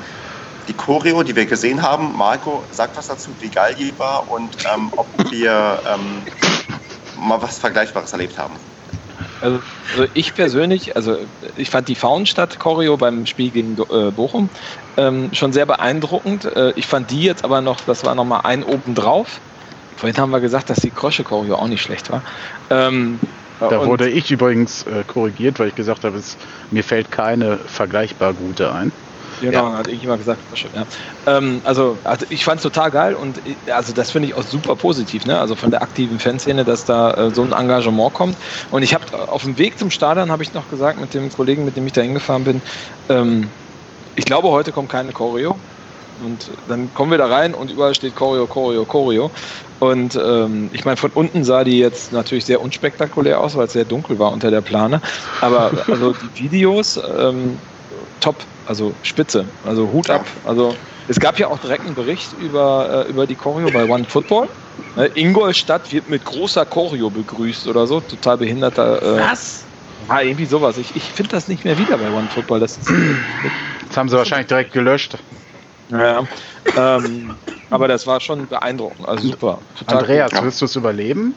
[0.69, 4.57] die Choreo, die wir gesehen haben, Marco sagt was dazu, wie geil die war und
[4.73, 6.23] ähm, ob wir ähm,
[7.21, 8.55] mal was Vergleichbares erlebt haben.
[9.41, 9.61] Also,
[9.97, 11.19] also, ich persönlich, also
[11.57, 14.49] ich fand die Faunstadt-Choreo beim Spiel gegen äh, Bochum
[15.01, 16.45] ähm, schon sehr beeindruckend.
[16.45, 19.41] Äh, ich fand die jetzt aber noch, das war nochmal ein obendrauf.
[19.97, 22.23] Vorhin haben wir gesagt, dass die Krosche-Choreo auch nicht schlecht war.
[22.71, 23.19] Ähm,
[23.61, 26.37] da wurde ich übrigens äh, korrigiert, weil ich gesagt habe, es,
[26.71, 28.93] mir fällt keine vergleichbar gute ein.
[29.41, 29.79] Genau, ja.
[29.79, 30.41] hat irgendjemand gesagt.
[30.75, 30.87] Ja.
[31.27, 34.43] Ähm, also, also ich fand es total geil und äh, also das finde ich auch
[34.43, 35.39] super positiv, ne?
[35.39, 38.37] Also von der aktiven Fanszene, dass da äh, so ein Engagement kommt.
[38.71, 41.65] Und ich habe auf dem Weg zum Stadion habe ich noch gesagt mit dem Kollegen,
[41.65, 42.63] mit dem ich da hingefahren bin,
[43.09, 43.49] ähm,
[44.17, 45.57] ich glaube, heute kommt keine Choreo.
[46.25, 49.31] Und dann kommen wir da rein und überall steht Choreo, Choreo, Choreo.
[49.79, 53.73] Und ähm, ich meine, von unten sah die jetzt natürlich sehr unspektakulär aus, weil es
[53.73, 55.01] sehr dunkel war unter der Plane.
[55.41, 57.59] Aber also die Videos, ähm,
[58.21, 58.37] top,
[58.67, 60.27] also spitze, also Hut ab.
[60.45, 60.75] Also
[61.09, 64.49] es gab ja auch direkt einen Bericht über, äh, über die Choreo bei One Football.
[64.97, 69.03] Äh, Ingolstadt wird mit großer Choreo begrüßt oder so, total behinderter.
[69.03, 69.70] Äh, Was?
[70.11, 70.77] Ja, irgendwie sowas.
[70.77, 72.61] Ich, ich finde das nicht mehr wieder bei One Football.
[72.61, 72.79] Das,
[73.89, 75.17] das haben sie wahrscheinlich direkt gelöscht.
[75.91, 76.25] Ja,
[76.77, 77.35] ähm,
[77.71, 79.09] aber das war schon beeindruckend.
[79.09, 79.59] Also super.
[79.87, 80.43] Andreas, gut.
[80.43, 81.35] wirst du es überleben?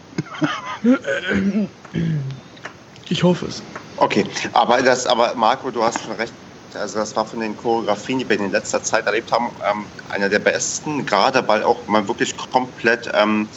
[3.09, 3.61] Ich hoffe es.
[3.97, 6.33] Okay, aber das, aber Marco, du hast schon recht.
[6.73, 10.27] Also das war von den Choreografien, die wir in letzter Zeit erlebt haben, ähm, einer
[10.29, 11.05] der besten.
[11.05, 13.47] Gerade weil auch man wirklich komplett ähm,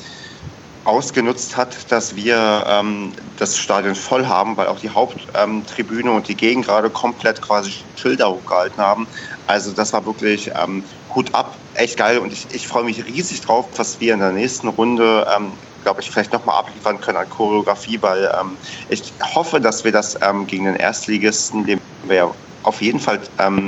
[0.86, 6.28] ausgenutzt hat, dass wir ähm, das Stadion voll haben, weil auch die Haupttribüne ähm, und
[6.28, 9.06] die Gegend gerade komplett quasi Schilder hochgehalten haben.
[9.46, 10.84] Also das war wirklich ähm,
[11.14, 14.32] Hut ab, echt geil und ich, ich freue mich riesig drauf, was wir in der
[14.32, 15.52] nächsten Runde, ähm,
[15.82, 18.56] glaube ich, vielleicht nochmal abliefern können an Choreografie, weil ähm,
[18.88, 22.32] ich hoffe, dass wir das ähm, gegen den Erstligisten, den wir
[22.62, 23.20] auf jeden Fall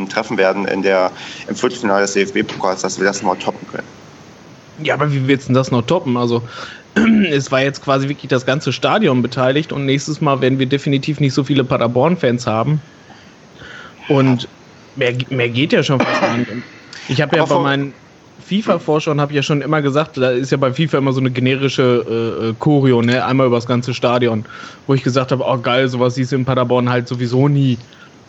[0.09, 1.13] treffen werden in der,
[1.47, 3.98] im Viertelfinale des DFB-Pokals, dass wir das nochmal toppen können.
[4.83, 6.17] Ja, aber wie willst du das noch toppen?
[6.17, 6.43] Also
[7.31, 11.21] es war jetzt quasi wirklich das ganze Stadion beteiligt und nächstes Mal werden wir definitiv
[11.21, 12.81] nicht so viele Paderborn-Fans haben.
[14.09, 14.49] Und
[14.97, 16.51] mehr, mehr geht ja schon fast nicht.
[17.09, 17.93] Ich habe ja bei meinen
[18.51, 22.05] habe ich ja schon immer gesagt, da ist ja bei FIFA immer so eine generische
[22.09, 23.25] äh, äh, Choreo, ne?
[23.25, 24.45] Einmal über das ganze Stadion,
[24.87, 27.79] wo ich gesagt habe, oh geil, sowas siehst du in Paderborn halt sowieso nie.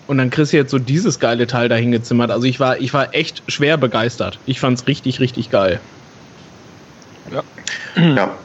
[0.07, 2.31] Und dann kriegst du jetzt so dieses geile Teil dahin gezimmert.
[2.31, 4.39] Also ich war, ich war echt schwer begeistert.
[4.45, 5.79] Ich fand es richtig, richtig geil.
[7.31, 7.43] Ja.
[8.01, 8.37] ja.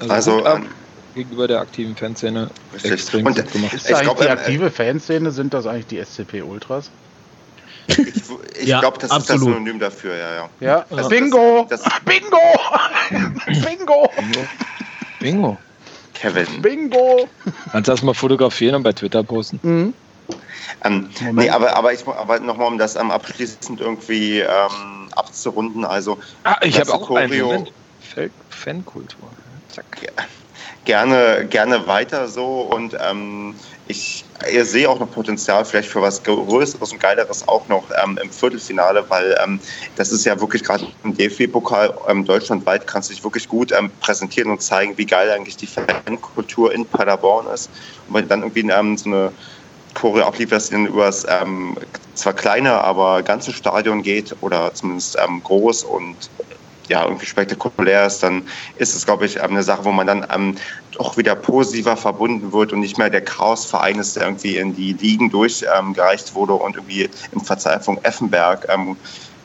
[0.00, 0.66] Also, also ähm,
[1.14, 2.50] gegenüber der aktiven Fanszene
[2.82, 3.72] extrem und, gut gemacht.
[3.72, 6.90] Ist eigentlich glaub, die ähm, aktive Fanszene, sind das eigentlich die SCP Ultras?
[7.86, 9.42] Ich, ich ja, glaube, das absolut.
[9.42, 10.48] ist das Synonym dafür, ja, ja.
[10.60, 11.66] Ja, also Bingo!
[11.68, 12.38] Das, das Bingo!
[13.46, 14.10] Bingo!
[15.20, 15.58] Bingo!
[16.14, 16.62] Kevin.
[16.62, 17.28] Bingo!
[17.72, 19.60] Kannst du das mal fotografieren und bei Twitter posten?
[19.62, 19.94] Mhm.
[20.82, 26.18] Ähm, nee, aber, aber, ich, aber nochmal, um das ähm, abschließend irgendwie ähm, abzurunden, also.
[26.44, 27.68] Ah, ich habe auch Choreo, einen
[28.50, 29.28] Fankultur.
[29.68, 29.86] Zack.
[30.02, 30.24] Ja,
[30.84, 33.54] gerne, gerne weiter so und ähm,
[33.88, 38.18] ich, ich sehe auch noch Potenzial vielleicht für was Größeres und Geileres auch noch ähm,
[38.22, 39.60] im Viertelfinale, weil ähm,
[39.96, 43.90] das ist ja wirklich gerade im DFB-Pokal ähm, deutschlandweit kannst du dich wirklich gut ähm,
[44.00, 47.70] präsentieren und zeigen, wie geil eigentlich die Fankultur in Paderborn ist.
[48.08, 49.32] Und wenn dann irgendwie ähm, so eine
[49.94, 51.76] Choreo ablieferst, die über das ähm,
[52.14, 56.16] zwar kleine, aber ganze Stadion geht oder zumindest groß und
[56.88, 58.42] ja, irgendwie spektakulär ist, dann
[58.76, 60.56] ist es, glaube ich, eine Sache, wo man dann ähm,
[60.92, 64.92] doch wieder positiver verbunden wird und nicht mehr der Chaosverein ist, der irgendwie in die
[64.92, 68.96] Ligen durchgereicht ähm, wurde und irgendwie im Verzweiflung Effenberg ähm,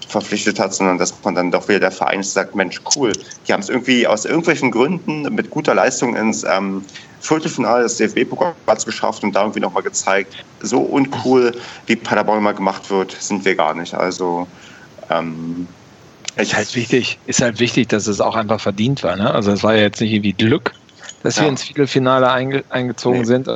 [0.10, 3.14] verpflichtet hat, sondern dass man dann doch wieder der Verein ist, sagt, Mensch, cool,
[3.48, 6.84] die haben es irgendwie aus irgendwelchen Gründen mit guter Leistung ins ähm,
[7.22, 11.56] Viertelfinale des DFB-Pokals geschafft und da irgendwie nochmal gezeigt, so uncool,
[11.86, 13.94] wie Paderborn mal gemacht wird, sind wir gar nicht.
[13.94, 14.48] Also
[15.10, 15.68] ähm,
[16.42, 19.16] ist halt wichtig, ist halt wichtig, dass es auch einfach verdient war.
[19.16, 19.34] Ne?
[19.34, 20.74] Also es war ja jetzt nicht irgendwie Glück,
[21.24, 21.44] dass ja.
[21.44, 23.26] wir ins Viertelfinale einge eingezogen nee.
[23.26, 23.50] sind.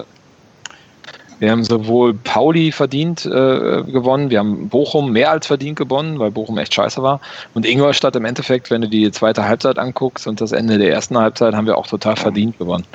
[1.39, 6.31] Wir haben sowohl Pauli verdient äh, gewonnen, wir haben Bochum mehr als verdient gewonnen, weil
[6.31, 7.19] Bochum echt scheiße war.
[7.53, 11.18] Und Ingolstadt im Endeffekt, wenn du die zweite Halbzeit anguckst und das Ende der ersten
[11.18, 12.85] Halbzeit, haben wir auch total verdient gewonnen.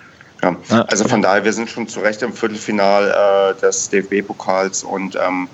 [0.42, 0.56] Ja,
[0.86, 5.48] also von daher, wir sind schon zu Recht im Viertelfinal äh, des DFB-Pokals und ähm,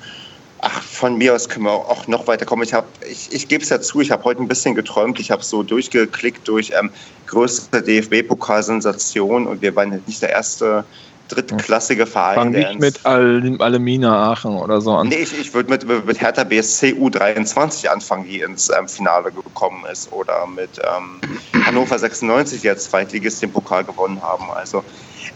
[0.60, 2.62] Ach, von mir aus können wir auch noch weiter kommen.
[2.62, 5.20] Ich, hab, ich, ich gebe es ja zu, ich habe heute ein bisschen geträumt.
[5.20, 6.90] Ich habe so durchgeklickt durch ähm,
[7.26, 10.85] größte DFB-Pokalsensation und wir waren nicht der erste
[11.28, 12.35] drittklassige Verein.
[12.35, 15.09] Fang nicht mit Al Alemina Aachen oder so an.
[15.09, 19.85] Nee, ich, ich würde mit, mit Hertha BSC U23 anfangen, die ins ähm, Finale gekommen
[19.90, 20.12] ist.
[20.12, 21.20] Oder mit ähm,
[21.64, 24.51] Hannover 96, die als Zweitligist den Pokal gewonnen haben.
[24.51, 24.85] Also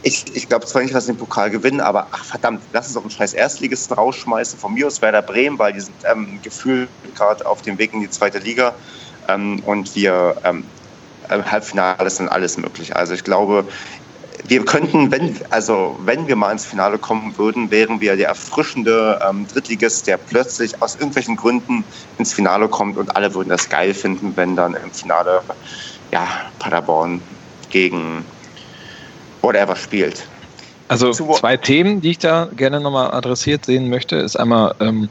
[0.03, 2.95] ich, ich glaube zwar nicht, dass sie den Pokal gewinnen, aber ach verdammt, lass uns
[2.95, 4.59] doch einen scheiß Erstligisten rausschmeißen.
[4.59, 8.01] Von mir aus Werder Bremen, weil die sind ähm, gefühlt gerade auf dem Weg in
[8.01, 8.75] die zweite Liga.
[9.29, 10.65] Ähm, und wir ähm,
[11.29, 12.95] Halbfinale ist dann alles möglich.
[12.97, 13.67] Also ich glaube,
[14.47, 19.21] wir könnten, wenn, also wenn wir mal ins Finale kommen würden, wären wir der erfrischende
[19.29, 21.85] ähm, Drittligist, der plötzlich aus irgendwelchen Gründen
[22.19, 25.43] ins Finale kommt und alle würden das geil finden, wenn dann im Finale
[26.13, 26.27] ja,
[26.59, 27.21] Paderborn
[27.69, 28.25] gegen
[29.43, 30.25] whatever spielt.
[30.89, 35.09] Also zwei Themen, die ich da gerne nochmal adressiert sehen möchte, ist einmal ähm,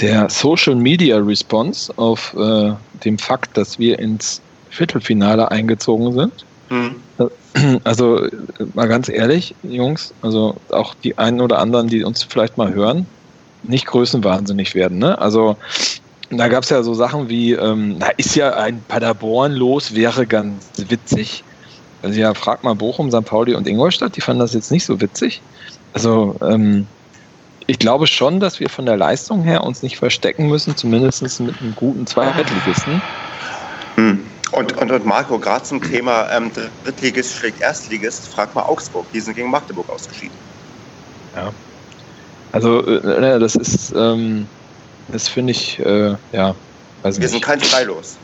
[0.00, 2.72] der Social Media Response auf äh,
[3.04, 6.44] dem Fakt, dass wir ins Viertelfinale eingezogen sind.
[6.68, 6.96] Mhm.
[7.84, 8.26] Also
[8.74, 13.06] mal ganz ehrlich, Jungs, also auch die einen oder anderen, die uns vielleicht mal hören,
[13.62, 14.98] nicht größenwahnsinnig werden.
[14.98, 15.18] Ne?
[15.18, 15.56] Also
[16.28, 20.26] da gab es ja so Sachen wie, ähm, na ist ja ein Paderborn los, wäre
[20.26, 21.44] ganz witzig.
[22.02, 23.24] Also ja, frag mal Bochum, St.
[23.24, 25.40] Pauli und Ingolstadt, die fanden das jetzt nicht so witzig.
[25.92, 26.86] Also ähm,
[27.66, 31.60] ich glaube schon, dass wir von der Leistung her uns nicht verstecken müssen, zumindest mit
[31.60, 33.02] einem guten Zweitligisten.
[33.96, 34.24] Hm.
[34.52, 36.50] Und, und, und Marco, gerade zum Thema ähm,
[36.84, 40.36] Drittligist schlägt Erstligist, frag mal Augsburg, die sind gegen Magdeburg ausgeschieden.
[41.34, 41.52] Ja.
[42.52, 44.46] Also äh, das ist, ähm,
[45.08, 46.54] das finde ich, äh, ja,
[47.02, 47.28] Wir nicht.
[47.28, 48.16] sind kein Freilos.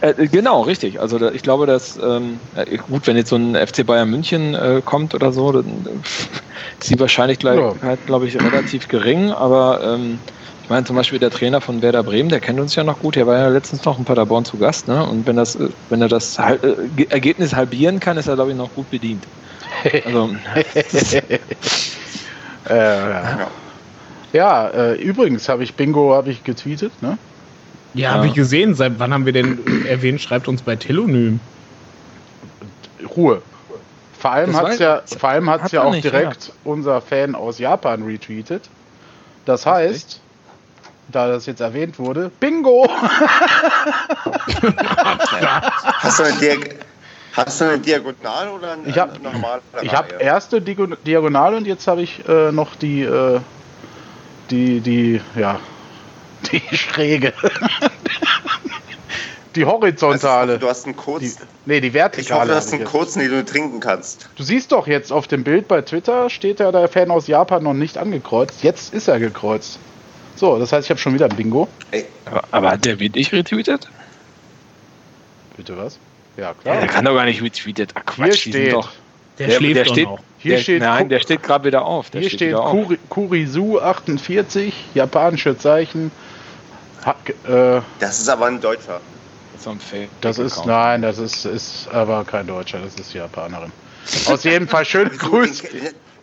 [0.00, 1.00] Äh, genau, richtig.
[1.00, 2.40] Also da, ich glaube, dass ähm,
[2.88, 6.90] gut, wenn jetzt so ein FC Bayern München äh, kommt oder so, dann äh, ist
[6.90, 7.96] die Wahrscheinlichkeit, ja.
[8.06, 9.30] glaube ich, relativ gering.
[9.30, 10.18] Aber ähm,
[10.64, 13.16] ich meine zum Beispiel der Trainer von Werder Bremen, der kennt uns ja noch gut.
[13.16, 14.88] Der war ja letztens noch in Paderborn zu Gast.
[14.88, 15.06] Ne?
[15.06, 16.58] Und wenn das, äh, wenn er das äh,
[17.08, 19.24] Ergebnis halbieren kann, ist er glaube ich noch gut bedient.
[20.04, 20.30] Also,
[22.68, 23.50] äh, ja,
[24.32, 26.92] ja äh, übrigens habe ich Bingo habe ich getweetet.
[27.02, 27.18] Ne?
[27.94, 28.14] Ja, ja.
[28.14, 28.74] habe ich gesehen.
[28.74, 31.40] Seit wann haben wir denn erwähnt, schreibt uns bei Telonym.
[33.16, 33.42] Ruhe.
[34.18, 36.52] Vor allem hat es ja, vor allem hat's hat ja auch nicht, direkt ja.
[36.64, 38.70] unser Fan aus Japan retweetet.
[39.44, 40.20] Das heißt,
[41.10, 42.88] da das jetzt erwähnt wurde, Bingo!
[45.98, 46.76] hast, du eine Diag
[47.32, 49.60] hast du eine Diagonal oder eine, ich hab, eine normale?
[49.82, 53.40] Ich habe erste Diagonale und jetzt habe ich äh, noch die, äh,
[54.50, 55.58] die, die, ja,
[56.50, 57.32] die Schräge.
[59.54, 60.58] Die horizontale.
[60.58, 61.36] du hast einen kurzen.
[61.66, 62.22] Die, nee, die vertikale.
[62.22, 64.28] Ich hoffe, du hast einen kurzen, den du trinken kannst.
[64.36, 67.62] Du siehst doch jetzt auf dem Bild bei Twitter steht ja der Fan aus Japan
[67.62, 68.62] noch nicht angekreuzt.
[68.62, 69.78] Jetzt ist er gekreuzt.
[70.36, 71.68] So, das heißt, ich habe schon wieder ein Bingo.
[71.90, 72.06] Ey.
[72.24, 73.88] Aber, aber hat der wirklich retweetet?
[75.56, 75.98] Bitte was?
[76.36, 76.76] Ja, klar.
[76.76, 77.92] Ja, der kann doch gar nicht retweetet.
[77.94, 78.90] Ach, Quatsch, Hier steht, doch.
[79.38, 80.18] Der, der schläft der steht, noch.
[80.38, 82.10] Hier der, steht nein, der steht gerade wieder auf.
[82.10, 86.10] Der hier steht, steht Kuri, Kurisu 48, japanische Zeichen.
[87.04, 87.16] Ha,
[87.48, 89.00] äh, das ist aber ein Deutscher.
[89.52, 93.12] Das ist, ein Fake das ist nein, das ist, ist aber kein Deutscher, das ist
[93.12, 93.72] Japanerin.
[94.26, 95.68] Aus jedem Fall schöne Grüße.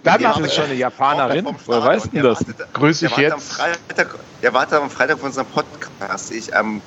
[0.04, 1.46] Dann ist schon eine Japanerin.
[1.66, 2.46] Woher weißt du das?
[2.74, 3.54] Grüße ich jetzt.
[3.54, 6.32] Freitag, der wartet am Freitag von unserem Podcast.
[6.32, 6.82] Ich ähm,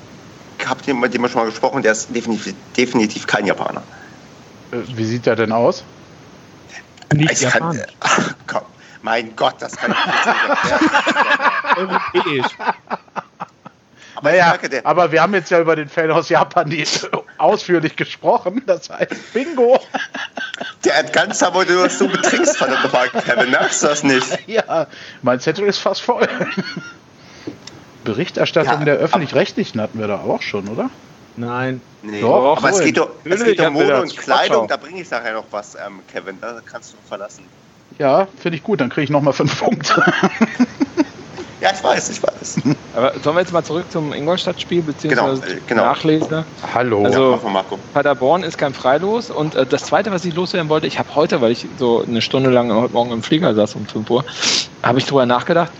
[0.65, 3.83] habe mit dem schon mal gesprochen, der ist definitiv, definitiv kein Japaner.
[4.71, 5.83] Äh, wie sieht der denn aus?
[7.13, 7.85] Nicht ich Japanisch.
[7.99, 8.61] Kann, komm,
[9.03, 10.35] mein Gott, das kann ich nicht
[11.77, 12.47] Europäisch.
[14.23, 16.85] Aber, naja, aber wir haben jetzt ja über den Fan aus Japan die
[17.37, 18.63] ausführlich gesprochen.
[18.65, 19.79] Das heißt, Bingo.
[20.85, 23.51] Der hat ganz aber du hast so betrinkst, verdammt nochmal, Kevin.
[23.51, 24.47] Merkst du das nicht?
[24.47, 24.87] Ja,
[25.21, 26.27] mein Zettel ist fast voll.
[28.05, 30.89] Berichterstattung ja, der Öffentlich-Rechtlichen hatten wir da auch schon, oder?
[31.35, 31.81] Nein.
[32.01, 35.09] Nee, doch, aber es geht, doch, es geht um Mode und Kleidung, da bringe ich
[35.09, 37.45] nachher noch was, ähm, Kevin, da kannst du verlassen.
[37.97, 40.03] Ja, finde ich gut, dann kriege ich nochmal fünf Punkte.
[41.63, 42.57] ja, ich weiß, ich weiß.
[42.95, 45.83] Aber sollen wir jetzt mal zurück zum Ingolstadt-Spiel, beziehungsweise genau, äh, genau.
[45.85, 46.43] Nachlesen?
[46.73, 47.05] Hallo.
[47.05, 47.63] Also, ja,
[47.93, 49.31] Paderborn ist kein Freilos.
[49.31, 52.21] Und äh, das Zweite, was ich loswerden wollte, ich habe heute, weil ich so eine
[52.21, 54.25] Stunde lang heute Morgen im Flieger saß um 5 Uhr,
[54.83, 55.71] habe ich darüber nachgedacht,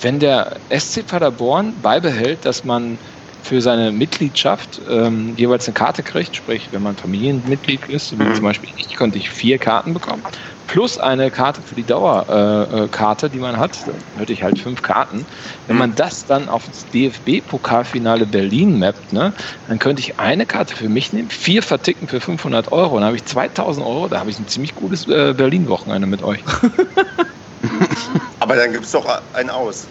[0.00, 2.96] wenn der SC Paderborn beibehält, dass man
[3.42, 8.34] für seine Mitgliedschaft ähm, jeweils eine Karte kriegt, sprich, wenn man Familienmitglied ist, wie mhm.
[8.34, 10.22] zum Beispiel ich, konnte ich vier Karten bekommen,
[10.66, 14.58] plus eine Karte für die Dauerkarte, äh, äh die man hat, dann hätte ich halt
[14.58, 15.26] fünf Karten.
[15.66, 15.80] Wenn mhm.
[15.80, 19.32] man das dann auf das DFB-Pokalfinale Berlin mappt, ne,
[19.66, 23.16] dann könnte ich eine Karte für mich nehmen, vier verticken für 500 Euro, dann habe
[23.16, 26.40] ich 2000 Euro, da habe ich ein ziemlich gutes äh, Berlin-Wochenende mit euch.
[28.40, 29.86] Aber dann gibt es doch einen aus.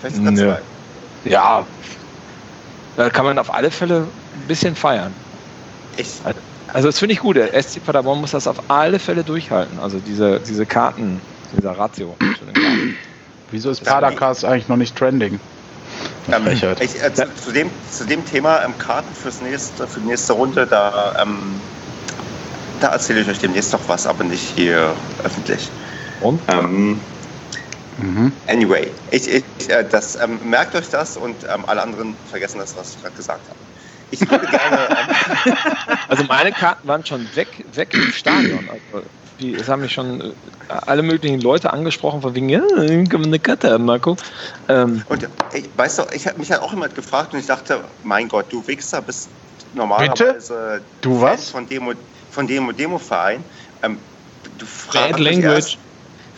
[0.00, 0.58] Vielleicht sogar zwei.
[1.24, 1.66] Ja.
[2.98, 5.14] Da kann man auf alle Fälle ein bisschen feiern.
[5.96, 6.08] Ich.
[6.72, 7.36] Also das finde ich gut.
[7.36, 9.78] Der SC Paderborn muss das auf alle Fälle durchhalten.
[9.78, 11.20] Also diese, diese Karten,
[11.56, 12.16] dieser Ratio.
[13.52, 15.38] Wieso ist Padercast eigentlich noch nicht trending?
[16.30, 20.06] Ähm, ich, äh, zu, zu, dem, zu dem Thema ähm, Karten fürs nächste, für die
[20.08, 21.38] nächste Runde, da, ähm,
[22.80, 24.92] da erzähle ich euch demnächst noch was, aber nicht hier
[25.22, 25.70] öffentlich.
[26.20, 26.40] Und?
[26.48, 27.00] Ähm,
[27.98, 28.32] Mhm.
[28.46, 32.76] Anyway, ich, ich, äh, das, ähm, merkt euch das und ähm, alle anderen vergessen das,
[32.76, 33.58] was ich gerade gesagt habe.
[34.10, 34.88] Ich würde gerne.
[34.88, 35.56] Ähm,
[36.08, 38.68] also meine Karten waren schon weg, weg im Stadion.
[38.68, 39.06] Also
[39.40, 40.32] die, es haben mich schon äh,
[40.68, 44.16] alle möglichen Leute angesprochen, von wegen, ja, ich kann eine Karte haben, Marco.
[44.68, 47.80] Ähm, und ich, weißt du, ich habe mich halt auch immer gefragt und ich dachte,
[48.02, 49.28] mein Gott, du Wichser bist
[49.74, 50.84] normalerweise Bitte?
[51.00, 51.50] du was?
[51.50, 51.92] von Demo,
[52.30, 53.44] von Demo, Demo-Verein.
[53.82, 53.98] Ähm,
[54.56, 55.44] du fragst Language.
[55.44, 55.78] Erst,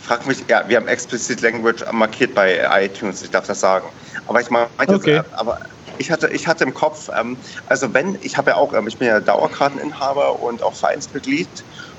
[0.03, 3.89] frag mich, ja, wir haben explicit Language markiert bei iTunes, ich darf das sagen.
[4.27, 5.17] Aber ich meinte, okay.
[5.17, 5.61] Äh, aber
[5.99, 7.37] ich hatte, ich hatte im Kopf, ähm,
[7.67, 11.49] also wenn, ich habe ja auch, ähm, ich bin ja Dauerkarteninhaber und auch Vereinsmitglied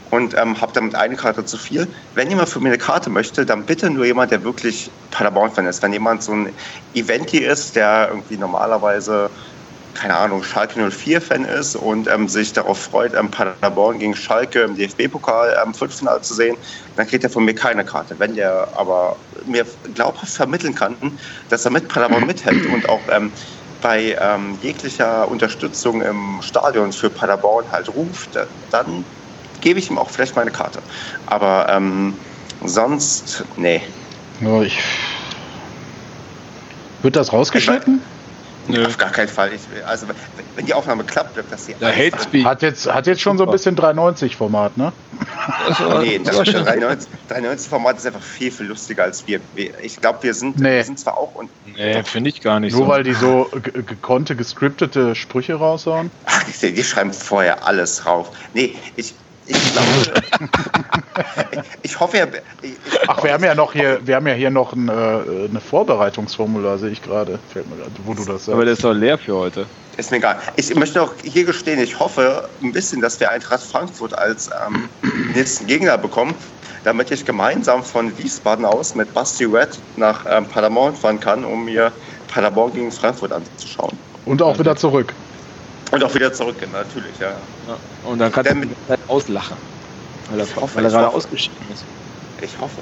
[0.10, 1.88] und ähm, habe damit eine Karte zu viel.
[2.16, 5.82] Wenn jemand für mich eine Karte möchte, dann bitte nur jemand, der wirklich Paderborn-Fan ist.
[5.82, 6.54] Wenn jemand so ein
[6.94, 9.30] Eventi ist, der irgendwie normalerweise
[9.94, 14.76] keine Ahnung, Schalke 04-Fan ist und ähm, sich darauf freut, ähm, Paderborn gegen Schalke im
[14.76, 16.58] DFB-Pokal am ähm, Viertelfinale zu sehen,
[16.96, 18.16] dann kriegt er von mir keine Karte.
[18.18, 19.16] Wenn der aber
[19.46, 19.66] mir
[19.96, 20.96] glaubhaft vermitteln kann,
[21.50, 23.32] dass er mit Paderborn mithält und auch ähm,
[23.82, 28.30] bei ähm, jeglicher Unterstützung im Stadion für Paderborn halt ruft,
[28.70, 29.04] dann
[29.62, 30.80] gebe ich ihm auch vielleicht meine Karte.
[31.26, 32.14] Aber ähm,
[32.64, 33.82] sonst, nee.
[34.64, 34.80] Ich
[37.02, 38.02] wird das rausgeschnitten?
[38.68, 38.86] Nö.
[38.86, 39.52] Auf gar keinen Fall.
[39.54, 40.08] Ich, also
[40.56, 41.76] wenn die Aufnahme klappt, wird das hier.
[41.82, 42.46] Der Hate Speed.
[42.46, 44.92] Hat jetzt, hat jetzt schon so ein bisschen 390 Format, ne?
[46.02, 49.40] nee, das 390, 390 Format ist einfach viel, viel lustiger als wir.
[49.82, 50.78] Ich glaube, wir sind, nee.
[50.78, 51.50] wir sind zwar auch und.
[51.76, 52.88] Nee, finde ich gar nicht Nur so.
[52.88, 56.12] weil die so gekonnte, gescriptete Sprüche raushauen?
[56.26, 58.32] Ach, die schreiben vorher alles rauf.
[58.54, 59.14] Nee, ich,
[59.52, 60.24] ich glaube.
[61.82, 62.28] ich hoffe ja.
[62.62, 62.74] Ich,
[63.08, 66.78] Ach, wir haben ja noch hier, wir haben ja hier noch ein, äh, eine Vorbereitungsformular,
[66.78, 67.40] sehe ich gerade.
[67.52, 68.50] Fällt mir gerade, wo du das sagst.
[68.50, 69.66] Aber der ist doch leer für heute.
[69.98, 70.40] Ist mir egal.
[70.56, 74.90] Ich möchte auch hier gestehen, ich hoffe ein bisschen, dass wir Eintracht Frankfurt als ähm,
[75.36, 76.34] nächsten Gegner bekommen,
[76.84, 81.66] damit ich gemeinsam von Wiesbaden aus mit Basti Red nach ähm, Paderborn fahren kann, um
[81.66, 81.92] mir
[82.30, 83.98] Paderborn gegen Frankfurt anzuschauen.
[84.26, 85.14] Und auch wieder zurück.
[85.92, 87.32] Und auch wieder zurückgehen, natürlich, ja.
[87.68, 87.78] ja.
[88.10, 89.58] Und dann kannst Damit, du auslachen.
[90.30, 91.84] Weil er, hoffe, weil er gerade ausgeschieden ist.
[92.42, 92.82] Ich hoffe.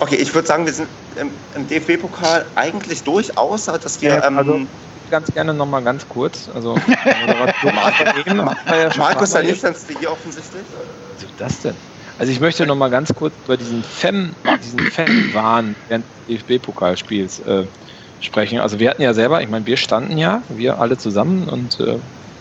[0.00, 4.10] Okay, ich würde sagen, wir sind im, im DFB-Pokal eigentlich durch, außer dass wir.
[4.10, 4.66] Ja, also,
[5.10, 6.48] ganz gerne nochmal ganz kurz.
[6.52, 6.74] Also,
[8.98, 10.62] Markus, da nicht ans hier offensichtlich.
[11.14, 11.76] Was ist das denn?
[12.18, 17.40] Also ich möchte noch mal ganz kurz über diesen Fem, diesen Fem-Wahn während des DFB-Pokalspiels
[17.40, 17.66] äh,
[18.24, 18.58] sprechen.
[18.58, 21.98] Also wir hatten ja selber, ich meine, wir standen ja, wir alle zusammen und äh,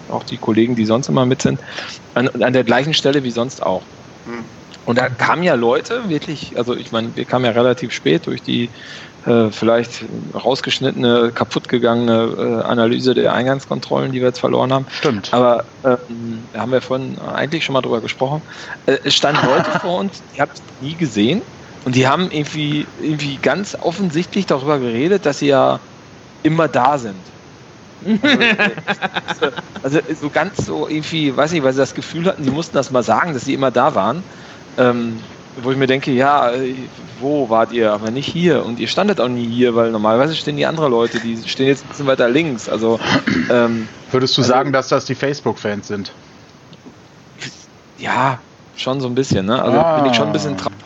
[0.10, 1.60] auch die Kollegen, die sonst immer mit sind,
[2.14, 3.82] an, an der gleichen Stelle wie sonst auch.
[4.26, 4.44] Hm.
[4.86, 8.42] Und da kamen ja Leute wirklich, also ich meine, wir kamen ja relativ spät durch
[8.42, 8.70] die
[9.26, 10.04] äh, vielleicht
[10.34, 14.86] rausgeschnittene, kaputtgegangene äh, Analyse der Eingangskontrollen, die wir jetzt verloren haben.
[14.92, 15.34] Stimmt.
[15.34, 18.42] Aber ähm, da haben wir vorhin eigentlich schon mal drüber gesprochen.
[18.86, 21.42] Äh, es standen Leute vor uns, die habe ich nie gesehen.
[21.86, 25.80] Und die haben irgendwie, irgendwie ganz offensichtlich darüber geredet, dass sie ja
[26.44, 27.16] immer da sind.
[28.06, 32.76] Also, also, so ganz so irgendwie, weiß nicht, weil sie das Gefühl hatten, sie mussten
[32.76, 34.24] das mal sagen, dass sie immer da waren.
[34.78, 35.20] Ähm,
[35.62, 36.52] wo ich mir denke, ja,
[37.20, 37.94] wo wart ihr?
[37.94, 38.66] Aber nicht hier.
[38.66, 41.86] Und ihr standet auch nie hier, weil normalerweise stehen die anderen Leute, die stehen jetzt
[41.86, 42.68] ein bisschen weiter links.
[42.68, 43.00] Also
[43.50, 46.12] ähm, Würdest du also, sagen, dass das die Facebook-Fans sind?
[48.00, 48.40] Ja,
[48.76, 49.62] schon so ein bisschen, ne?
[49.62, 50.00] Also ah.
[50.00, 50.83] bin ich schon ein bisschen traurig um.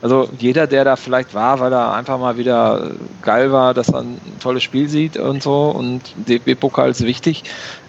[0.00, 2.92] Also jeder, der da vielleicht war, weil er einfach mal wieder
[3.22, 7.42] geil war, dass er ein tolles Spiel sieht und so und DB-Pokal ist wichtig,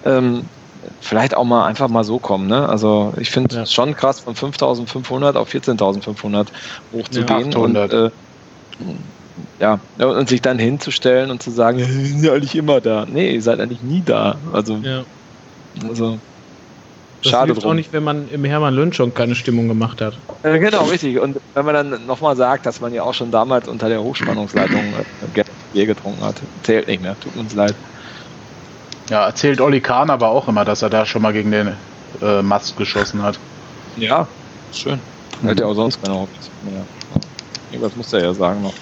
[0.06, 0.46] ähm,
[1.02, 2.48] vielleicht auch mal einfach mal so kommen.
[2.48, 2.68] Ne?
[2.68, 3.66] Also ich finde es ja.
[3.66, 6.48] schon krass, von 5.500 auf 14.500
[6.94, 7.52] hochzugehen.
[7.52, 8.10] Ja, und, äh,
[9.60, 13.06] ja, und sich dann hinzustellen und zu sagen, ihr seid ja eigentlich immer da.
[13.06, 14.36] Nee, ihr seid eigentlich nie da.
[14.52, 15.04] Also, ja.
[15.88, 16.18] also
[17.22, 17.72] das schade drum.
[17.72, 20.18] auch nicht, wenn man im Hermann Lünsch schon keine Stimmung gemacht hat.
[20.44, 21.20] Äh, genau, richtig.
[21.20, 24.94] Und wenn man dann nochmal sagt, dass man ja auch schon damals unter der Hochspannungsleitung
[25.36, 25.44] äh,
[25.74, 27.16] Bier getrunken hat, zählt nicht mehr.
[27.20, 27.76] Tut uns leid.
[29.10, 31.74] Ja, erzählt Olli Kahn aber auch immer, dass er da schon mal gegen den
[32.22, 33.40] äh, Mast geschossen hat.
[33.98, 34.28] Ja,
[34.72, 35.00] schön.
[35.42, 35.50] Mhm.
[35.50, 36.86] Hat ja auch sonst keine Hobbys mehr.
[37.72, 38.74] Irgendwas muss er ja sagen noch.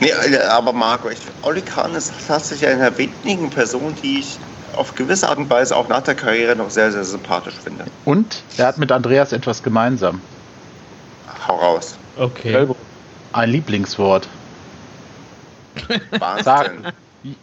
[0.00, 4.38] Nee, äh, aber Marco, ich, Olli Kahn ist tatsächlich eine der wenigen Personen, die ich
[4.74, 7.84] auf gewisse Art und Weise auch nach der Karriere noch sehr, sehr sympathisch finde.
[8.04, 10.20] Und er hat mit Andreas etwas gemeinsam.
[11.46, 11.96] Hau raus.
[12.16, 12.66] Okay.
[13.32, 14.28] Ein Lieblingswort.
[16.18, 16.92] Wahnsinn.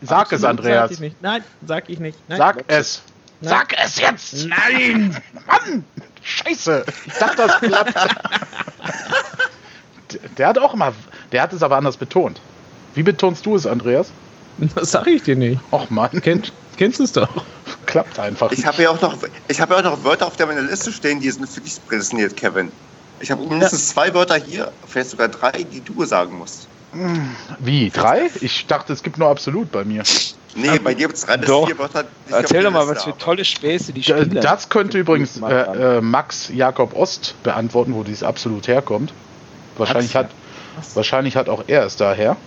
[0.01, 0.97] Sag Absolut, es, Andreas.
[0.97, 2.17] Sag Nein, sag ich nicht.
[2.27, 2.37] Nein.
[2.37, 3.01] Sag es.
[3.41, 3.49] Nein.
[3.49, 4.47] Sag es jetzt.
[4.47, 5.17] Nein.
[5.47, 5.83] Mann.
[6.23, 6.85] Scheiße.
[7.05, 7.93] Ich dachte, das klappt.
[10.37, 10.93] der hat auch immer,
[11.31, 12.41] der hat es aber anders betont.
[12.95, 14.09] Wie betonst du es, Andreas?
[14.75, 15.59] Das sag ich dir nicht.
[15.71, 16.21] Och Mann.
[16.21, 17.29] Kennt, kennst du es doch.
[17.85, 18.51] Klappt einfach.
[18.51, 19.17] Ich habe ja auch noch,
[19.47, 21.77] ich habe ja auch noch Wörter auf der meiner Liste stehen, die sind für dich
[21.87, 22.71] präsentiert, Kevin.
[23.19, 23.93] Ich habe mindestens ja.
[23.93, 26.67] zwei Wörter hier, vielleicht sogar drei, die du sagen musst.
[27.59, 27.89] Wie?
[27.89, 28.29] Drei?
[28.41, 30.03] Ich dachte, es gibt nur absolut bei mir.
[30.55, 32.05] Nee, bei dir gibt es drei bis vier Wörter.
[32.29, 36.49] Erzähl doch mal, was für tolle Späße die Spieler Das könnte übrigens äh, äh, Max
[36.53, 39.13] Jakob Ost beantworten, wo dies absolut herkommt.
[39.77, 40.29] Wahrscheinlich hat,
[40.93, 42.37] wahrscheinlich hat auch er es daher.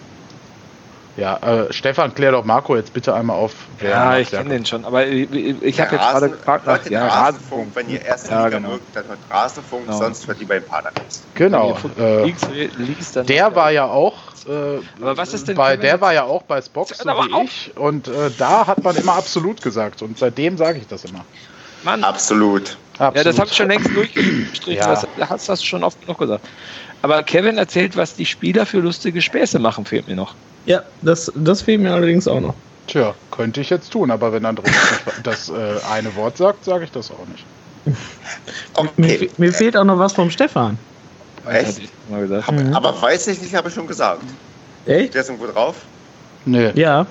[1.18, 3.52] Ja, äh, Stefan, klär doch Marco jetzt bitte einmal auf.
[3.82, 7.74] ja, ich kenne den schon, aber ich, ich habe jetzt gerade gefragt nach ja, Rasenfunk.
[7.74, 8.70] Wenn ihr erste ja, Liga genau.
[8.74, 9.98] mögt, dann hört Rasenfunk, genau.
[9.98, 11.24] sonst hört ihr beim Padercast.
[11.34, 11.76] Genau.
[11.98, 12.32] Äh,
[12.76, 14.16] liest, der war ja auch.
[14.46, 17.42] Äh, aber was ist denn bei, der war ja auch bei Spock, so wie auch.
[17.42, 17.72] ich.
[17.76, 20.02] Und äh, da hat man immer absolut gesagt.
[20.02, 21.24] Und seitdem sage ich das immer.
[21.82, 22.04] Mann.
[22.04, 22.76] Absolut.
[22.92, 23.16] absolut.
[23.16, 24.82] Ja, das habe ich schon längst durchgestrichen.
[24.84, 25.02] ja.
[25.16, 26.46] Das hast du schon oft genug gesagt.
[27.02, 30.34] Aber Kevin erzählt, was die Spieler für lustige Späße machen, fehlt mir noch.
[30.66, 32.54] Ja, das, das fehlt mir allerdings auch noch.
[32.86, 34.74] Tja, könnte ich jetzt tun, aber wenn Andreas
[35.22, 35.52] das äh,
[35.90, 37.44] eine Wort sagt, sage ich das auch nicht.
[38.74, 38.90] Okay.
[38.96, 40.78] Mir, mir, fehlt auch noch was vom Stefan.
[41.48, 41.80] Echt?
[42.10, 42.74] Hab, mhm.
[42.74, 44.22] Aber weiß ich nicht, habe ich schon gesagt.
[44.86, 45.14] Echt?
[45.14, 45.76] Der ist irgendwo drauf?
[46.44, 46.70] Nö.
[46.74, 47.06] Ja,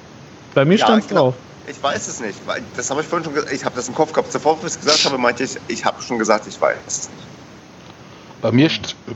[0.54, 1.36] bei mir ja, stand es drauf.
[1.68, 2.40] Ich weiß es nicht.
[2.76, 3.54] Das habe ich vorhin schon gesagt.
[3.54, 4.32] Ich habe das im Kopf gehabt.
[4.32, 7.10] Zuvor, wie ich es gesagt habe, meinte ich, ich habe schon gesagt, ich weiß es
[7.10, 7.27] nicht.
[8.42, 8.70] Bei mir,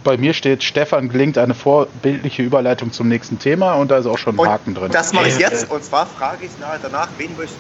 [0.04, 4.18] bei mir steht, Stefan gelingt eine vorbildliche Überleitung zum nächsten Thema und da ist auch
[4.18, 4.92] schon ein Haken drin.
[4.92, 7.54] Das mache ich jetzt und zwar frage ich danach, wen wünscht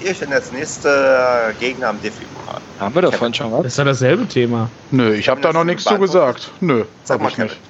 [0.00, 2.60] ihr denn als nächster Gegner am DFB-Pokal?
[2.80, 3.62] Haben wir davon schon was?
[3.62, 4.68] Das ist ja dasselbe Thema.
[4.90, 6.50] Nö, ich habe da noch nichts zu gesagt.
[6.60, 7.44] Nö, sag mal, Kevin.
[7.44, 7.60] Nicht.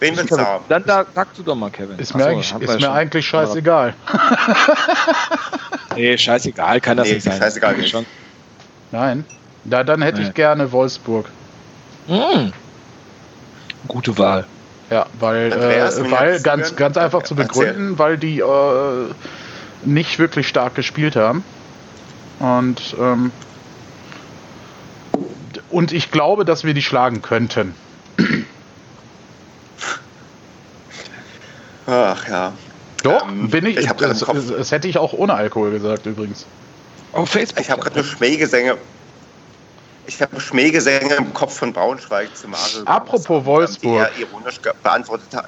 [0.00, 0.64] Wen willst du haben?
[0.68, 1.98] Dann da, sagst du doch mal, Kevin.
[1.98, 3.94] Ist mir, Achso, eigentlich, ist mir eigentlich scheißegal.
[5.94, 7.38] nee, scheißegal kann das nee, nicht sein.
[7.38, 7.90] Scheißegal nicht.
[7.90, 8.06] Schon.
[8.92, 9.24] Nein.
[9.64, 10.28] Da, dann hätte nee.
[10.28, 11.26] ich gerne Wolfsburg.
[12.08, 12.52] Mmh.
[13.88, 14.46] Gute Wahl.
[14.90, 19.06] Ja, weil, äh, weil ganz, ganz einfach zu begründen, weil die äh,
[19.84, 21.44] nicht wirklich stark gespielt haben.
[22.40, 23.30] Und, ähm,
[25.70, 27.74] und ich glaube, dass wir die schlagen könnten.
[31.86, 32.52] Ach ja.
[33.02, 33.76] Doch, ähm, bin ich.
[33.78, 36.46] ich das, das, hätte ich auch ohne Alkohol gesagt, übrigens.
[37.12, 37.60] Auf Facebook.
[37.60, 38.76] Ich habe gerade nur Schmähgesänge
[40.10, 42.82] ich habe Schmähgesänge im Kopf von Braunschweig zu Marvel.
[42.84, 44.10] Apropos Wolfsburg.
[44.16, 45.46] Die er ironisch beantwortet hat.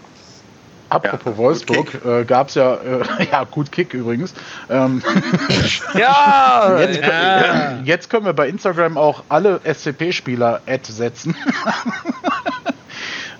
[0.88, 4.34] Apropos ja, Wolfsburg, äh, gab es ja, äh, ja, gut Kick übrigens.
[4.70, 5.02] Ähm,
[5.94, 11.34] ja, jetzt, ja, jetzt, können wir bei Instagram auch alle SCP-Spieler Ad setzen.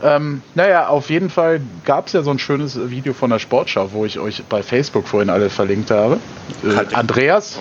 [0.03, 3.93] ähm, naja, auf jeden Fall gab es ja so ein schönes Video von der Sportschau,
[3.93, 6.19] wo ich euch bei Facebook vorhin alle verlinkt habe.
[6.65, 7.59] Äh, Andreas,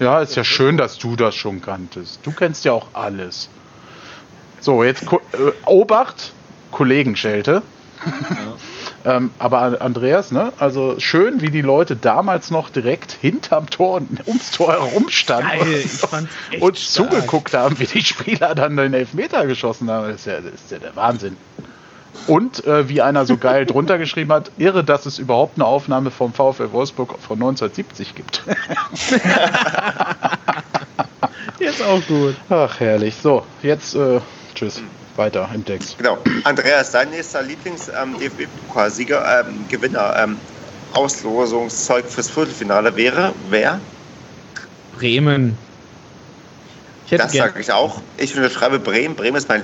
[0.00, 2.20] ja, ist ja schön, dass du das schon kanntest.
[2.24, 3.48] Du kennst ja auch alles.
[4.60, 6.32] So, jetzt äh, Obacht,
[6.70, 7.62] Kollegenschelte.
[8.04, 8.12] Ja.
[9.06, 10.52] Ähm, aber Andreas, ne?
[10.58, 15.84] Also schön, wie die Leute damals noch direkt hinterm Tor und ums Tor herumstanden Geil,
[16.52, 20.08] und, und zugeguckt haben, wie die Spieler dann den Elfmeter geschossen haben.
[20.08, 21.36] Das ist ja, das ist ja der Wahnsinn.
[22.26, 26.10] Und äh, wie einer so geil drunter geschrieben hat, irre, dass es überhaupt eine Aufnahme
[26.10, 28.42] vom VfL Wolfsburg von 1970 gibt.
[31.58, 32.36] jetzt auch gut.
[32.48, 33.14] Ach, herrlich.
[33.16, 34.20] So, jetzt äh,
[34.54, 34.82] tschüss
[35.16, 35.98] weiter im Text.
[35.98, 36.18] Genau.
[36.44, 40.36] Andreas, dein nächster Lieblings-DFB-Pokalsieger, ähm, ähm, Gewinner, ähm,
[40.92, 43.80] Auslosungszeug fürs Viertelfinale wäre wer?
[44.96, 45.58] Bremen.
[47.10, 48.00] das sage ich auch.
[48.16, 49.16] Ich unterschreibe Bremen.
[49.16, 49.62] Bremen ist mein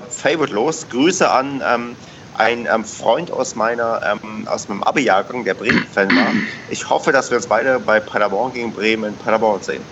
[0.00, 0.86] Favorite los.
[0.88, 1.96] Grüße an ähm,
[2.38, 6.32] einen ähm, Freund aus meiner ähm, aus meinem Abi-Jahrgang, der Bremen-Fan war.
[6.70, 9.82] Ich hoffe, dass wir uns beide bei Paderborn gegen Bremen in Paderborn sehen.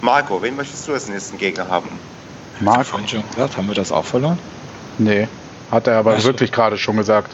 [0.00, 1.88] Marco, wen möchtest du als nächsten Gegner haben?
[2.60, 2.86] Marc.
[2.86, 4.38] Vorhin schon gesagt, haben wir das auch verloren?
[4.98, 5.28] Nee,
[5.70, 6.28] hat er aber also.
[6.28, 7.30] wirklich gerade schon gesagt.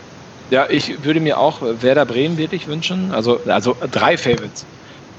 [0.50, 3.12] Ja, ich würde mir auch Werder Bremen wirklich wünschen.
[3.12, 4.64] Also, also drei Favorites.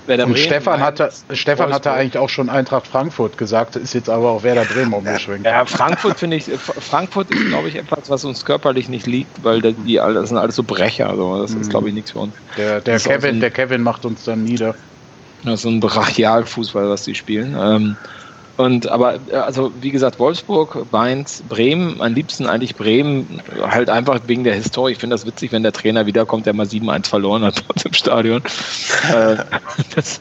[0.06, 4.10] Werder und Bremen, Stefan hatte, Stefan hatte eigentlich auch schon Eintracht Frankfurt gesagt, ist jetzt
[4.10, 5.46] aber auch Werder Bremen umgeschwenkt.
[5.46, 9.62] Ja, Frankfurt finde ich, Frankfurt ist, glaube ich, etwas, was uns körperlich nicht liegt, weil
[9.62, 11.10] die, das sind alles so Brecher.
[11.10, 12.36] Also das ist, glaube ich, nichts für uns.
[12.58, 14.76] Der, der Kevin, so ein, der Kevin macht uns dann nieder.
[15.44, 17.56] Das ist ein Brachialfußball, was die spielen.
[17.60, 17.98] Ähm,
[18.58, 24.20] und aber, äh, also wie gesagt, Wolfsburg, Mainz, Bremen, am liebsten eigentlich Bremen, halt einfach
[24.28, 24.94] wegen der Historie.
[24.94, 28.44] Ich finde das witzig, wenn der Trainer wiederkommt, der mal 7-1 verloren hat im Stadion.
[29.12, 29.38] äh,
[29.96, 30.20] das,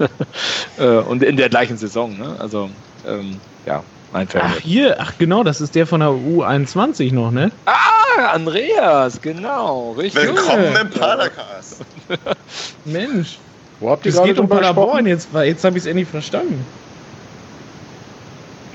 [0.79, 2.37] äh, und in der gleichen Saison, ne?
[2.39, 2.71] Also,
[3.07, 3.83] ähm, ja,
[4.13, 7.51] mein Ach, hier, ach genau, das ist der von der U21 noch, ne?
[7.67, 10.23] Ah, Andreas, genau, richtig.
[10.23, 11.83] Willkommen im Padercast.
[12.85, 13.39] Mensch.
[13.81, 16.65] Wo habt ihr das geht um Paderborn, jetzt, jetzt habe ich es endlich verstanden.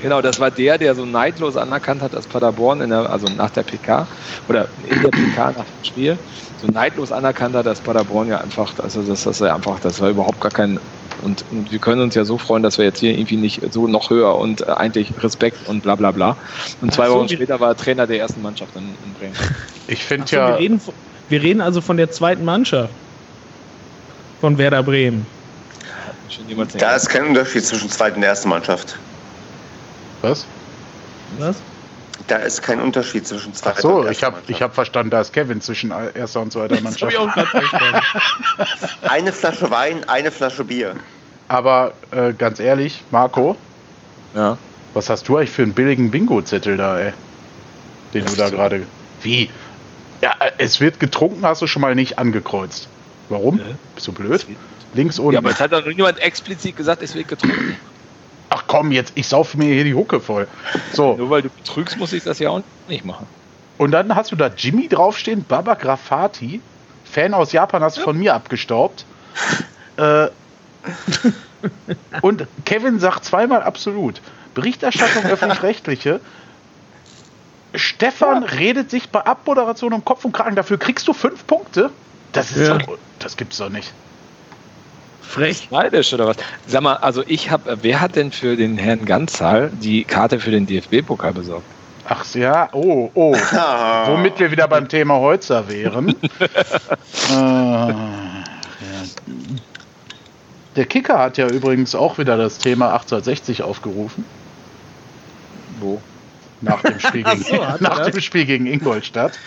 [0.01, 3.49] Genau, das war der, der so neidlos anerkannt hat, dass Paderborn in der, also nach
[3.49, 4.07] der PK
[4.47, 6.19] oder in der PK nach dem Spiel
[6.61, 10.09] so neidlos anerkannt hat, dass Paderborn ja einfach, also das, das war einfach, das war
[10.09, 10.79] überhaupt gar kein
[11.23, 13.87] und, und, wir können uns ja so freuen, dass wir jetzt hier irgendwie nicht so
[13.87, 16.37] noch höher und äh, eigentlich Respekt und bla bla bla.
[16.79, 19.33] Und zwei so, Wochen später war er Trainer der ersten Mannschaft in, in Bremen.
[19.87, 20.49] Ich finde ja.
[20.49, 20.81] Wir reden,
[21.29, 22.91] wir reden also von der zweiten Mannschaft
[24.41, 25.25] von Werder Bremen.
[26.77, 28.99] Da ist kein Unterschied zwischen zweiten und ersten Mannschaft.
[30.22, 30.45] Was?
[31.38, 31.57] Was?
[32.26, 35.34] Da ist kein Unterschied zwischen zweiter Ach so, und ich habe hab verstanden, da ist
[35.34, 37.03] Kevin zwischen erster und zweiter Mannschaft.
[37.03, 38.02] Das ich auch verstanden.
[39.07, 40.95] eine Flasche Wein, eine Flasche Bier.
[41.48, 43.56] Aber äh, ganz ehrlich, Marco,
[44.35, 44.57] ja.
[44.94, 47.14] was hast du eigentlich für einen billigen Bingo-Zettel da, ey?
[48.14, 48.85] Den das du da gerade.
[49.22, 49.49] Wie?
[50.22, 52.89] Ja, äh, es wird getrunken, hast du schon mal nicht angekreuzt.
[53.30, 53.60] Warum?
[53.60, 53.64] Äh?
[53.95, 54.45] Bist du blöd?
[54.94, 55.34] Links unten.
[55.34, 57.77] Ja, aber es hat doch niemand explizit gesagt, es wird getrunken.
[58.49, 60.47] Ach komm, jetzt, ich saufe mir hier die Hucke voll.
[60.93, 61.15] So.
[61.15, 63.27] Nur weil du betrügst, muss ich das ja auch nicht machen.
[63.77, 66.61] Und dann hast du da Jimmy draufstehen, Baba Grafati,
[67.03, 68.05] Fan aus Japan, hast du ja.
[68.05, 69.05] von mir abgestaubt.
[69.97, 70.27] äh,
[72.21, 74.21] und Kevin sagt zweimal absolut.
[74.53, 76.19] Berichterstattung öffentlich-rechtliche.
[77.75, 78.49] Stefan ja.
[78.49, 80.55] redet sich bei Abmoderation um Kopf und Kragen.
[80.55, 81.91] Dafür kriegst du fünf Punkte.
[82.31, 82.77] Das ist ja.
[82.77, 83.93] doch, das gibt's doch nicht.
[85.27, 85.69] Frech.
[85.71, 86.37] Neidisch oder was?
[86.67, 90.51] Sag mal, also ich habe, wer hat denn für den Herrn Ganzal die Karte für
[90.51, 91.65] den DFB-Pokal besorgt?
[92.09, 93.33] Ach ja, oh, oh.
[94.05, 96.09] Womit wir wieder beim Thema Holzer wären.
[96.39, 97.93] äh, ja.
[100.77, 104.23] Der Kicker hat ja übrigens auch wieder das Thema 1860 aufgerufen.
[105.79, 106.01] Wo?
[106.61, 109.37] Nach dem Spiel gegen, so, nach dem Spiel gegen Ingolstadt.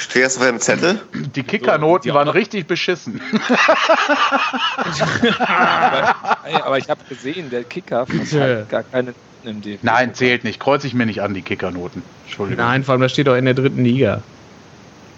[0.00, 0.98] Steht das auf dem Zettel?
[1.12, 3.20] Die Kickernoten so, waren richtig beschissen.
[5.38, 9.12] aber, aber, ich habe gesehen, der Kicker hat gar keine
[9.44, 9.84] im DFB.
[9.84, 10.58] Nein, zählt nicht.
[10.58, 12.02] Kreuz ich mir nicht an, die Kickernoten.
[12.24, 12.64] Entschuldigung.
[12.64, 14.22] Nein, vor allem, das steht doch in der dritten Liga.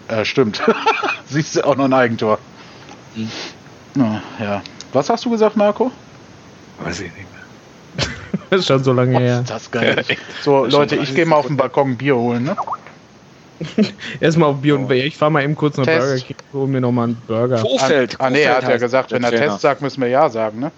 [0.09, 0.61] Äh, stimmt.
[1.29, 2.39] Siehst du auch noch ein Eigentor.
[3.15, 3.29] Hm.
[4.37, 4.61] Ja.
[4.91, 5.93] Was hast du gesagt, Marco?
[6.79, 8.09] Weiß ich nicht mehr.
[8.49, 9.39] das ist schon so lange her.
[9.39, 10.03] Ist das geil.
[10.41, 12.57] So, Leute, ich gehe mal auf den Balkon Bier holen, ne?
[14.19, 15.05] Erstmal auf Bier und Bier.
[15.05, 16.07] Ich fahre mal eben kurz nach Test.
[16.07, 17.61] Burger King, hol mir nochmal einen Burger.
[17.61, 18.15] Kofeld.
[18.19, 20.71] Ah, nee, er hat ja gesagt, wenn er Test sagt, müssen wir Ja sagen, ne?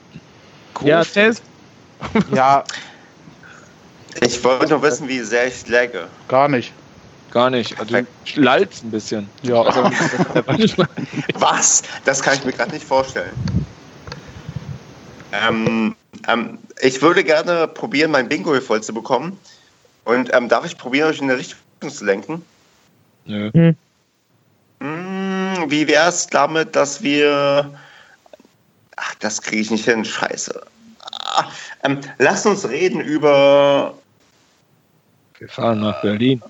[0.74, 0.90] Kofeld.
[0.90, 1.44] Ja, Test.
[2.34, 2.64] ja.
[4.22, 6.08] Ich wollte nur wissen, wie sehr ich lagge.
[6.30, 6.72] Gar nicht.
[7.32, 7.78] gar nicht.
[7.78, 9.30] Also, du lallst ein bisschen.
[9.42, 9.66] Ja.
[11.34, 11.84] Was?
[12.06, 13.34] Das kann ich mir gerade nicht vorstellen.
[15.34, 15.96] Ähm,
[16.30, 19.38] ähm, ich würde gerne probieren, mein Bingo hier voll zu bekommen.
[20.06, 22.42] Und ähm, darf ich probieren, euch in eine Richtung zu lenken?
[23.26, 23.52] Nö.
[23.54, 23.76] Hm.
[24.80, 27.72] Hm, wie wäre es damit, dass wir.
[28.96, 30.06] Ach, das kriege ich nicht hin.
[30.06, 30.62] Scheiße.
[31.02, 31.46] Ah,
[31.84, 33.94] ähm, lass uns reden über.
[35.40, 36.42] Wir fahren nach Berlin.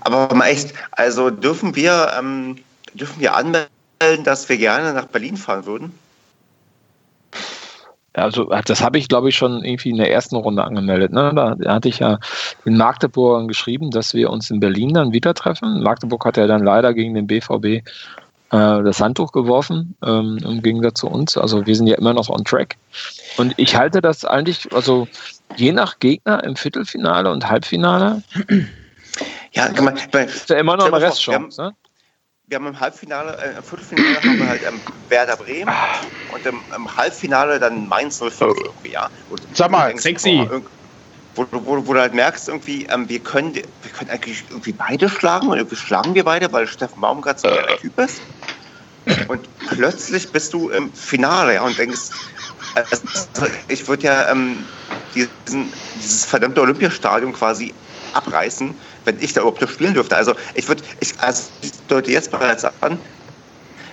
[0.00, 2.58] Aber mal echt, also dürfen wir, ähm,
[2.92, 5.98] dürfen wir anmelden, dass wir gerne nach Berlin fahren würden?
[8.14, 11.12] Also das habe ich, glaube ich, schon irgendwie in der ersten Runde angemeldet.
[11.12, 11.32] Ne?
[11.34, 12.18] Da, da hatte ich ja
[12.64, 15.82] in Magdeburg geschrieben, dass wir uns in Berlin dann wieder treffen.
[15.82, 17.82] Magdeburg hat ja dann leider gegen den BVB äh,
[18.50, 21.36] das Handtuch geworfen, ähm, im Gegensatz zu uns.
[21.36, 22.76] Also wir sind ja immer noch on track.
[23.36, 25.08] Und ich halte das eigentlich, also
[25.56, 28.22] je nach Gegner im Viertelfinale und Halbfinale.
[29.52, 31.62] Ja, kann man, ist ja immer noch eine Restchance.
[31.62, 31.74] Ne?
[32.46, 35.72] Wir haben im Halbfinale, äh, im Viertelfinale haben wir halt ähm, Werder Bremen
[36.32, 39.08] und im, im, Halbfinale dann Mainz 05 irgendwie, ja.
[39.30, 40.46] Und Sag mal, sexy.
[41.34, 45.08] wo, wo, wo, du halt merkst, irgendwie, ähm, wir, können, wir können eigentlich irgendwie beide
[45.08, 48.20] schlagen und irgendwie schlagen wir beide, weil Steffen Baumgart so der Typ ist.
[49.28, 52.10] Und plötzlich bist du im Finale ja, und denkst,
[52.74, 54.64] also, ich würde ja ähm,
[55.14, 57.74] diesen, dieses verdammte Olympiastadion quasi
[58.14, 58.74] abreißen,
[59.04, 60.16] wenn ich da überhaupt spielen dürfte.
[60.16, 62.98] Also ich würde, ich, also ich deute jetzt bereits an,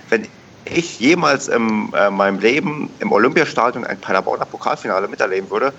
[0.08, 0.26] wenn
[0.64, 5.72] ich jemals in äh, meinem Leben im Olympiastadion ein Paderborner Pokalfinale miterleben würde,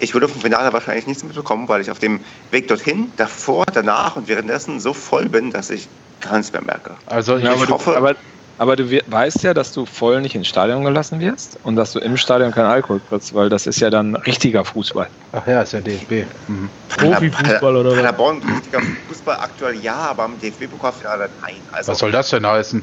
[0.00, 2.20] ich würde vom Finale wahrscheinlich nichts mitbekommen, weil ich auf dem
[2.50, 5.88] Weg dorthin, davor, danach und währenddessen so voll bin, dass ich
[6.20, 6.96] gar nichts mehr merke.
[7.06, 8.14] Also ich, ja, ich hoffe, aber
[8.58, 12.00] aber du weißt ja, dass du voll nicht ins Stadion gelassen wirst und dass du
[12.00, 15.08] im Stadion keinen Alkohol kriegst, weil das ist ja dann richtiger Fußball.
[15.32, 16.26] Ach ja, ist ja DFB.
[16.48, 16.68] Mhm.
[16.88, 17.96] Profifußball oder was?
[17.96, 21.54] Paderborn, richtiger Fußball aktuell ja, aber im DFB-Pokalfinale nein.
[21.72, 22.82] Also, was soll das denn heißen?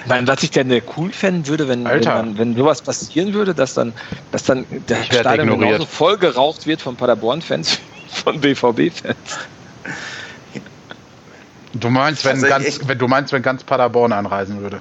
[0.00, 3.54] Ich meine, was ich denn cool fänden würde, wenn, wenn, man, wenn, sowas passieren würde,
[3.54, 3.94] dass dann,
[4.32, 5.78] dass dann der Stadion ignoriert.
[5.78, 9.38] genauso voll geraucht wird von Paderborn-Fans wie von BVB-Fans.
[11.80, 14.80] Du meinst, wenn, also ganz, wenn, du meinst, wenn ganz Paderborn anreisen würde?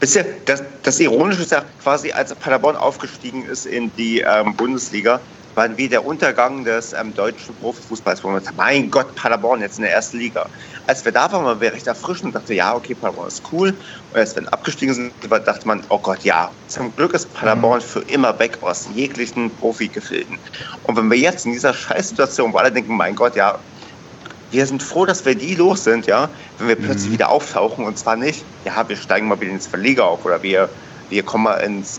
[0.00, 4.54] Wisst ihr, das, das Ironische ist ja quasi, als Paderborn aufgestiegen ist in die ähm,
[4.54, 5.20] Bundesliga,
[5.54, 9.78] war wie der Untergang des ähm, deutschen Profifußballs, wo man sagt, mein Gott, Paderborn jetzt
[9.78, 10.46] in der ersten Liga.
[10.86, 13.74] Als wir da waren, waren wir recht erfrischend und dachte, ja, okay, Paderborn ist cool.
[14.12, 17.84] Und als wir abgestiegen sind, dachte man, oh Gott, ja, zum Glück ist Paderborn mhm.
[17.84, 20.38] für immer weg aus jeglichen Profigefilden.
[20.84, 23.58] Und wenn wir jetzt in dieser Scheißsituation, wo alle denken, mein Gott, ja,
[24.54, 26.28] wir sind froh, dass wir die los sind, ja,
[26.58, 27.14] wenn wir plötzlich mhm.
[27.14, 30.68] wieder auftauchen und zwar nicht, ja, wir steigen mal wieder ins Verleger auf oder wir,
[31.10, 31.98] wir kommen mal ins,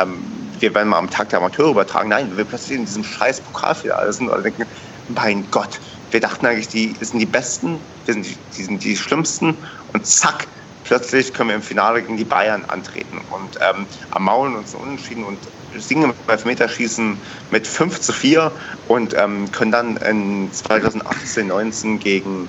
[0.00, 0.22] ähm,
[0.60, 2.08] wir werden mal am Tag der Amateure übertragen.
[2.08, 4.66] Nein, wenn wir plötzlich in diesem scheiß Pokalfinale sind oder denken,
[5.08, 5.80] mein Gott,
[6.12, 9.56] wir dachten eigentlich, die sind die Besten, wir sind die, die sind die Schlimmsten
[9.92, 10.46] und zack,
[10.84, 15.24] plötzlich können wir im Finale gegen die Bayern antreten und ähm, am Maulen uns unentschieden
[15.24, 15.38] und
[15.80, 17.16] singen im Elfmeterschießen
[17.50, 18.50] mit 5 zu 4
[18.88, 22.48] und ähm, können dann in 2018, 19 gegen,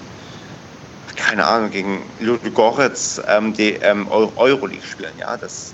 [1.15, 5.13] keine Ahnung, gegen Ludogorets ähm, die ähm, Euroleague spielen.
[5.19, 5.73] Ja, das,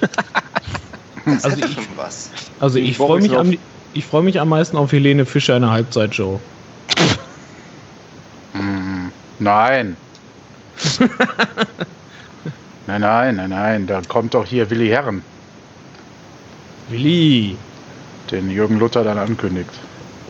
[1.24, 2.30] das also ich, schon was.
[2.60, 3.56] Also ich, ich freue mich, am,
[4.08, 6.40] freu mich am meisten auf Helene Fischer in der Halbzeitshow.
[8.52, 9.96] Hm, nein.
[12.86, 13.86] nein, nein, nein, nein.
[13.86, 15.22] Da kommt doch hier Willi Herren.
[16.88, 17.56] Willi.
[18.30, 19.70] Den Jürgen Luther dann ankündigt.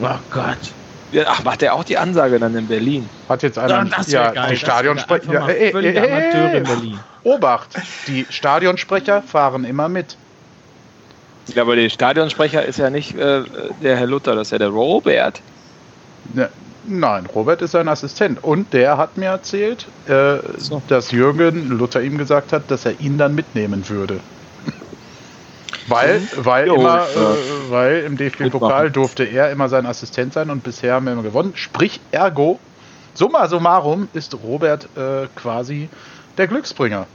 [0.01, 0.73] Oh Gott.
[1.11, 3.09] Ja, ach, macht der auch die Ansage dann in Berlin?
[3.29, 5.33] Hat jetzt einer ja, ja die Stadionsprecher.
[5.33, 7.01] Ja, ey, ey, ey, in Berlin.
[7.25, 7.71] Obacht,
[8.07, 10.17] die Stadionsprecher fahren immer mit.
[11.55, 13.43] Ja, aber der Stadionsprecher ist ja nicht äh,
[13.83, 15.41] der Herr Luther, das ist ja der Robert.
[16.35, 16.51] Ne,
[16.87, 18.45] nein, Robert ist sein Assistent.
[18.45, 20.83] Und der hat mir erzählt, äh, so.
[20.89, 24.21] dass Jürgen Luther ihm gesagt hat, dass er ihn dann mitnehmen würde.
[25.89, 30.63] Weil, weil, jo, immer, äh, weil im DFB-Pokal durfte er immer sein Assistent sein und
[30.63, 31.53] bisher haben wir immer gewonnen.
[31.55, 32.59] Sprich, ergo,
[33.15, 35.89] summa summarum ist Robert äh, quasi
[36.37, 37.07] der Glücksbringer.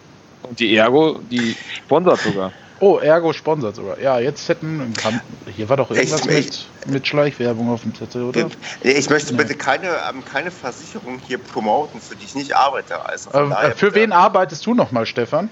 [0.43, 1.55] Und die Ergo, die
[1.85, 2.51] sponsert sogar.
[2.79, 3.99] Oh, Ergo sponsert sogar.
[3.99, 4.93] Ja, jetzt hätten.
[4.97, 5.21] Kann,
[5.55, 8.49] hier war doch irgendwas mit, mit Schleichwerbung auf dem Zettel, oder?
[8.81, 13.05] Ich möchte bitte keine, ähm, keine Versicherung hier promoten, für die ich nicht arbeite.
[13.05, 15.49] Also äh, für wen arbeitest du nochmal, Stefan?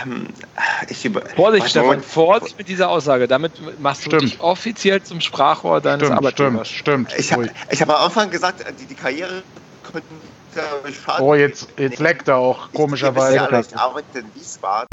[0.00, 0.26] Ähm,
[1.36, 3.28] Vorsicht, Stefan, Vorsicht mit dieser Aussage.
[3.28, 4.22] Damit machst stimmt.
[4.22, 6.68] du dich offiziell zum Sprachrohr deines stimmt, Arbeitgebers.
[6.68, 7.50] Stimmt, stimmt.
[7.70, 9.42] Ich habe hab am Anfang gesagt, die, die Karriere
[9.82, 10.06] könnte
[11.04, 11.26] schaden.
[11.26, 13.36] Oh, jetzt, jetzt leckt er auch, komischerweise.
[13.36, 14.88] Ich arbeite in Wiesbaden.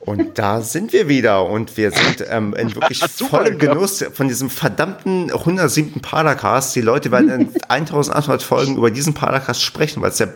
[0.00, 4.48] Und da sind wir wieder und wir sind ähm, in wirklich vollem Genuss von diesem
[4.48, 6.00] verdammten 107.
[6.00, 6.74] Padercast.
[6.74, 10.32] Die Leute werden in 1800 Folgen über diesen Padercast sprechen, weil es der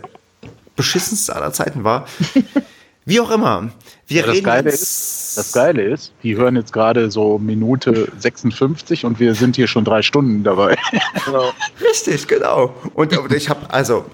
[0.77, 2.07] beschissenste aller Zeiten war.
[3.05, 3.71] Wie auch immer.
[4.07, 8.13] Wir ja, das, reden Geile ist, das Geile ist, die hören jetzt gerade so Minute
[8.19, 10.77] 56 und wir sind hier schon drei Stunden dabei.
[11.25, 11.53] Genau.
[11.81, 12.75] Richtig, genau.
[12.95, 14.05] Und ich habe, also,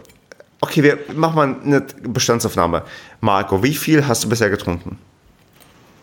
[0.60, 2.82] okay, wir machen mal eine Bestandsaufnahme.
[3.20, 4.98] Marco, wie viel hast du bisher getrunken?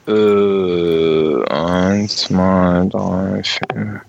[0.08, 4.02] Äh, eins, zwei, drei, vier.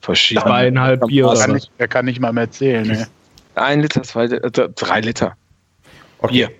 [0.00, 0.46] Verschiedene.
[0.46, 1.26] Zweieinhalb Bier.
[1.26, 2.86] Er kann, nicht, er kann nicht mal mehr zählen.
[2.86, 3.06] Ne?
[3.54, 5.36] Ein Liter, zwei Liter, äh, drei Liter.
[6.22, 6.32] Okay.
[6.32, 6.50] Bier.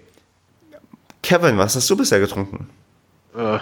[1.23, 2.69] Kevin, was hast du bisher getrunken?
[3.37, 3.59] Äh,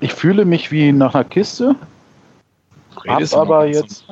[0.00, 1.74] ich fühle mich wie nach einer Kiste.
[3.06, 4.04] Hab aber jetzt.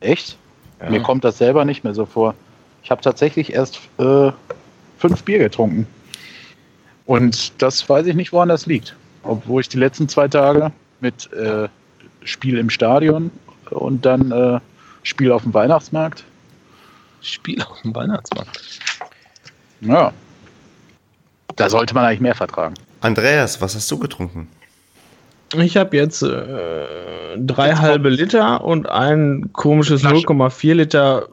[0.00, 0.36] Echt?
[0.80, 0.90] Ja.
[0.90, 2.34] Mir kommt das selber nicht mehr so vor.
[2.82, 4.32] Ich habe tatsächlich erst äh,
[4.98, 5.86] fünf Bier getrunken.
[7.06, 8.96] Und das weiß ich nicht, woran das liegt.
[9.22, 11.68] Obwohl ich die letzten zwei Tage mit äh,
[12.24, 13.30] Spiel im Stadion
[13.70, 14.60] und dann äh,
[15.02, 16.24] Spiel auf dem Weihnachtsmarkt.
[17.20, 18.80] Spiel auf dem Weihnachtsmarkt.
[19.80, 20.12] Ja.
[21.56, 22.74] Da sollte man eigentlich mehr vertragen.
[23.00, 24.48] Andreas, was hast du getrunken?
[25.56, 26.86] Ich habe jetzt äh,
[27.36, 31.28] drei halbe Liter und ein komisches 0,4 Liter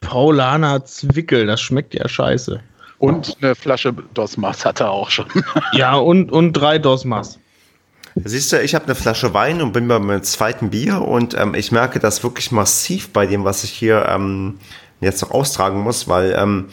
[0.00, 1.46] Paulaner Zwickel.
[1.46, 2.60] Das schmeckt ja scheiße.
[2.98, 5.26] Und eine Flasche Dosmas hat er auch schon.
[5.72, 7.38] ja, und, und drei Dosmas.
[8.16, 11.54] Siehst du, ich habe eine Flasche Wein und bin bei meinem zweiten Bier und ähm,
[11.54, 14.58] ich merke das wirklich massiv bei dem, was ich hier ähm,
[15.00, 16.68] jetzt noch austragen muss, weil ähm,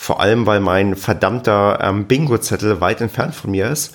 [0.00, 3.94] vor allem, weil mein verdammter ähm, Bingo-Zettel weit entfernt von mir ist,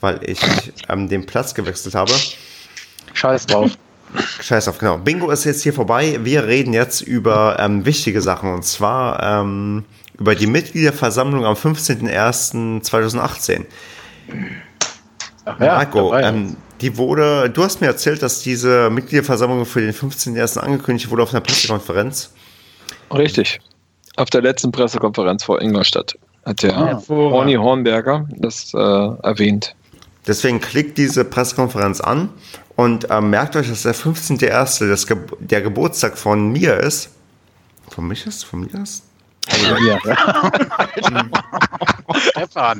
[0.00, 0.40] weil ich
[0.88, 2.10] ähm, den Platz gewechselt habe.
[3.12, 3.70] Scheiß drauf.
[4.42, 4.98] Scheiß drauf, genau.
[4.98, 6.18] Bingo ist jetzt hier vorbei.
[6.24, 9.84] Wir reden jetzt über ähm, wichtige Sachen und zwar ähm,
[10.18, 13.64] über die Mitgliederversammlung am 15.01.2018.
[15.46, 20.58] Ja, Marco, ähm, die wurde, du hast mir erzählt, dass diese Mitgliederversammlung für den 15.01.
[20.58, 22.32] angekündigt wurde auf einer Pressekonferenz.
[23.12, 23.60] Richtig.
[24.16, 29.74] Auf der letzten Pressekonferenz vor Ingolstadt hat der ah, Ronny Hornberger das äh, erwähnt.
[30.26, 32.30] Deswegen klickt diese Pressekonferenz an
[32.76, 35.06] und äh, merkt euch, dass der 15.01.
[35.06, 37.10] Ge der Geburtstag von mir ist.
[37.88, 38.44] Von mich ist?
[38.44, 39.04] Von mir ist?
[39.50, 39.98] Also, ja.
[42.30, 42.78] Stefan.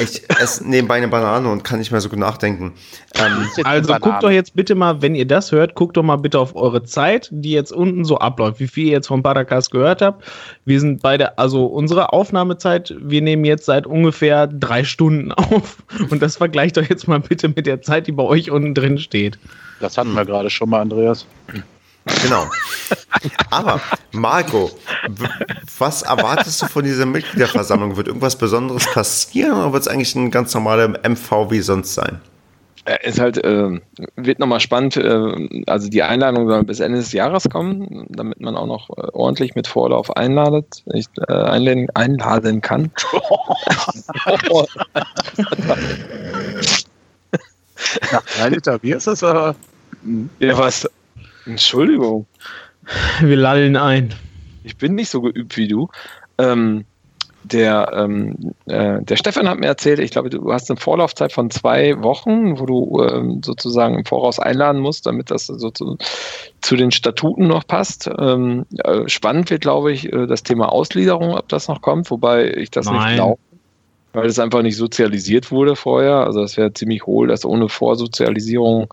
[0.00, 2.72] Ich esse nebenbei eine Banane und kann nicht mehr so gut nachdenken.
[3.14, 6.38] Ähm, also guckt doch jetzt bitte mal, wenn ihr das hört, guckt doch mal bitte
[6.38, 10.02] auf eure Zeit, die jetzt unten so abläuft, wie viel ihr jetzt vom Paracast gehört
[10.02, 10.24] habt.
[10.64, 15.78] Wir sind beide, also unsere Aufnahmezeit, wir nehmen jetzt seit ungefähr drei Stunden auf.
[16.10, 18.98] Und das vergleicht doch jetzt mal bitte mit der Zeit, die bei euch unten drin
[18.98, 19.38] steht.
[19.80, 21.26] Das hatten wir gerade schon mal, Andreas.
[22.22, 22.46] Genau.
[23.50, 23.80] Aber,
[24.12, 24.70] Marco,
[25.78, 27.96] was erwartest du von dieser Mitgliederversammlung?
[27.96, 32.20] Wird irgendwas Besonderes passieren oder wird es eigentlich ein ganz normaler MV wie sonst sein?
[33.02, 33.80] Ist halt, äh,
[34.16, 34.98] wird nochmal spannend.
[34.98, 39.08] Äh, also die Einladung soll bis Ende des Jahres kommen, damit man auch noch äh,
[39.14, 42.90] ordentlich mit Vorlauf einladet, ich, äh, einladen, einladen kann.
[48.12, 49.54] Nach drei Liter Bier ist das aber.
[50.38, 50.88] Ja, was?
[51.46, 52.26] Entschuldigung.
[53.20, 54.14] Wir lallen ein.
[54.62, 55.88] Ich bin nicht so geübt wie du.
[56.38, 56.84] Ähm,
[57.44, 61.50] der, ähm, äh, der Stefan hat mir erzählt, ich glaube, du hast eine Vorlaufzeit von
[61.50, 65.98] zwei Wochen, wo du ähm, sozusagen im Voraus einladen musst, damit das so zu,
[66.62, 68.10] zu den Statuten noch passt.
[68.18, 72.50] Ähm, äh, spannend wird, glaube ich, äh, das Thema Ausgliederung, ob das noch kommt, wobei
[72.50, 72.96] ich das Nein.
[72.96, 73.38] nicht glaube,
[74.14, 76.24] weil es einfach nicht sozialisiert wurde vorher.
[76.24, 78.92] Also es wäre ziemlich hohl, das ohne Vorsozialisierung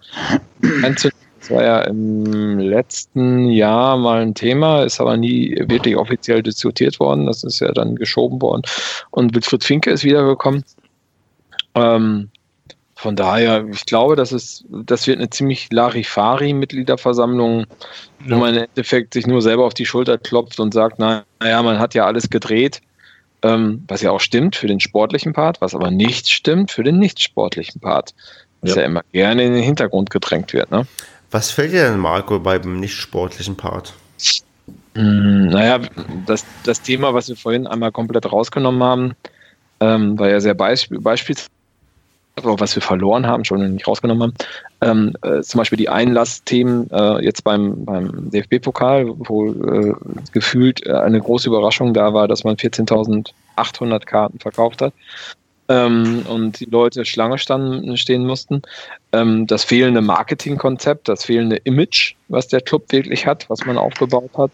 [0.84, 1.18] einzunehmen.
[1.42, 7.00] Das war ja im letzten Jahr mal ein Thema, ist aber nie wirklich offiziell diskutiert
[7.00, 7.26] worden.
[7.26, 8.62] Das ist ja dann geschoben worden.
[9.10, 10.64] Und Wilfried Finke ist wiedergekommen.
[11.74, 12.30] Ähm,
[12.94, 17.66] von daher, ich glaube, das, ist, das wird eine ziemlich Larifari-Mitgliederversammlung,
[18.20, 21.80] wo man im Endeffekt sich nur selber auf die Schulter klopft und sagt, naja, man
[21.80, 22.82] hat ja alles gedreht,
[23.42, 27.00] ähm, was ja auch stimmt für den sportlichen Part, was aber nicht stimmt für den
[27.00, 28.14] nicht sportlichen Part,
[28.62, 30.70] was ja, ja immer gerne in den Hintergrund gedrängt wird.
[30.70, 30.86] Ne?
[31.32, 33.94] Was fällt dir denn, Marco, beim nicht sportlichen Part?
[34.96, 35.80] Hm, naja,
[36.26, 39.14] das, das Thema, was wir vorhin einmal komplett rausgenommen haben,
[39.80, 41.50] ähm, war ja sehr beisp beispielsweise,
[42.44, 44.34] was wir verloren haben, schon nicht rausgenommen haben.
[44.82, 49.94] Ähm, äh, zum Beispiel die Einlassthemen äh, jetzt beim, beim DFB-Pokal, wo äh,
[50.34, 54.94] gefühlt äh, eine große Überraschung da war, dass man 14.800 Karten verkauft hat
[55.72, 58.62] ähm, und die Leute Schlange standen, stehen mussten.
[59.14, 64.32] ähm, das fehlende Marketingkonzept, das fehlende Image, was der Club wirklich hat, was man aufgebaut
[64.38, 64.52] hat.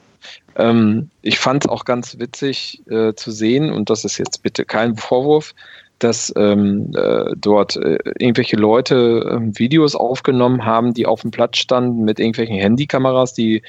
[0.56, 4.65] Ähm, ich fand es auch ganz witzig äh, zu sehen, und das ist jetzt bitte
[4.65, 5.53] kein Vorwurf,
[5.99, 11.57] dass ähm, äh, dort äh, irgendwelche Leute äh, Videos aufgenommen haben, die auf dem Platz
[11.57, 13.64] standen mit irgendwelchen Handykameras, die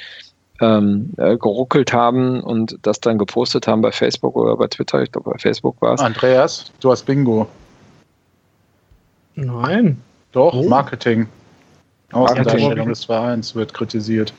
[0.61, 5.03] ähm, äh, geruckelt haben und das dann gepostet haben bei Facebook oder bei Twitter.
[5.03, 6.01] Ich glaube, bei Facebook war es.
[6.01, 7.47] Andreas, du hast Bingo.
[9.35, 10.01] Nein.
[10.33, 10.69] Doch, oh.
[10.69, 11.29] Marketing.
[12.13, 14.33] Außendarstellung des Vereins wird kritisiert.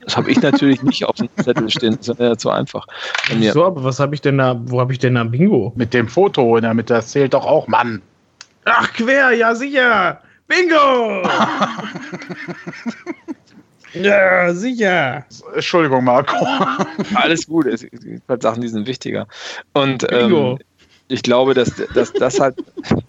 [0.00, 2.86] Das habe ich natürlich nicht auf dem Zettel stehen, das wäre ja zu einfach.
[3.52, 5.72] So, aber was habe ich denn da, wo habe ich denn da Bingo?
[5.74, 8.00] Mit dem Foto, damit das zählt doch auch, Mann.
[8.64, 10.20] Ach, quer, ja sicher.
[10.46, 11.28] Bingo!
[13.94, 15.24] ja, sicher.
[15.54, 16.36] Entschuldigung, Marco.
[17.14, 19.26] Alles gut, es gibt halt Sachen, die sind wichtiger.
[19.72, 20.58] Und ähm,
[21.08, 22.56] ich glaube, dass, dass das halt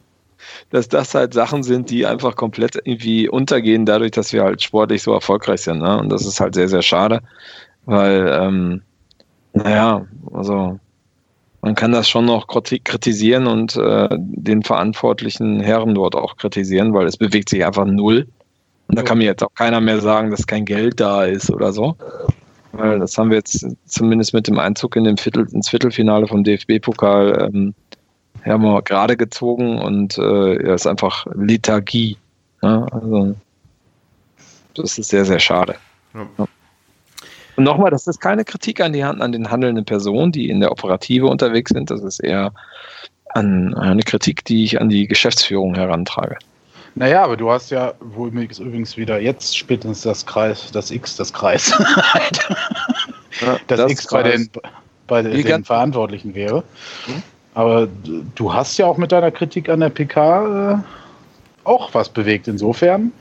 [0.69, 5.01] dass das halt Sachen sind, die einfach komplett irgendwie untergehen, dadurch, dass wir halt sportlich
[5.01, 5.79] so erfolgreich sind.
[5.79, 5.97] Ne?
[5.99, 7.21] Und das ist halt sehr, sehr schade,
[7.85, 8.81] weil, ähm,
[9.53, 10.79] naja, also
[11.61, 17.07] man kann das schon noch kritisieren und äh, den verantwortlichen Herren dort auch kritisieren, weil
[17.07, 18.27] es bewegt sich einfach null.
[18.87, 21.73] Und da kann mir jetzt auch keiner mehr sagen, dass kein Geld da ist oder
[21.73, 21.95] so.
[22.71, 26.43] Weil das haben wir jetzt zumindest mit dem Einzug in den Viertel, ins Viertelfinale vom
[26.43, 27.73] DFB-Pokal ähm,
[28.45, 32.17] haben wir gerade gezogen und äh, ja, ist einfach Lethargie.
[32.61, 33.35] Ja, also,
[34.75, 35.75] das ist sehr, sehr schade.
[36.13, 36.47] Ja.
[37.55, 40.59] Und nochmal, das ist keine Kritik an die Hand an den handelnden Personen, die in
[40.59, 41.89] der Operative unterwegs sind.
[41.89, 42.53] Das ist eher
[43.29, 46.37] an, eine Kritik, die ich an die Geschäftsführung herantrage.
[46.97, 51.31] Naja, aber du hast ja wohl übrigens wieder jetzt spätestens das Kreis, das X, das
[51.31, 51.71] Kreis.
[53.39, 54.23] das, das, X Kreis.
[54.23, 54.49] bei den,
[55.05, 56.63] bei den Verantwortlichen wäre.
[57.05, 57.21] Hm?
[57.53, 57.87] Aber
[58.33, 60.77] du hast ja auch mit deiner Kritik an der PK äh,
[61.65, 62.47] auch was bewegt.
[62.47, 63.11] Insofern,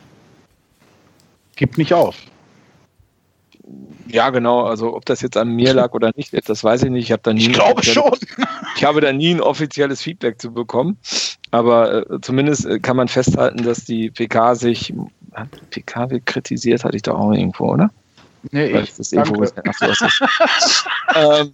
[1.57, 2.17] gib nicht auf.
[4.09, 4.63] Ja, genau.
[4.65, 7.05] Also ob das jetzt an mir lag oder nicht, das weiß ich nicht.
[7.05, 7.49] Ich habe da nie.
[7.49, 8.17] Ich glaube schon.
[8.77, 10.99] Ich habe da nie ein offizielles Feedback zu bekommen.
[11.51, 14.93] Aber äh, zumindest äh, kann man festhalten, dass die PK sich.
[15.33, 17.91] Hat die PK wird kritisiert, hatte ich doch auch irgendwo, oder?
[18.53, 19.35] Nee, ich, das Info
[21.15, 21.53] ähm,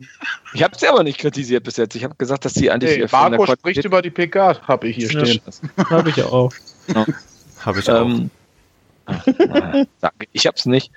[0.53, 1.95] ich habe es aber nicht kritisiert bis jetzt.
[1.95, 2.99] Ich habe gesagt, dass sie eigentlich.
[2.99, 5.41] Nee, Marco spricht über die PK, habe ich hier stehen.
[5.91, 6.53] habe ich auch.
[6.93, 7.07] Ja.
[7.61, 8.05] Habe ich auch.
[8.05, 8.42] Ähm, danke,
[10.33, 10.91] ich habe es nicht.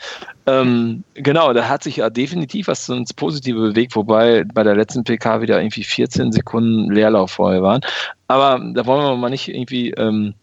[0.46, 5.04] Ähm, genau, da hat sich ja definitiv was ins Positive bewegt, wobei bei der letzten
[5.04, 7.82] PK wieder irgendwie 14 Sekunden Leerlauf vorher waren.
[8.28, 10.34] Aber da wollen wir mal nicht irgendwie ähm,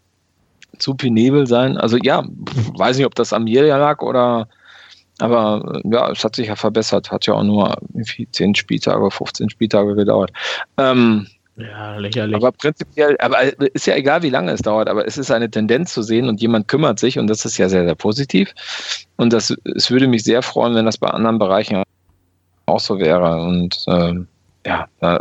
[0.78, 1.76] zu penibel sein.
[1.76, 2.24] Also ja,
[2.76, 4.48] weiß nicht, ob das am mir lag oder
[5.18, 7.12] aber ja, es hat sich ja verbessert.
[7.12, 10.32] Hat ja auch nur irgendwie 10 Spieltage, 15 Spieltage gedauert.
[10.78, 12.36] Ähm, ja, lächerlich.
[12.36, 13.42] Aber prinzipiell, aber
[13.74, 16.40] ist ja egal, wie lange es dauert, aber es ist eine Tendenz zu sehen und
[16.40, 18.54] jemand kümmert sich und das ist ja sehr, sehr positiv.
[19.16, 21.82] Und das, es würde mich sehr freuen, wenn das bei anderen Bereichen
[22.66, 23.42] auch so wäre.
[23.42, 24.28] Und ähm,
[24.66, 25.20] ja, da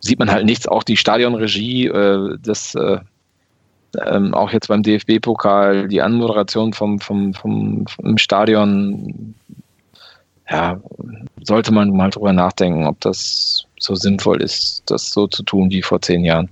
[0.00, 0.66] sieht man halt nichts.
[0.66, 2.98] Auch die Stadionregie, äh, das äh,
[4.04, 9.34] ähm, auch jetzt beim DFB-Pokal, die Anmoderation vom, vom, vom, vom Stadion,
[10.48, 10.80] ja,
[11.42, 15.82] sollte man mal drüber nachdenken, ob das so sinnvoll ist, das so zu tun wie
[15.82, 16.48] vor zehn Jahren.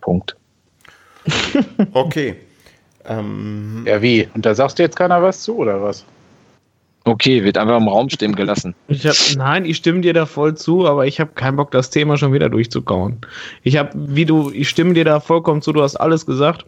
[0.00, 0.36] Punkt.
[1.92, 2.36] okay.
[3.06, 4.28] Ähm, ja, wie?
[4.34, 6.04] Und da sagst du jetzt keiner was zu, oder was?
[7.06, 8.74] Okay, wird einfach im Raum stehen gelassen.
[8.88, 11.90] Ich hab, nein, ich stimme dir da voll zu, aber ich habe keinen Bock, das
[11.90, 13.18] Thema schon wieder durchzukauen.
[13.62, 16.64] Ich habe, wie du, ich stimme dir da vollkommen zu, du hast alles gesagt.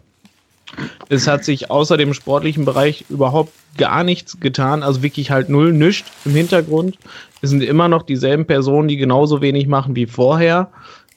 [1.09, 5.71] Es hat sich außer dem sportlichen Bereich überhaupt gar nichts getan, also wirklich halt null,
[5.71, 6.97] nichts im Hintergrund.
[7.41, 10.69] Es sind immer noch dieselben Personen, die genauso wenig machen wie vorher.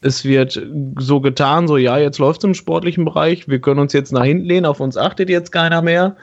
[0.02, 0.60] Es wird
[0.98, 4.24] so getan, so ja, jetzt läuft es im sportlichen Bereich, wir können uns jetzt nach
[4.24, 6.16] hinten lehnen, auf uns achtet jetzt keiner mehr.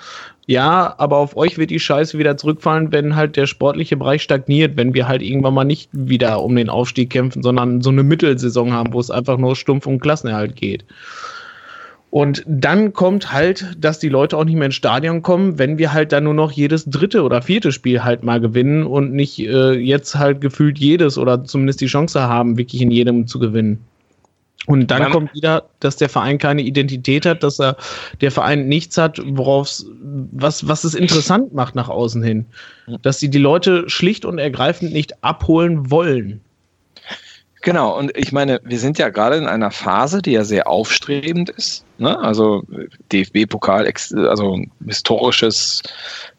[0.48, 4.78] Ja, aber auf euch wird die Scheiße wieder zurückfallen, wenn halt der sportliche Bereich stagniert,
[4.78, 8.72] wenn wir halt irgendwann mal nicht wieder um den Aufstieg kämpfen, sondern so eine Mittelsaison
[8.72, 10.86] haben, wo es einfach nur stumpf um Klassenerhalt geht.
[12.10, 15.92] Und dann kommt halt, dass die Leute auch nicht mehr ins Stadion kommen, wenn wir
[15.92, 19.74] halt dann nur noch jedes dritte oder vierte Spiel halt mal gewinnen und nicht äh,
[19.74, 23.80] jetzt halt gefühlt jedes oder zumindest die Chance haben, wirklich in jedem zu gewinnen.
[24.68, 27.78] Und dann kommt wieder, dass der Verein keine Identität hat, dass er
[28.20, 29.82] der Verein nichts hat, worauf
[30.32, 32.46] was was es interessant macht nach außen hin,
[33.02, 36.42] dass sie die Leute schlicht und ergreifend nicht abholen wollen.
[37.64, 41.50] Genau, und ich meine, wir sind ja gerade in einer Phase, die ja sehr aufstrebend
[41.50, 41.84] ist.
[41.98, 42.18] Ne?
[42.20, 42.64] Also
[43.12, 43.92] DFB-Pokal,
[44.28, 45.82] also historisches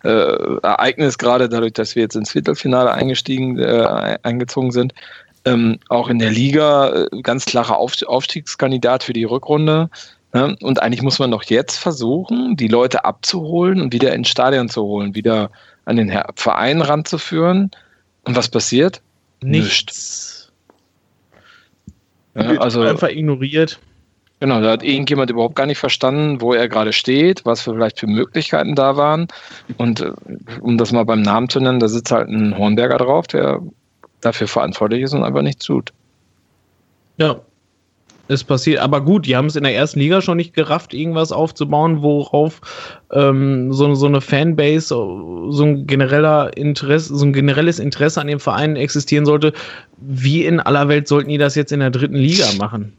[0.05, 4.95] äh, Ereignis, gerade dadurch, dass wir jetzt ins Viertelfinale eingestiegen, äh, eingezogen sind
[5.49, 9.91] ähm, auch in der Liga äh, ganz klarer Auf Aufstiegskandidat für die Rückrunde.
[10.35, 10.57] Ne?
[10.61, 14.83] Und eigentlich muss man doch jetzt versuchen, die Leute abzuholen und wieder ins Stadion zu
[14.83, 15.51] holen, wieder
[15.85, 17.71] an den Verein ranzuführen.
[18.25, 19.01] Und was passiert?
[19.41, 20.38] Nichts.
[22.35, 23.81] Ja, also einfach ignoriert.
[24.41, 27.99] Genau, da hat irgendjemand überhaupt gar nicht verstanden, wo er gerade steht, was für vielleicht
[27.99, 29.27] für Möglichkeiten da waren.
[29.79, 30.13] Und äh,
[30.61, 33.61] um das mal beim Namen zu nennen, da sitzt halt ein Hornberger drauf, der
[34.21, 35.93] dafür verantwortlich ist und einfach nichts tut.
[37.17, 37.41] Ja,
[38.29, 38.81] es passiert.
[38.81, 42.61] Aber gut, die haben es in der ersten Liga schon nicht gerafft, irgendwas aufzubauen, worauf
[43.13, 48.41] ähm, so, so eine Fanbase, so ein genereller Interesse, so ein generelles Interesse an dem
[48.41, 49.53] Verein existieren sollte.
[49.97, 52.93] Wie in aller Welt sollten die das jetzt in der dritten Liga machen?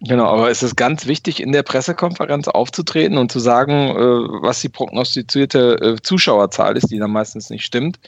[0.00, 4.60] Genau, aber es ist ganz wichtig, in der Pressekonferenz aufzutreten und zu sagen, äh, was
[4.60, 7.98] die prognostizierte äh, Zuschauerzahl ist, die dann meistens nicht stimmt.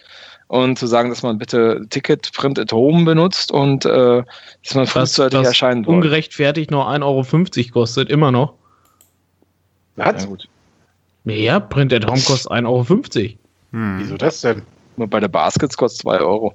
[0.49, 4.23] Und zu sagen, dass man bitte Ticket Print at Home benutzt und äh,
[4.65, 5.95] dass man frühzeitig erscheinen soll.
[5.97, 8.55] Ungerechtfertigt nur 1,50 Euro kostet, immer noch.
[9.97, 10.23] Was?
[10.23, 10.49] Ja, gut.
[11.25, 13.35] ja, Print at Home kostet 1,50 Euro.
[13.73, 13.99] Hm.
[13.99, 14.63] Wieso das denn?
[14.97, 16.55] Nur bei der Baskets kostet 2 Euro.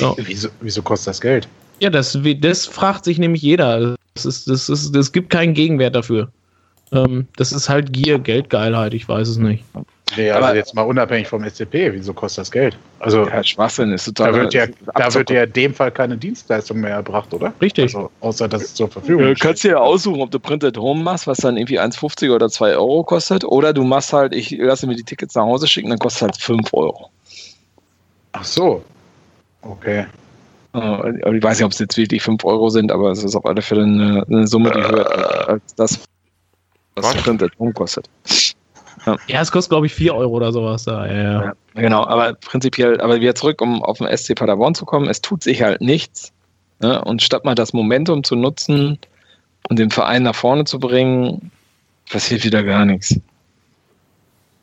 [0.00, 0.14] Oh.
[0.16, 1.48] Wieso, wieso kostet das Geld?
[1.80, 3.96] Ja, das, das fragt sich nämlich jeder.
[4.14, 6.30] Das, ist, das, ist, das gibt keinen Gegenwert dafür.
[6.92, 9.64] Ähm, das ist halt Gier, Geldgeilheit, ich weiß es nicht.
[10.16, 12.76] Nee, also aber jetzt mal unabhängig vom SCP, wieso kostet das Geld?
[12.98, 14.32] Also ja, Schwachsinn ist total.
[14.32, 17.52] Da wird ja, da wird ja in dem Fall keine Dienstleistung mehr erbracht, oder?
[17.60, 17.94] Richtig.
[17.94, 21.02] Also, außer dass es zur Verfügung Du kannst dir ja aussuchen, ob du Printed Home
[21.02, 24.86] machst, was dann irgendwie 1,50 oder 2 Euro kostet, oder du machst halt, ich lasse
[24.86, 27.10] mir die Tickets nach Hause schicken, dann kostet es halt 5 Euro.
[28.32, 28.82] Ach so.
[29.62, 30.06] Okay.
[30.74, 33.44] Äh, ich weiß nicht, ob es jetzt wirklich 5 Euro sind, aber es ist auf
[33.46, 36.00] alle Fälle eine, eine Summe, die höher ist als das,
[36.96, 38.08] was Printed Home kostet.
[39.08, 39.16] Ja.
[39.26, 41.06] ja, es kostet, glaube ich, 4 Euro oder sowas da.
[41.06, 41.44] Ja, ja.
[41.44, 45.20] ja, genau, aber prinzipiell, aber wieder zurück, um auf den SC Paderborn zu kommen, es
[45.20, 46.32] tut sich halt nichts.
[46.80, 47.02] Ne?
[47.04, 48.98] Und statt mal das Momentum zu nutzen
[49.68, 51.50] und den Verein nach vorne zu bringen,
[52.10, 53.18] passiert wieder gar nichts.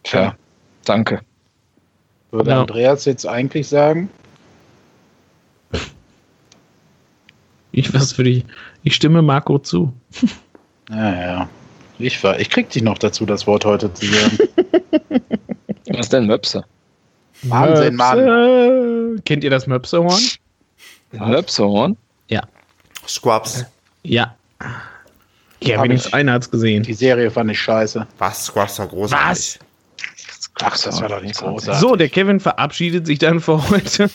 [0.03, 0.35] Tja,
[0.85, 1.22] danke.
[2.31, 2.61] Würde ja.
[2.61, 4.09] Andreas jetzt eigentlich sagen?
[7.72, 8.45] Ich was würde ich.
[8.84, 9.91] Ich stimme Marco zu.
[10.89, 11.49] Ja, ja.
[11.99, 14.38] Ich, war, ich krieg dich noch dazu, das Wort heute zu sagen.
[15.88, 16.65] Was ist denn Möpse?
[17.43, 19.22] Wahnsinn, Mann.
[19.23, 20.22] Kennt ihr das Möpsehorn?
[21.11, 21.95] Möpsehorn?
[22.27, 22.41] Ja.
[23.07, 23.65] Squabs.
[24.03, 24.35] Ja.
[25.61, 26.84] Ja, wenigstens einer hat's gesehen.
[26.84, 28.05] Die Serie fand ich scheiße.
[28.17, 28.45] Was?
[28.45, 29.30] Squabs war großartig.
[29.30, 29.59] Was?
[30.61, 31.81] Ach, das war doch nicht großartig.
[31.81, 34.09] So, der Kevin verabschiedet sich dann für heute.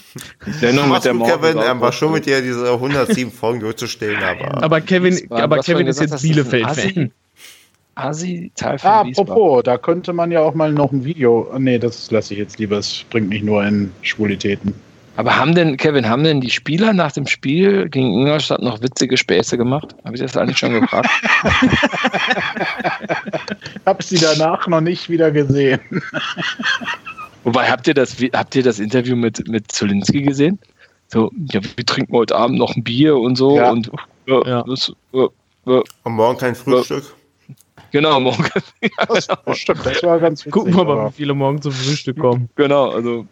[0.47, 4.63] Sendung mit der Kevin, er war schon mit dir diese 107 Folgen durchzustehen, aber.
[4.63, 7.13] Aber Kevin, aber Kevin ist jetzt Bielefeld-Fan.
[8.01, 11.51] Asi, Teil von ah, apropos, da könnte man ja auch mal noch ein Video.
[11.59, 12.79] Nee, das lasse ich jetzt lieber.
[12.79, 14.75] Es bringt mich nur in Schwulitäten.
[15.17, 19.17] Aber haben denn, Kevin, haben denn die Spieler nach dem Spiel gegen Ingolstadt noch witzige
[19.17, 19.95] Späße gemacht?
[20.05, 21.11] Habe ich das eigentlich schon gefragt?
[23.87, 25.81] Habe sie danach noch nicht wieder gesehen.
[27.45, 30.59] Wobei, habt ihr das, habt ihr das Interview mit, mit Zolinski gesehen?
[31.09, 33.57] So, ja, wir trinken heute Abend noch ein Bier und so.
[33.57, 33.73] Ja.
[33.73, 33.91] Und,
[34.27, 34.63] ja, ja.
[34.63, 37.15] Das, und morgen kein Frühstück.
[37.91, 38.45] Genau, morgen.
[39.09, 42.49] das, stimmt, das war ganz witzig, Gucken wir mal, wie viele morgen zum Frühstück kommen.
[42.55, 43.27] Genau, also,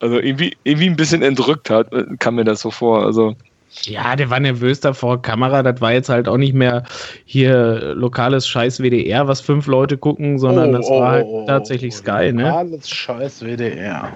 [0.00, 3.04] also irgendwie, irgendwie ein bisschen entrückt hat, kam mir das so vor.
[3.04, 3.34] Also.
[3.82, 5.62] Ja, der war nervös da vor Kamera.
[5.62, 6.84] Das war jetzt halt auch nicht mehr
[7.26, 11.94] hier lokales Scheiß WDR, was fünf Leute gucken, sondern oh, das war halt oh, tatsächlich
[11.94, 12.44] oh, Sky, ne?
[12.44, 14.12] Lokales Scheiß WDR.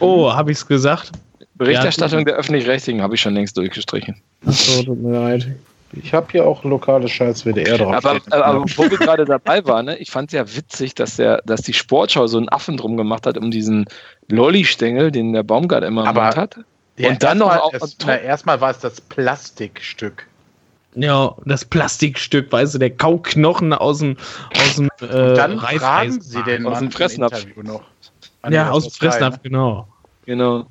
[0.00, 1.12] Oh, habe ich's gesagt?
[1.54, 4.16] Berichterstattung ja, der Öffentlich-Rechtlichen habe ich schon längst durchgestrichen.
[4.46, 5.46] Achso, tut mir leid.
[5.92, 7.94] Ich habe hier auch lokale Scheiß WDR drauf.
[7.94, 11.16] Aber, aber, aber wo wir gerade dabei waren, ne, ich fand es ja witzig, dass,
[11.16, 13.86] der, dass die Sportschau so einen Affen drum gemacht hat um diesen
[14.28, 16.58] Lolli-Stängel, den der Baumgart immer aber hat.
[16.98, 17.72] Und dann noch auch.
[17.72, 20.26] Es, na, erstmal war es das Plastikstück.
[20.94, 24.16] Ja, das Plastikstück, weißt du, der Kauknochen aus dem,
[24.54, 27.46] aus dem äh, dann fragen sie den aus dem Fressnapf.
[27.62, 27.82] noch.
[28.48, 29.88] Ja, aus dem Fressnapf, genau.
[30.24, 30.66] Genau.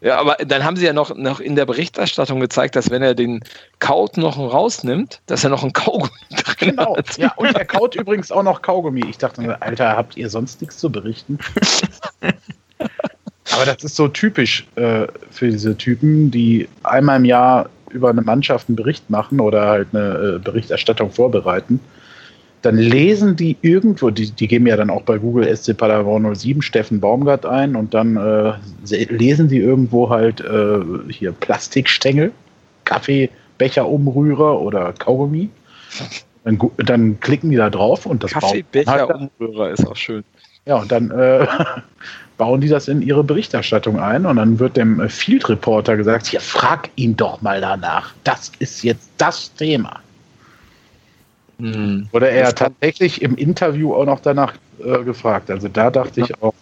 [0.00, 3.14] Ja, aber dann haben sie ja noch, noch in der Berichterstattung gezeigt, dass wenn er
[3.14, 3.44] den
[3.80, 6.96] Kaut noch rausnimmt, dass er noch ein Kaugummi drin genau.
[6.96, 7.18] hat.
[7.18, 9.04] Ja, und er kaut übrigens auch noch Kaugummi.
[9.08, 11.38] Ich dachte, Alter, habt ihr sonst nichts zu berichten?
[13.52, 18.22] aber das ist so typisch äh, für diese Typen, die einmal im Jahr über eine
[18.22, 21.80] Mannschaft einen Bericht machen oder halt eine äh, Berichterstattung vorbereiten
[22.62, 26.60] dann lesen die irgendwo, die, die geben ja dann auch bei Google SC Paderborn 07
[26.60, 28.52] Steffen Baumgart ein und dann äh,
[28.84, 32.32] lesen die irgendwo halt äh, hier Plastikstängel,
[32.84, 35.48] Kaffeebecherumrührer oder Kaugummi.
[36.44, 40.24] Dann, dann, klicken die da drauf und das Kaffeebecherumrührer halt ist auch schön.
[40.66, 41.46] Ja, und dann äh,
[42.36, 46.40] bauen die das in ihre Berichterstattung ein und dann wird dem Field Reporter gesagt, hier
[46.40, 48.12] frag ihn doch mal danach.
[48.24, 50.00] Das ist jetzt das Thema.
[51.60, 52.08] Mhm.
[52.12, 54.54] Wurde er tatsächlich im Interview auch noch danach
[54.84, 55.50] äh, gefragt.
[55.50, 56.54] Also da dachte ich auch,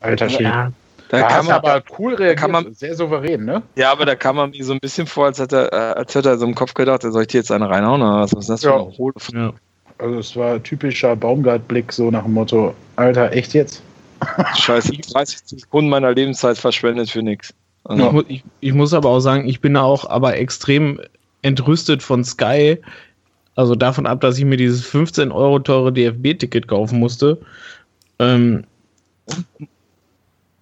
[0.00, 0.44] alter Schwede.
[0.44, 0.72] Ja.
[1.08, 3.62] Da, da kann man aber cool reagiert, kann man, sehr souverän, ne?
[3.74, 6.28] Ja, aber da kam man mir so ein bisschen vor, als hätte er, als hätte
[6.28, 8.32] er so im Kopf gedacht, soll ich dir jetzt eine reinhauen oder was?
[8.32, 8.70] Was ist das ja.
[8.70, 9.14] für eine Hohle?
[9.32, 9.52] Ja.
[9.98, 13.82] Also es war typischer Baumgart-Blick, so nach dem Motto, Alter, echt jetzt?
[14.56, 17.52] Scheiße, 30 Sekunden meiner Lebenszeit verschwendet für nichts.
[17.84, 18.22] Also.
[18.28, 21.00] Ich, ich, muss aber auch sagen, ich bin auch aber extrem
[21.42, 22.78] entrüstet von Sky.
[23.60, 27.36] Also davon ab, dass ich mir dieses 15 Euro teure DFB-Ticket kaufen musste.
[28.18, 28.64] Ähm,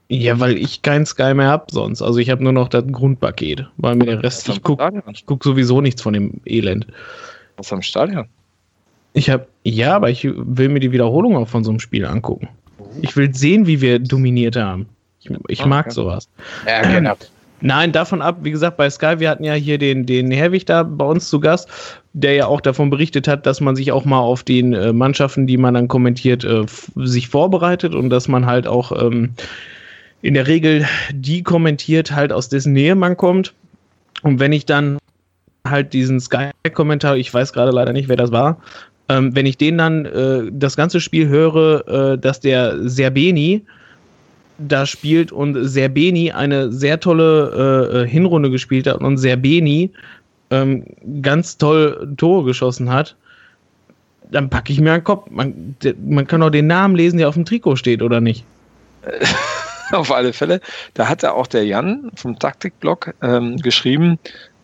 [0.08, 2.02] ja, weil ich kein Sky mehr habe sonst.
[2.02, 4.90] Also ich habe nur noch das Grundpaket, weil mir der Rest, ich gucke
[5.26, 6.88] guck sowieso nichts von dem Elend.
[7.56, 8.26] Was am Stadion?
[9.12, 12.48] Ich habe, ja, aber ich will mir die Wiederholung auch von so einem Spiel angucken.
[13.00, 14.88] Ich will sehen, wie wir dominiert haben.
[15.20, 15.94] Ich, ich mag okay.
[15.94, 16.28] sowas.
[16.66, 17.14] Ja, genau.
[17.60, 20.84] Nein, davon ab, wie gesagt, bei Sky, wir hatten ja hier den, den Herwig da
[20.84, 21.68] bei uns zu Gast,
[22.12, 25.46] der ja auch davon berichtet hat, dass man sich auch mal auf den äh, Mannschaften,
[25.46, 26.64] die man dann kommentiert, äh,
[26.96, 29.30] sich vorbereitet und dass man halt auch ähm,
[30.22, 33.54] in der Regel die kommentiert, halt aus dessen Nähe man kommt.
[34.22, 34.98] Und wenn ich dann
[35.66, 38.58] halt diesen Sky-Kommentar, ich weiß gerade leider nicht, wer das war,
[39.08, 43.64] ähm, wenn ich den dann äh, das ganze Spiel höre, äh, dass der Serbeni
[44.58, 49.90] da spielt und Serbeni eine sehr tolle äh, äh, Hinrunde gespielt hat und Serbeni
[50.50, 50.84] ähm,
[51.22, 53.16] ganz toll Tore geschossen hat,
[54.30, 55.30] dann packe ich mir einen Kopf.
[55.30, 55.76] Man,
[56.06, 58.44] man kann doch den Namen lesen, der auf dem Trikot steht, oder nicht?
[59.92, 60.60] auf alle Fälle.
[60.94, 64.18] Da hat ja auch der Jan vom Taktikblog ähm, geschrieben.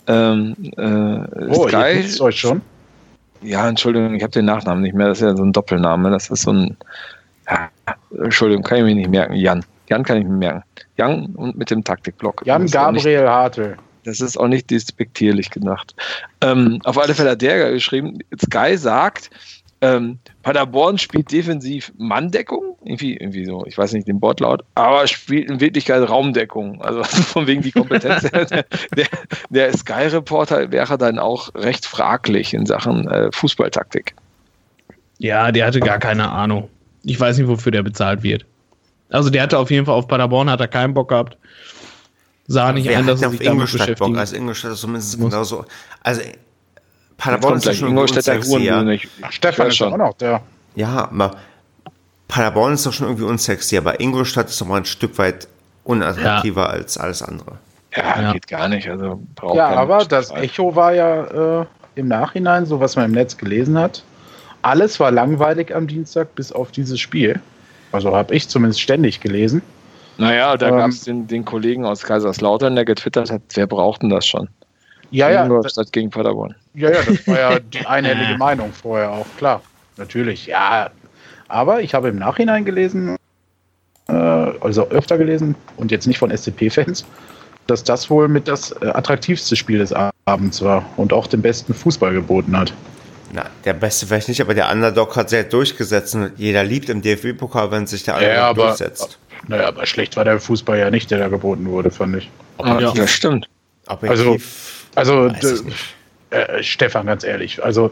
[0.06, 2.60] Ähm, äh, oh, Sky, ihr euch schon?
[3.42, 5.08] Ja, Entschuldigung, ich habe den Nachnamen nicht mehr.
[5.08, 6.10] Das ist ja so ein Doppelname.
[6.10, 6.76] Das ist so ein.
[7.48, 7.68] Ja,
[8.22, 9.34] Entschuldigung, kann ich mich nicht merken.
[9.34, 9.64] Jan.
[9.88, 10.64] Jan kann ich mir merken.
[10.96, 12.42] Jan und mit dem Taktikblock.
[12.46, 13.76] Jan Gabriel Hartl.
[14.04, 15.94] Das ist auch nicht despektierlich gedacht.
[16.40, 19.30] Ähm, auf alle Fälle hat der geschrieben, Sky sagt,
[19.80, 25.50] ähm, Paderborn spielt defensiv Manndeckung, irgendwie, irgendwie so, ich weiß nicht den Wortlaut, aber spielt
[25.50, 26.80] in Wirklichkeit Raumdeckung.
[26.82, 28.44] Also von wegen die Kompetenz der,
[28.96, 29.06] der,
[29.50, 34.14] der Sky-Reporter wäre dann auch recht fraglich in Sachen äh, Fußballtaktik.
[35.18, 36.68] Ja, der hatte gar keine Ahnung.
[37.02, 38.46] Ich weiß nicht, wofür der bezahlt wird.
[39.14, 41.36] Also der hatte auf jeden Fall auf Paderborn hat er keinen Bock gehabt.
[42.48, 44.00] Sah nicht Wer an, dass er sich damit beschäftigt.
[44.00, 44.16] Bock?
[44.16, 45.64] Also Ingolstadt ist zumindest genauso.
[46.02, 46.20] Also
[47.16, 49.92] Paderborn ist schon Ingolstädter unsexy, Ach, Stefan ist schon.
[49.92, 50.42] auch noch der.
[50.74, 51.36] Ja, aber
[52.26, 55.46] Paderborn ist doch schon irgendwie unsexy, aber Ingolstadt ist doch mal ein Stück weit
[55.84, 56.70] unattraktiver ja.
[56.70, 57.58] als alles andere.
[57.96, 58.88] Ja, ja, geht gar nicht.
[58.88, 63.12] Also braucht ja, aber das Echo war ja äh, im Nachhinein, so was man im
[63.12, 64.02] Netz gelesen hat,
[64.62, 67.40] alles war langweilig am Dienstag bis auf dieses Spiel.
[67.94, 69.62] Also habe ich zumindest ständig gelesen.
[70.18, 74.02] Naja, da ähm, gab es den, den, Kollegen aus Kaiserslautern, der getwittert hat, wer braucht
[74.02, 74.48] denn das schon?
[75.10, 75.44] Ja, ja.
[75.44, 76.56] Ingolstadt gegen Paderborn.
[76.74, 79.62] Ja, ja, das war ja die einhellige Meinung vorher auch, klar.
[79.96, 80.90] Natürlich, ja.
[81.46, 83.16] Aber ich habe im Nachhinein gelesen,
[84.08, 87.04] äh, also öfter gelesen und jetzt nicht von SCP-Fans,
[87.68, 89.94] dass das wohl mit das äh, attraktivste Spiel des
[90.26, 92.72] Abends war und auch den besten Fußball geboten hat.
[93.34, 97.02] Na, der Beste vielleicht nicht, aber der Underdog hat sehr durchgesetzt und jeder liebt im
[97.02, 99.18] DFB-Pokal, wenn sich der Underdog ja, aber, durchsetzt.
[99.48, 102.30] Naja, aber schlecht war der Fußball ja nicht, der da geboten wurde, fand ich.
[102.64, 103.48] ja, das stimmt.
[103.88, 105.64] Objektiv, also, also
[106.30, 107.90] äh, Stefan, ganz ehrlich, also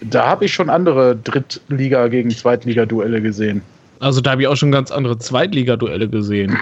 [0.00, 3.62] da habe ich schon andere Drittliga- gegen Zweitliga-Duelle gesehen.
[3.98, 6.56] Also da habe ich auch schon ganz andere Zweitliga-Duelle gesehen.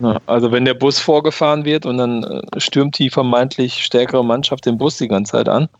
[0.00, 4.66] Ja, also wenn der Bus vorgefahren wird und dann äh, stürmt die vermeintlich stärkere Mannschaft
[4.66, 5.70] den Bus die ganze Zeit an,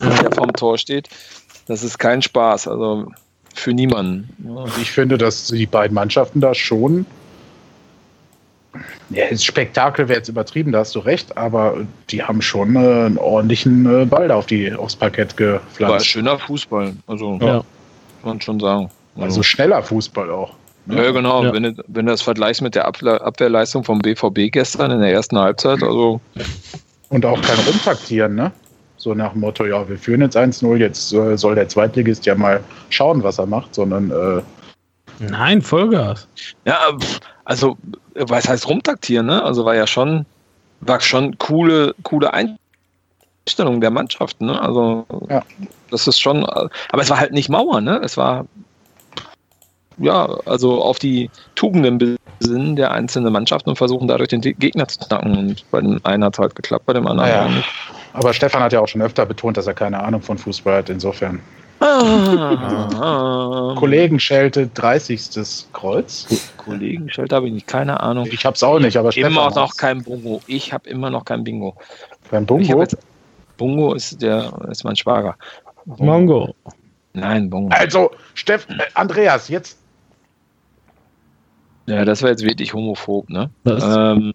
[0.00, 1.08] der vorm Tor steht,
[1.66, 2.68] das ist kein Spaß.
[2.68, 3.10] Also
[3.54, 4.28] für niemanden.
[4.44, 4.64] Ja.
[4.80, 7.06] Ich finde, dass die beiden Mannschaften da schon
[9.10, 12.78] ja, das Spektakel wäre jetzt übertrieben, da hast du recht, aber die haben schon äh,
[12.78, 15.80] einen ordentlichen äh, Ball da auf die, aufs Parkett gepflanzt.
[15.80, 17.58] War schöner Fußball, also ja.
[17.58, 17.64] kann
[18.24, 18.90] man schon sagen.
[19.14, 20.54] Also, also schneller Fußball auch.
[20.86, 21.44] Ja, genau.
[21.44, 21.52] Ja.
[21.52, 25.12] Wenn, du, wenn du das vergleichst mit der Abwehr, Abwehrleistung vom BVB gestern in der
[25.12, 26.20] ersten Halbzeit, also.
[27.08, 28.52] Und auch kein Rumtaktieren, ne?
[29.04, 32.34] So nach dem Motto, ja, wir führen jetzt 1-0, jetzt äh, soll der Zweitligist ja
[32.34, 34.10] mal schauen, was er macht, sondern.
[34.10, 34.40] Äh,
[35.18, 36.26] Nein, Vollgas.
[36.64, 36.78] Ja,
[37.44, 37.76] also
[38.14, 39.42] was heißt rumtaktieren, ne?
[39.42, 40.24] Also war ja schon,
[40.80, 44.58] war schon coole, coole Einstellung der Mannschaften, ne?
[44.58, 45.42] Also ja.
[45.90, 46.70] das ist schon, aber
[47.02, 48.00] es war halt nicht Mauer, ne?
[48.02, 48.46] Es war
[49.98, 54.98] ja, also auf die Tugenden besinnen der einzelnen Mannschaften und versuchen dadurch den Gegner zu
[54.98, 55.36] knacken.
[55.36, 57.68] Und bei dem einen hat es halt geklappt, bei dem anderen ja, nicht.
[58.14, 60.88] Aber Stefan hat ja auch schon öfter betont, dass er keine Ahnung von Fußball hat,
[60.88, 61.40] insofern.
[61.80, 63.74] Ah.
[63.76, 65.66] Kollegenschelte 30.
[65.72, 66.28] Kreuz.
[66.56, 68.28] Kollegenschelte habe ich nicht, keine Ahnung.
[68.30, 69.76] Ich habe es auch nicht, aber Stefan Immer noch hat's.
[69.76, 70.40] kein Bungo.
[70.46, 71.74] Ich habe immer noch kein Bingo.
[72.30, 72.80] Kein Bungo?
[72.80, 72.96] Jetzt,
[73.56, 75.36] Bungo ist, der, ist mein Schwager.
[75.84, 76.54] Mongo.
[77.14, 77.74] Nein, Bongo.
[77.74, 79.76] Also, Steff, äh, Andreas, jetzt.
[81.86, 83.50] Ja, das war jetzt wirklich homophob, ne?
[83.66, 84.32] Ähm,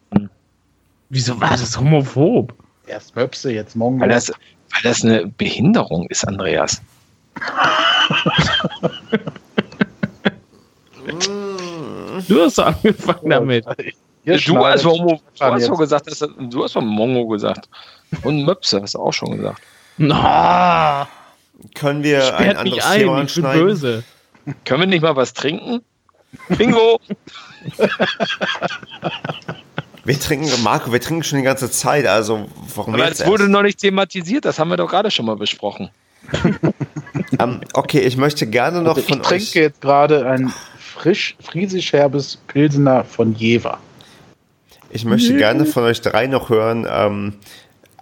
[1.10, 2.54] Wieso war das homophob?
[2.90, 4.02] Erst Möpse, jetzt Mongo.
[4.02, 6.82] Weil das, weil das eine Behinderung ist, Andreas.
[12.28, 13.66] du hast angefangen damit.
[14.26, 17.70] du hast, Homo, du hast schon gesagt, dass, du hast von Mongo gesagt.
[18.24, 19.62] Und Möpse hast du auch schon gesagt.
[19.98, 21.06] No.
[21.76, 23.62] Können wir Sperrt ein anderes ein, Thema anschneiden?
[23.62, 24.04] böse.
[24.66, 25.84] Können wir nicht mal was trinken?
[26.58, 27.00] Bingo!
[30.10, 33.62] wir trinken, Marco, wir trinken schon die ganze Zeit, also warum Aber es wurde noch
[33.62, 35.92] nicht thematisiert, das haben wir doch gerade schon mal besprochen.
[36.44, 36.64] um,
[37.40, 39.32] ähm, okay, ich möchte gerne noch also von euch...
[39.32, 43.78] Ich trinke jetzt gerade ein frisch friesisch herbes Pilsener von Jever.
[44.90, 47.34] Ich möchte gerne von euch drei noch hören, ähm,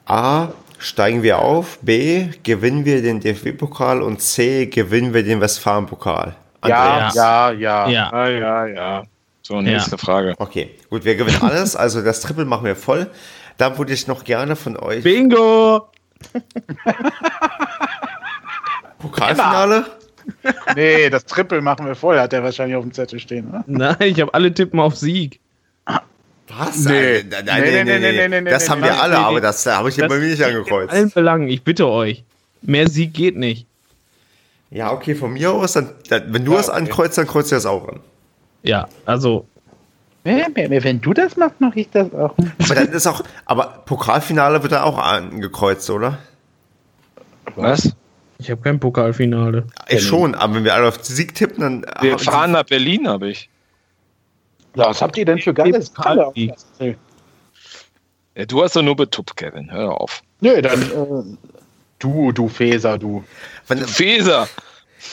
[0.05, 6.37] A, steigen wir auf, B, gewinnen wir den DFB-Pokal und C, gewinnen wir den Westfalen-Pokal.
[6.65, 7.89] Ja, ja, ja, ja.
[7.89, 9.03] Ja, ja, ja.
[9.47, 9.97] So, nächste ja.
[9.97, 10.33] Frage.
[10.39, 13.09] Okay, gut, wir gewinnen alles, also das Triple machen wir voll.
[13.55, 15.05] Dann würde ich noch gerne von euch.
[15.05, 15.87] Bingo!
[18.99, 19.85] Pokalfinale?
[20.75, 23.63] nee, das Triple machen wir voll, hat er wahrscheinlich auf dem Zettel stehen, oder?
[23.67, 25.39] Nein, ich habe alle Tippen auf Sieg.
[25.85, 26.83] Was?
[26.83, 27.23] Nee.
[27.23, 29.95] Nein, nein, nee, nee, nee, nee, nee, Das haben wir alle, aber das habe ich
[29.95, 30.91] hier bei mir nicht angekreuzt.
[30.91, 32.25] In allen Belangen, ich bitte euch.
[32.61, 33.65] Mehr Sieg geht nicht.
[34.71, 37.87] Ja, okay, von mir aus, dann, wenn du es ankreuzt, dann kreuzt du das auch
[37.87, 38.01] an.
[38.63, 39.45] Ja, also.
[40.23, 42.35] Wenn du das machst, mache ich das auch.
[42.63, 46.17] Aber dann ist auch, aber Pokalfinale wird da auch angekreuzt, oder?
[47.55, 47.93] Was?
[48.39, 49.65] Ich habe kein Pokalfinale.
[49.87, 51.85] Ich schon, aber wenn wir alle auf Sieg tippen, dann.
[52.01, 53.49] Wir fahren nach Berlin, habe ich.
[54.75, 56.31] Was habt ihr denn für geiles Kalle?
[58.35, 59.71] Ja, du hast doch nur betuppt, Kevin.
[59.71, 60.21] Hör auf.
[60.41, 61.37] Nö, dann äh,
[61.97, 63.23] du, du Feser, du.
[63.67, 64.47] Wenn, Feser.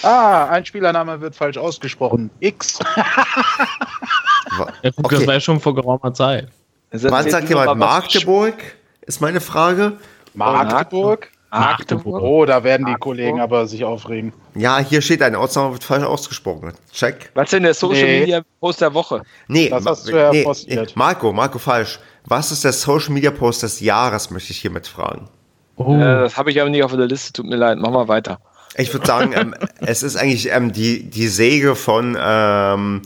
[0.02, 2.30] Ah, ein Spielername wird falsch ausgesprochen.
[2.40, 2.78] X.
[2.96, 5.16] ja, gut, okay.
[5.16, 6.48] Das war ja schon vor geraumer Zeit.
[6.90, 8.54] Wann sagt jemand Magdeburg?
[9.02, 9.98] Ist meine Frage.
[10.34, 11.30] Magdeburg?
[11.50, 12.22] Magdeburg.
[12.22, 13.00] Oh, da werden die Magdeburg.
[13.00, 14.32] Kollegen aber sich aufregen.
[14.54, 16.72] Ja, hier steht ein Ortsname wird falsch ausgesprochen.
[16.92, 17.30] Check.
[17.34, 18.20] Was ist denn der Social nee.
[18.20, 19.22] Media Post der Woche?
[19.46, 22.00] Nee, das hast du ja nee, nee, Marco, Marco, falsch.
[22.24, 25.28] Was ist der Social Media Post des Jahres, möchte ich hiermit fragen.
[25.76, 25.94] Oh.
[25.94, 27.78] Äh, das habe ich aber nicht auf der Liste, tut mir leid.
[27.80, 28.40] Mach mal weiter.
[28.76, 33.02] Ich würde sagen, ähm, es ist eigentlich ähm, die, die Säge von, ähm,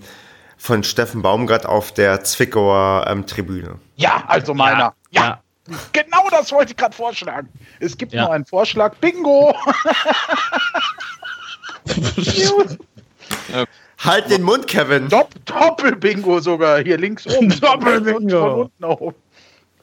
[0.56, 3.74] von Steffen Baumgart auf der Zwickauer ähm, Tribüne.
[3.96, 4.94] Ja, also meiner.
[5.10, 5.22] ja.
[5.22, 5.42] ja.
[5.92, 7.46] Genau das wollte ich gerade vorschlagen.
[7.78, 8.22] Es gibt ja.
[8.22, 8.94] noch einen Vorschlag.
[8.96, 9.54] Bingo!
[13.98, 15.10] halt den Mund, Kevin.
[15.10, 16.80] Dopp Doppel-Bingo sogar.
[16.80, 17.50] Hier links oben.
[17.60, 18.70] Doppel-Bingo.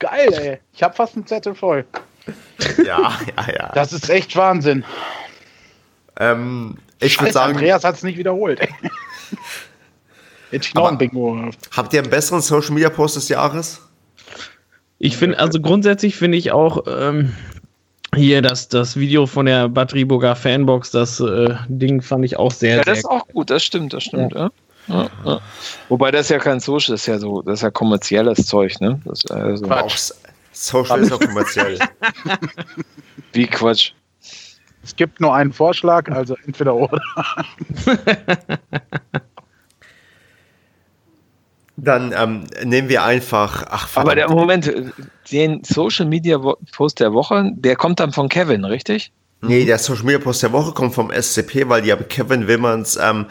[0.00, 0.58] Geil, ey.
[0.72, 1.86] Ich habe fast einen Zettel voll.
[2.84, 3.70] Ja, ja, ja.
[3.72, 4.84] Das ist echt Wahnsinn.
[6.18, 7.54] Ähm, ich würde sagen.
[7.54, 8.60] Andreas hat es nicht wiederholt.
[10.50, 11.50] Hätte ich noch ein Bingo.
[11.72, 13.82] Habt ihr einen besseren Social Media Post des Jahres?
[14.98, 17.34] Ich finde, also grundsätzlich finde ich auch ähm,
[18.14, 22.76] hier das, das Video von der Batterieburger Fanbox, das äh, Ding fand ich auch sehr,
[22.76, 24.50] ja, sehr das ist auch gut, das stimmt, das stimmt, ja.
[24.88, 25.10] ja.
[25.24, 25.40] Ja,
[25.88, 29.00] Wobei das ja kein Social ist, ja so, das ist ja kommerzielles Zeug, ne?
[29.04, 30.12] Das, also Quatsch.
[30.52, 31.78] Social ist auch kommerziell.
[33.32, 33.92] Wie Quatsch.
[34.86, 37.02] Es gibt nur einen Vorschlag, also entweder oder.
[41.76, 43.66] Dann ähm, nehmen wir einfach.
[43.68, 44.06] Ach, verdammt.
[44.06, 44.72] Aber der Moment,
[45.32, 46.38] den Social Media
[46.72, 49.10] Post der Woche, der kommt dann von Kevin, richtig?
[49.42, 52.96] Nee, der Social Media Post der Woche kommt vom SCP, weil die haben Kevin Wimmerns
[52.96, 53.26] ähm,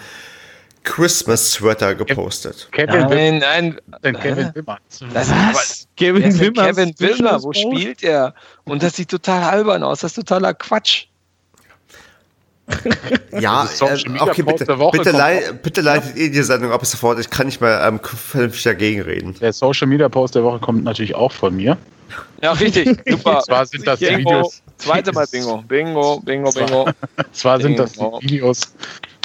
[0.83, 2.67] Christmas Sweater gepostet.
[2.73, 4.19] Kevin nein, nein, nein.
[4.19, 4.79] Kevin Wimmers.
[5.13, 5.87] Das Was?
[5.95, 6.67] Kevin Wimmers?
[6.67, 8.33] Kevin Wimmer, wo spielt er?
[8.65, 11.07] Und das sieht total albern aus, das ist totaler Quatsch.
[13.39, 17.19] ja, äh, okay, bitte, bitte, lei bitte leitet ihr die Sendung ab sofort.
[17.19, 19.35] Ich kann nicht mehr ähm, vernünftig dagegen reden.
[19.39, 21.77] Der Social Media Post der Woche kommt natürlich auch von mir.
[22.41, 22.99] Ja, richtig.
[23.07, 23.41] Super.
[23.41, 24.17] Zwar sind das Bingo.
[24.17, 24.61] Videos.
[24.77, 25.63] Zweite Mal Bingo.
[25.67, 26.89] Bingo, Bingo, Bingo.
[27.33, 28.61] Zwar sind das die Videos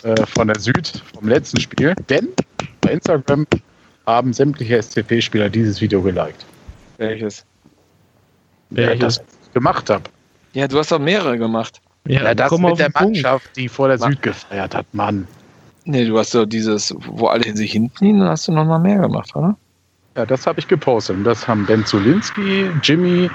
[0.02, 2.28] äh, von der Süd vom letzten Spiel, denn
[2.82, 3.46] bei Instagram
[4.06, 6.44] haben sämtliche SCP-Spieler dieses Video geliked.
[6.98, 7.44] Welches?
[8.70, 9.20] Wer ja, das
[9.54, 10.04] gemacht habe.
[10.52, 11.80] Ja, du hast doch mehrere gemacht.
[12.06, 13.56] Ja, ja das mit der Mannschaft, Punkt.
[13.56, 15.26] die vor der Süd gefeiert hat, Mann.
[15.84, 18.78] Nee, du hast doch dieses, wo alle sich hinten liegen, dann hast du noch mal
[18.78, 19.56] mehr gemacht, oder?
[20.16, 21.16] Ja, das habe ich gepostet.
[21.16, 23.30] Und das haben Ben Zulinski, Jimmy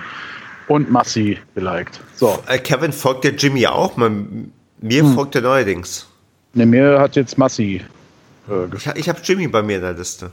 [0.68, 2.00] und Massi geliked.
[2.16, 2.38] So.
[2.48, 3.98] Äh, Kevin folgt der Jimmy auch?
[3.98, 5.14] Man, mir hm.
[5.14, 6.08] folgt er neuerdings.
[6.54, 7.82] Ne, mir hat jetzt Massi.
[8.50, 10.32] Äh, ich ich habe Jimmy bei mir in der Liste.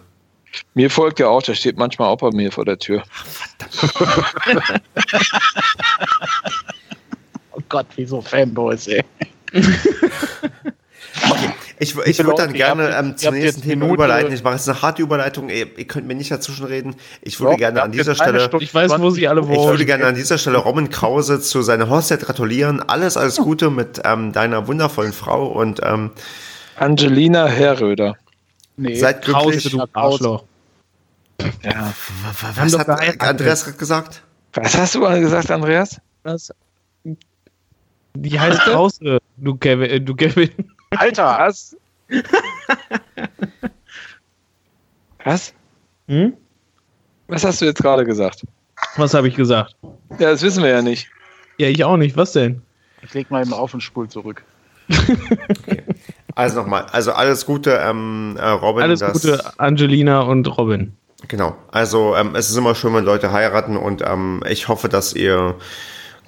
[0.75, 3.03] Mir folgt er auch, der steht manchmal auch bei mir vor der Tür.
[3.15, 4.83] Ach, verdammt.
[7.73, 9.03] Gott, wie so Fanboys, ey.
[11.79, 14.33] Ich, ich würde dann gerne habt, ähm, zum nächsten Thema Minute, überleiten.
[14.33, 15.49] Ich mache jetzt eine harte Überleitung.
[15.49, 16.95] Ihr, ihr könnt mir nicht dazwischen reden.
[17.23, 18.41] Ich würde gerne an dieser Stelle.
[18.41, 19.59] Stunde, ich weiß, wo sie alle wollen.
[19.59, 22.81] Ich würde gerne an dieser Stelle Robin Krause zu seiner Hochzeit gratulieren.
[22.81, 26.13] Alles, alles Gute mit ähm, deiner wundervollen Frau und ähm,
[26.77, 28.17] Angelina Herröder.
[28.77, 29.65] Nee, Seid glücklich.
[29.65, 30.45] Krause, du Arschloch.
[31.65, 31.93] Ja.
[32.55, 34.23] Was hat Andreas gesagt?
[34.55, 36.01] Was hast du gesagt, Andreas?
[36.23, 36.53] Was?
[38.15, 39.91] Die heißt Krause, du Kevin.
[39.91, 40.51] Äh, du Kevin.
[40.91, 41.39] Alter!
[41.39, 41.77] Was?
[45.25, 45.55] Was?
[46.09, 46.35] Hm?
[47.29, 48.45] Was hast du jetzt gerade gesagt?
[48.97, 49.77] Was habe ich gesagt?
[50.19, 51.09] Ja, das wissen wir ja nicht.
[51.59, 52.17] Ja, ich auch nicht.
[52.17, 52.61] Was denn?
[53.03, 54.45] Ich leg mal eben auf und spul zurück.
[54.91, 55.83] okay.
[56.35, 58.83] Also nochmal, also alles Gute, ähm, äh, Robin.
[58.83, 60.97] Alles Gute, Angelina und Robin.
[61.29, 61.57] Genau.
[61.71, 65.57] Also ähm, es ist immer schön, wenn Leute heiraten und ähm, ich hoffe, dass ihr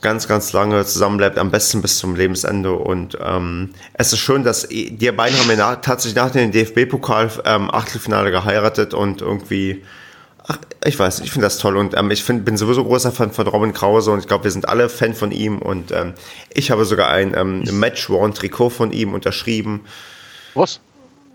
[0.04, 2.72] ganz, ganz lange zusammenbleibt, am besten bis zum Lebensende.
[2.72, 7.30] Und ähm, es ist schön, dass die beiden haben ja nach, tatsächlich nach dem DFB-Pokal
[7.46, 9.82] ähm, Achtelfinale geheiratet und irgendwie,
[10.46, 13.32] ach, ich weiß, ich finde das toll und ähm, ich find, bin sowieso großer Fan
[13.32, 16.12] von Robin Krause und ich glaube, wir sind alle Fan von ihm und ähm,
[16.52, 19.86] ich habe sogar ein ähm, Match-Worn-Trikot von ihm unterschrieben.
[20.52, 20.80] Was?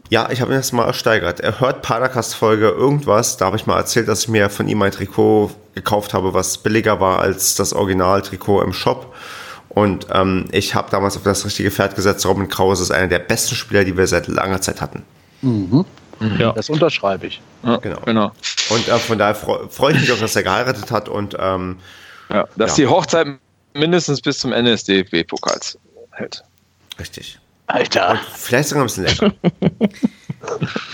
[0.09, 1.39] Ja, ich habe mir das mal ersteigert.
[1.39, 3.37] Er hört Padercast-Folge irgendwas.
[3.37, 6.57] Da habe ich mal erzählt, dass ich mir von ihm ein Trikot gekauft habe, was
[6.57, 9.13] billiger war als das Original-Trikot im Shop.
[9.69, 12.25] Und ähm, ich habe damals auf das richtige Pferd gesetzt.
[12.25, 15.03] Robin Krause ist einer der besten Spieler, die wir seit langer Zeit hatten.
[15.41, 15.85] Mhm.
[16.37, 16.51] Ja.
[16.53, 17.39] Das unterschreibe ich.
[17.63, 17.99] Ja, genau.
[18.01, 18.31] genau.
[18.71, 21.77] Und äh, von daher freue freu ich mich auch, dass er geheiratet hat und ähm,
[22.29, 22.85] ja, dass ja.
[22.85, 23.27] die Hochzeit
[23.73, 25.77] mindestens bis zum Ende des DFB-Pokals
[26.11, 26.43] hält.
[26.99, 27.39] Richtig.
[27.69, 28.11] Alter.
[28.11, 29.33] Und vielleicht sogar ein bisschen länger.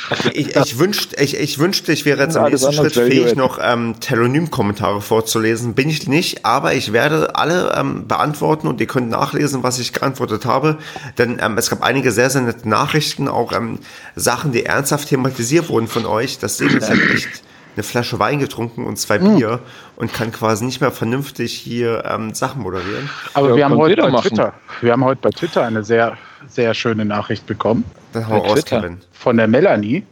[0.10, 3.60] Okay, ich, ich, wünschte, ich, ich wünschte, ich wäre jetzt am nächsten Schritt fähig, noch
[3.62, 5.74] ähm, Telonym-Kommentare vorzulesen.
[5.74, 9.94] Bin ich nicht, aber ich werde alle ähm, beantworten und ihr könnt nachlesen, was ich
[9.94, 10.78] geantwortet habe.
[11.18, 13.80] Denn ähm, es gab einige sehr, sehr nette Nachrichten, auch ähm,
[14.16, 16.40] Sachen, die ernsthaft thematisiert wurden von euch.
[16.40, 17.44] Das Ding ist halt echt
[17.76, 19.36] eine Flasche Wein getrunken und zwei mm.
[19.36, 19.60] Bier
[19.96, 23.10] und kann quasi nicht mehr vernünftig hier ähm, Sachen moderieren.
[23.34, 26.74] Aber ja, wir haben heute bei Twitter, wir haben heute bei Twitter eine sehr, sehr
[26.74, 27.84] schöne Nachricht bekommen.
[28.14, 29.00] Das hau raus, Kevin.
[29.12, 30.04] Von der Melanie.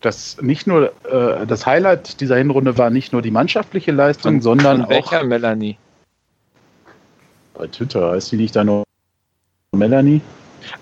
[0.00, 4.42] Das nicht nur äh, das Highlight dieser Hinrunde war nicht nur die mannschaftliche Leistung, von,
[4.42, 5.24] sondern von welcher auch.
[5.24, 5.78] Melanie?
[7.54, 8.84] Bei Twitter heißt die nicht da nur
[9.72, 10.20] Melanie?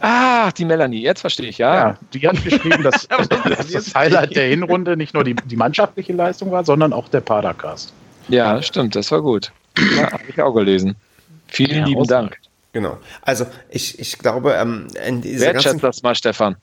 [0.01, 1.75] Ah, die Melanie, jetzt verstehe ich, ja.
[1.75, 3.07] ja die hat geschrieben, dass,
[3.57, 7.21] dass das Highlight der Hinrunde nicht nur die, die mannschaftliche Leistung war, sondern auch der
[7.21, 7.93] Padercast.
[8.29, 9.53] Ja, stimmt, das war gut.
[9.97, 10.97] Ja, Habe ich auch gelesen.
[11.49, 12.39] Vielen ja, lieben Dank.
[12.73, 12.99] Genau.
[13.21, 16.57] Also ich, ich glaube, ähm, in dieser Wertschätzt das mal, Stefan.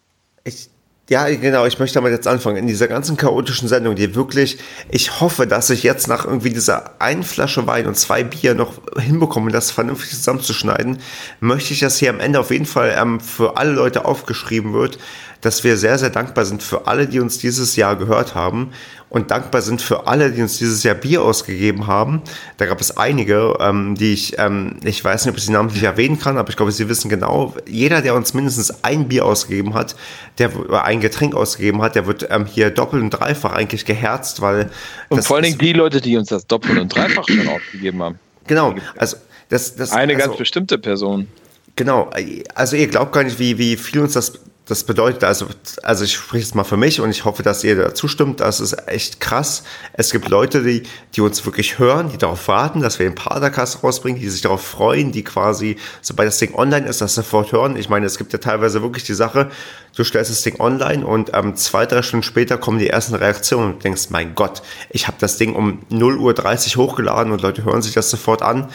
[0.43, 0.69] Ich,
[1.09, 2.57] ja, genau, ich möchte damit jetzt anfangen.
[2.57, 4.59] In dieser ganzen chaotischen Sendung, die wirklich,
[4.91, 8.73] ich hoffe, dass ich jetzt nach irgendwie dieser einen Flasche Wein und zwei Bier noch
[8.95, 10.99] hinbekomme, das vernünftig zusammenzuschneiden,
[11.39, 14.99] möchte ich, dass hier am Ende auf jeden Fall ähm, für alle Leute aufgeschrieben wird,
[15.41, 18.71] dass wir sehr, sehr dankbar sind für alle, die uns dieses Jahr gehört haben
[19.09, 22.21] und dankbar sind für alle, die uns dieses Jahr Bier ausgegeben haben.
[22.57, 25.83] Da gab es einige, ähm, die ich, ähm, ich weiß nicht, ob ich sie namentlich
[25.83, 29.73] erwähnen kann, aber ich glaube, sie wissen genau, jeder, der uns mindestens ein Bier ausgegeben
[29.73, 29.95] hat,
[30.37, 30.51] der
[30.83, 34.69] ein Getränk ausgegeben hat, der wird ähm, hier doppelt und dreifach eigentlich geherzt, weil.
[35.09, 38.19] Und vor allen Dingen die Leute, die uns das doppelt und dreifach schon ausgegeben haben.
[38.45, 39.17] Genau, also
[39.49, 41.27] das, das eine also, ganz bestimmte Person.
[41.75, 42.09] Genau,
[42.53, 44.33] also ihr glaubt gar nicht, wie, wie viel uns das
[44.69, 45.47] das bedeutet, also,
[45.81, 48.59] also ich spreche jetzt mal für mich und ich hoffe, dass ihr da zustimmt, das
[48.59, 49.63] ist echt krass.
[49.93, 50.83] Es gibt Leute, die,
[51.15, 54.63] die uns wirklich hören, die darauf warten, dass wir den Padercast rausbringen, die sich darauf
[54.63, 57.77] freuen, die quasi, sobald das Ding online ist, das sofort hören.
[57.77, 59.49] Ich meine, es gibt ja teilweise wirklich die Sache,
[59.95, 63.73] du stellst das Ding online und ähm, zwei, drei Stunden später kommen die ersten Reaktionen
[63.73, 67.81] und denkst, mein Gott, ich habe das Ding um 0.30 Uhr hochgeladen und Leute hören
[67.81, 68.69] sich das sofort an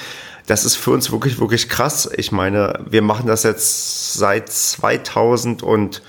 [0.47, 2.09] das ist für uns wirklich, wirklich krass.
[2.17, 6.03] Ich meine, wir machen das jetzt seit 2015.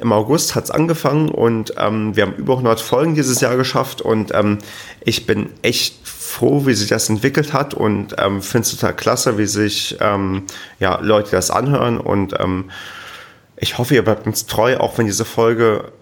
[0.00, 4.02] Im August hat es angefangen und ähm, wir haben über 100 Folgen dieses Jahr geschafft
[4.02, 4.58] und ähm,
[5.00, 9.38] ich bin echt froh, wie sich das entwickelt hat und ähm, finde es total klasse,
[9.38, 10.42] wie sich ähm,
[10.78, 12.70] ja, Leute das anhören und ähm,
[13.58, 15.92] ich hoffe, ihr bleibt uns treu, auch wenn diese Folge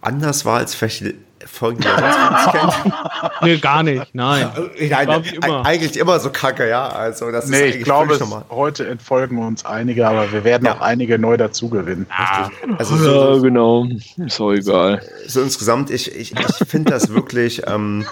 [0.00, 1.04] anders war als vielleicht
[1.46, 2.94] Folgen, die man sonst kennt.
[3.42, 4.50] Nee, gar nicht, nein.
[4.88, 5.66] nein immer.
[5.66, 6.88] Eigentlich immer so kacke, ja.
[6.88, 8.18] Also, das nee, ist ich glaube,
[8.50, 10.74] heute entfolgen uns einige, aber wir werden ja.
[10.74, 12.06] auch einige neu dazu gewinnen.
[12.10, 13.86] Ja, also so, ja genau.
[14.16, 15.02] Ist auch egal.
[15.26, 18.06] So, so insgesamt, ich, ich, ich finde das wirklich, ähm,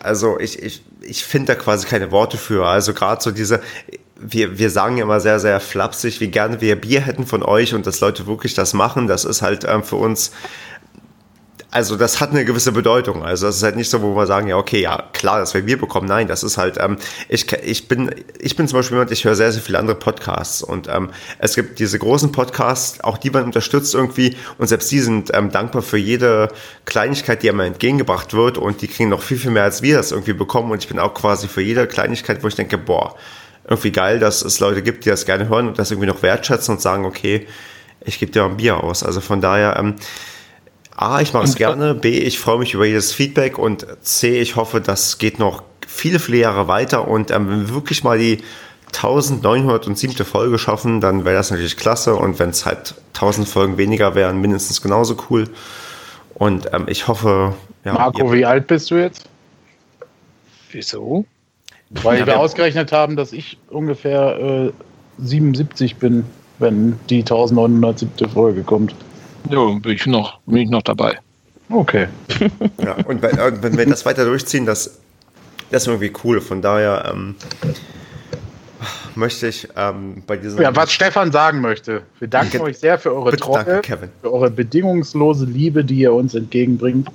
[0.00, 2.66] also ich, ich, ich finde da quasi keine Worte für.
[2.66, 3.60] Also gerade so diese,
[4.18, 7.74] wir, wir sagen ja immer sehr, sehr flapsig, wie gerne wir Bier hätten von euch
[7.74, 9.06] und dass Leute wirklich das machen.
[9.06, 10.32] Das ist halt ähm, für uns
[11.76, 13.22] also das hat eine gewisse Bedeutung.
[13.22, 15.66] Also das ist halt nicht so, wo wir sagen, ja, okay, ja, klar, das werden
[15.66, 16.08] wir bekommen.
[16.08, 16.96] Nein, das ist halt, ähm,
[17.28, 20.62] ich, ich, bin, ich bin zum Beispiel jemand, ich höre sehr, sehr viele andere Podcasts
[20.62, 25.00] und ähm, es gibt diese großen Podcasts, auch die man unterstützt irgendwie und selbst die
[25.00, 26.48] sind ähm, dankbar für jede
[26.86, 30.12] Kleinigkeit, die einem entgegengebracht wird und die kriegen noch viel, viel mehr, als wir das
[30.12, 33.16] irgendwie bekommen und ich bin auch quasi für jede Kleinigkeit, wo ich denke, boah,
[33.68, 36.76] irgendwie geil, dass es Leute gibt, die das gerne hören und das irgendwie noch wertschätzen
[36.76, 37.46] und sagen, okay,
[38.02, 39.02] ich gebe dir mal ein Bier aus.
[39.02, 39.96] Also von daher, ähm,
[40.96, 44.56] A, ich mache es gerne, B, ich freue mich über jedes Feedback und C, ich
[44.56, 48.42] hoffe, das geht noch viele, viele Jahre weiter und ähm, wenn wir wirklich mal die
[48.86, 50.24] 1907.
[50.24, 54.40] Folge schaffen, dann wäre das natürlich klasse und wenn es halt 1000 Folgen weniger wären,
[54.40, 55.48] mindestens genauso cool.
[56.34, 57.54] Und ähm, ich hoffe,
[57.84, 57.92] ja.
[57.92, 59.28] Marco, wie alt bist du jetzt?
[60.70, 61.24] Wieso?
[61.90, 64.72] Weil ja, wir ausgerechnet haben, dass ich ungefähr äh,
[65.18, 66.24] 77 bin,
[66.58, 68.28] wenn die 1907.
[68.28, 68.94] Folge kommt.
[69.50, 71.18] Ja, bin ich noch, bin ich noch dabei.
[71.68, 72.08] Okay.
[72.82, 74.98] ja, und wenn, äh, wenn wir das weiter durchziehen, das,
[75.70, 76.40] das ist irgendwie cool.
[76.40, 77.34] Von daher ähm,
[79.14, 80.60] möchte ich ähm, bei diesem.
[80.60, 82.02] Ja, was Stefan sagen möchte.
[82.18, 87.08] Wir danken euch sehr für eure Treue, für eure bedingungslose Liebe, die ihr uns entgegenbringt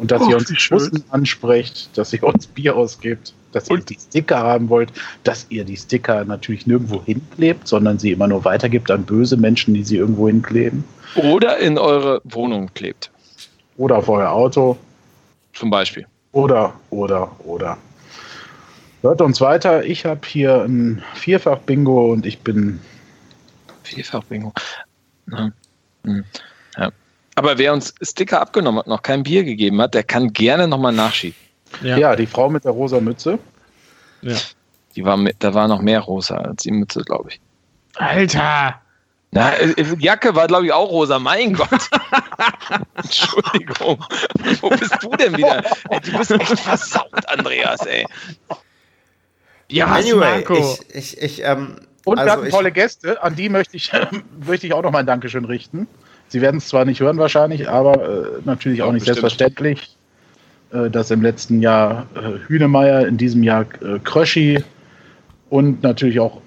[0.00, 3.98] und dass oh, ihr uns Bussen ansprecht, dass ihr uns Bier ausgibt, dass ihr die
[4.00, 4.92] Sticker haben wollt,
[5.24, 9.74] dass ihr die Sticker natürlich nirgendwo hinklebt, sondern sie immer nur weitergibt an böse Menschen,
[9.74, 10.84] die sie irgendwo hinkleben.
[11.14, 13.10] Oder in eure Wohnung klebt.
[13.76, 14.76] Oder auf euer Auto.
[15.52, 16.06] Zum Beispiel.
[16.32, 17.76] Oder, oder, oder.
[19.02, 19.84] Hört uns weiter.
[19.84, 22.80] Ich habe hier ein Vierfach-Bingo und ich bin.
[23.82, 24.52] Vierfach-Bingo.
[25.30, 25.50] Ja.
[26.04, 26.24] Hm.
[26.76, 26.90] ja.
[27.34, 30.92] Aber wer uns Sticker abgenommen hat, noch kein Bier gegeben hat, der kann gerne nochmal
[30.92, 31.38] nachschieben.
[31.82, 31.96] Ja.
[31.96, 32.16] ja.
[32.16, 33.38] die Frau mit der rosa Mütze.
[34.22, 34.36] Ja.
[34.94, 37.40] Die war mit, da war noch mehr rosa als die Mütze, glaube ich.
[37.96, 38.79] Alter!
[39.32, 41.18] Na, äh, äh, Jacke war, glaube ich, auch rosa.
[41.18, 41.68] Mein Gott.
[42.96, 44.04] Entschuldigung.
[44.60, 45.62] Wo bist du denn wieder?
[45.88, 48.06] Ey, du bist echt versaut, Andreas, ey.
[49.68, 50.78] Ja, anyway, Marco.
[50.88, 53.92] ich, ich, ich ähm, Und also wir hatten tolle Gäste, an die möchte ich,
[54.46, 55.86] möchte ich auch noch mal ein Dankeschön richten.
[56.26, 59.20] Sie werden es zwar nicht hören wahrscheinlich, aber äh, natürlich auch ja, nicht bestimmt.
[59.20, 59.96] selbstverständlich,
[60.72, 64.64] äh, dass im letzten Jahr äh, Hünemeyer, in diesem Jahr äh, Kröschi
[65.50, 66.40] und natürlich auch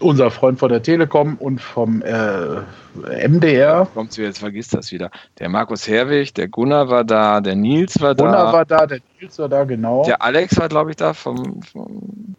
[0.00, 3.86] unser Freund von der Telekom und vom äh, MDR.
[3.94, 5.10] Kommt jetzt vergisst das wieder.
[5.38, 8.24] Der Markus Herwig, der Gunnar war da, der Nils war da.
[8.24, 10.04] Gunnar war da, der Nils war da, genau.
[10.04, 12.36] Der Alex war, glaube ich, da vom, vom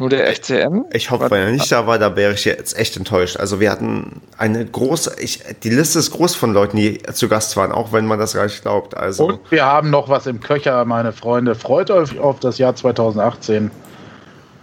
[0.00, 0.86] nur der FCM?
[0.92, 3.36] Ich hoffe, wenn er nicht da war, da wäre ich jetzt echt enttäuscht.
[3.36, 7.54] Also wir hatten eine große, ich, die Liste ist groß von Leuten, die zu Gast
[7.58, 8.96] waren, auch wenn man das gar nicht glaubt.
[8.96, 9.26] Also.
[9.26, 11.54] Und wir haben noch was im Köcher, meine Freunde.
[11.54, 13.70] Freut euch auf das Jahr 2018.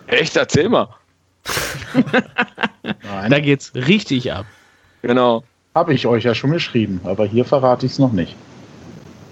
[0.07, 0.35] Echt?
[0.35, 0.89] Erzähl mal.
[2.83, 3.31] Nein.
[3.31, 4.45] Da geht's richtig ab.
[5.01, 5.43] Genau.
[5.75, 8.35] Habe ich euch ja schon geschrieben, aber hier verrate ich es noch nicht.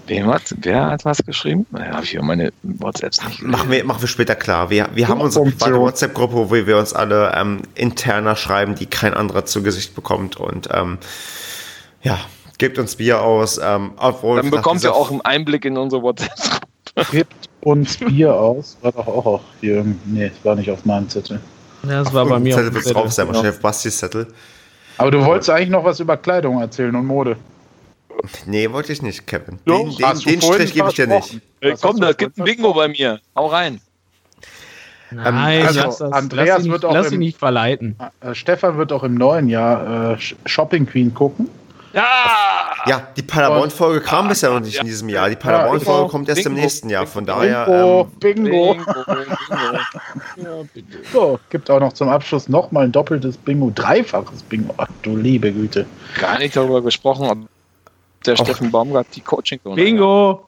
[0.06, 1.66] Wem hat, wer hat was geschrieben?
[1.72, 4.70] Naja, habe ich hier meine WhatsApps nicht machen wir, machen wir später klar.
[4.70, 9.44] Wir, wir haben unsere WhatsApp-Gruppe, wo wir uns alle ähm, interner schreiben, die kein anderer
[9.44, 10.36] zu Gesicht bekommt.
[10.36, 10.98] Und ähm,
[12.02, 12.18] ja,
[12.58, 13.58] gebt uns Bier aus.
[13.62, 17.10] Ähm, obwohl Dann bekommt ihr auch einen Einblick in unsere WhatsApp-Gruppe.
[17.10, 18.78] Gebt uns Bier aus.
[18.82, 19.84] War doch auch auf hier.
[20.04, 21.40] Nee, war nicht auf meinem Zettel.
[21.86, 22.54] Ja, das war bei mir.
[22.54, 24.26] Zettel wird drauf sein, wahrscheinlich auf Bastis Zettel.
[24.98, 27.36] Aber du wolltest eigentlich noch was über Kleidung erzählen und Mode.
[28.46, 29.58] Nee, wollte ich nicht, Kevin.
[29.66, 31.40] Den, den, den Strich gebe ich dir nicht.
[31.60, 33.20] Hey, komm, da gibt ein Bingo bei mir.
[33.34, 33.80] Hau rein.
[35.10, 37.96] Nein, ähm, also lass das, Andreas lass ihn, wird auch lass ihn nicht verleiten.
[38.20, 41.48] Äh, Stefan wird auch im neuen Jahr äh, Shopping Queen gucken.
[41.96, 42.74] Ja!
[42.86, 44.82] Ja, die Paderborn-Folge kam bisher noch nicht ja.
[44.82, 45.30] in diesem Jahr.
[45.30, 46.54] Die Paderborn-Folge ja, kommt erst Bingo.
[46.56, 47.06] im nächsten Jahr.
[47.06, 47.64] Von daher.
[47.64, 48.76] Bingo, ähm, Bingo.
[50.34, 50.68] Bingo.
[51.10, 54.74] so, gibt auch noch zum Abschluss nochmal ein doppeltes Bingo, dreifaches Bingo.
[54.76, 55.86] Ach du liebe Güte.
[56.20, 57.38] Gar nicht darüber gesprochen, ob
[58.26, 58.44] der Och.
[58.44, 60.46] Steffen Baumgart die coaching Bingo!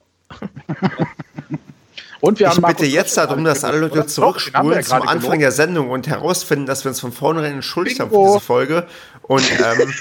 [2.21, 5.41] Und wir ich bitte jetzt darum, dass alle Leute zurückspulen zum Anfang gelobt.
[5.41, 8.87] der Sendung und herausfinden, dass wir uns von vornherein entschuldigt haben für diese Folge.
[9.29, 9.93] Und ähm,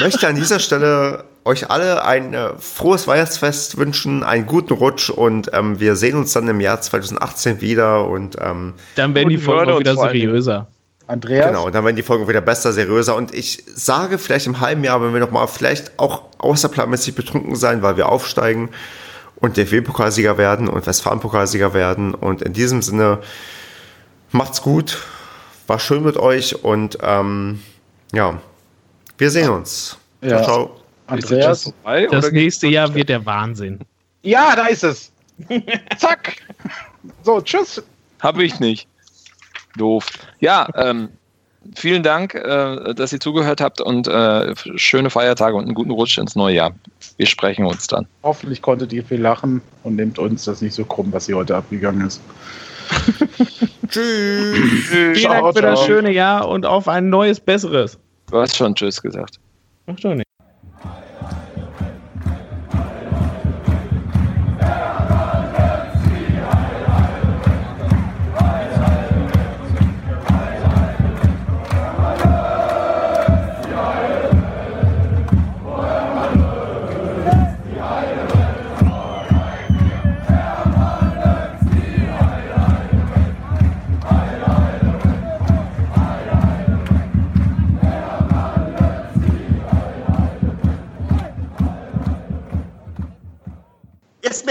[0.00, 5.50] möchte an dieser Stelle euch alle ein äh, frohes Weihnachtsfest wünschen, einen guten Rutsch und
[5.54, 8.06] ähm, wir sehen uns dann im Jahr 2018 wieder.
[8.06, 10.68] Und ähm, dann werden die Folgen auch wieder seriöser.
[11.06, 11.46] Andreas.
[11.46, 13.16] Genau, und dann werden die Folgen wieder besser, seriöser.
[13.16, 17.80] Und ich sage vielleicht im halben Jahr, wenn wir nochmal vielleicht auch außerplanmäßig betrunken sein,
[17.80, 18.68] weil wir aufsteigen
[19.36, 22.12] und DFB-Pokalsieger werden und Westfalen-Pokalsieger werden.
[22.12, 23.20] Und in diesem Sinne,
[24.32, 24.98] macht's gut,
[25.68, 27.60] war schön mit euch und ähm,
[28.12, 28.40] ja,
[29.18, 29.98] wir sehen uns.
[30.22, 30.42] Ja.
[30.42, 30.80] Ciao, ciao.
[31.06, 31.72] Andreas,
[32.10, 33.80] das nächste Jahr wird der Wahnsinn.
[34.22, 35.12] Ja, da ist es.
[35.98, 36.36] Zack.
[37.22, 37.82] So, tschüss.
[38.20, 38.88] Hab ich nicht.
[39.76, 40.06] Doof.
[40.40, 41.08] Ja, ähm,
[41.76, 46.18] vielen Dank, äh, dass ihr zugehört habt und äh, schöne Feiertage und einen guten Rutsch
[46.18, 46.74] ins neue Jahr.
[47.16, 48.06] Wir sprechen uns dann.
[48.22, 51.56] Hoffentlich konntet ihr viel lachen und nehmt uns das nicht so krumm, was hier heute
[51.56, 52.20] abgegangen ist.
[53.88, 54.88] Tschüss.
[54.88, 57.98] Vielen Dank für das schöne Jahr und auf ein neues, besseres.
[58.30, 59.40] Du hast schon Tschüss gesagt.
[59.86, 60.27] Ach doch nicht.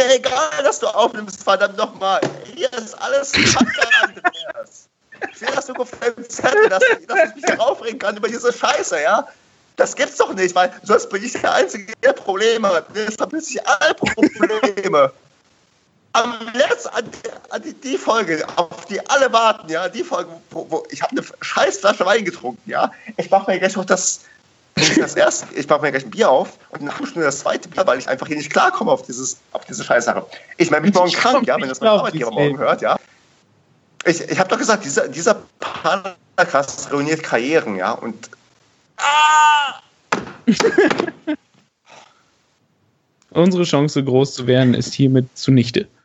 [0.07, 2.21] Mir egal, dass du aufnimmst, verdammt nochmal.
[2.55, 4.87] Hier ist alles Kacke, Andreas.
[5.31, 8.53] Ich sehe das nur auf deinem Zettel, dass, dass ich mich aufregen kann über diese
[8.53, 9.27] Scheiße, ja?
[9.75, 12.85] Das gibt's doch nicht, weil sonst bin ich der Einzige, der Probleme hat.
[12.95, 15.11] Jetzt habe ich alle Probleme.
[16.13, 17.05] Am letzten, an,
[17.49, 21.11] an die, die, Folge, auf die alle warten, ja, die Folge, wo, wo ich habe
[21.11, 22.91] eine Scheißflasche Wein getrunken, ja.
[23.17, 24.21] Ich mache mir gleich noch das
[24.77, 27.85] das erste, ich mache mir gleich ein Bier auf und dann nur das zweite Bier,
[27.85, 30.25] weil ich einfach hier nicht klarkomme auf, dieses, auf diese Scheißsache.
[30.57, 32.97] Ich meine, mich morgen krank, ja, wenn das mein Arbeitgeber morgen hört, ja.
[34.05, 35.41] Ich, ich habe doch gesagt, dieser, dieser
[36.35, 38.29] Podcast ruiniert Karrieren, ja, und.
[38.97, 39.81] Ah!
[43.31, 45.87] Unsere Chance, groß zu werden, ist hiermit zunichte.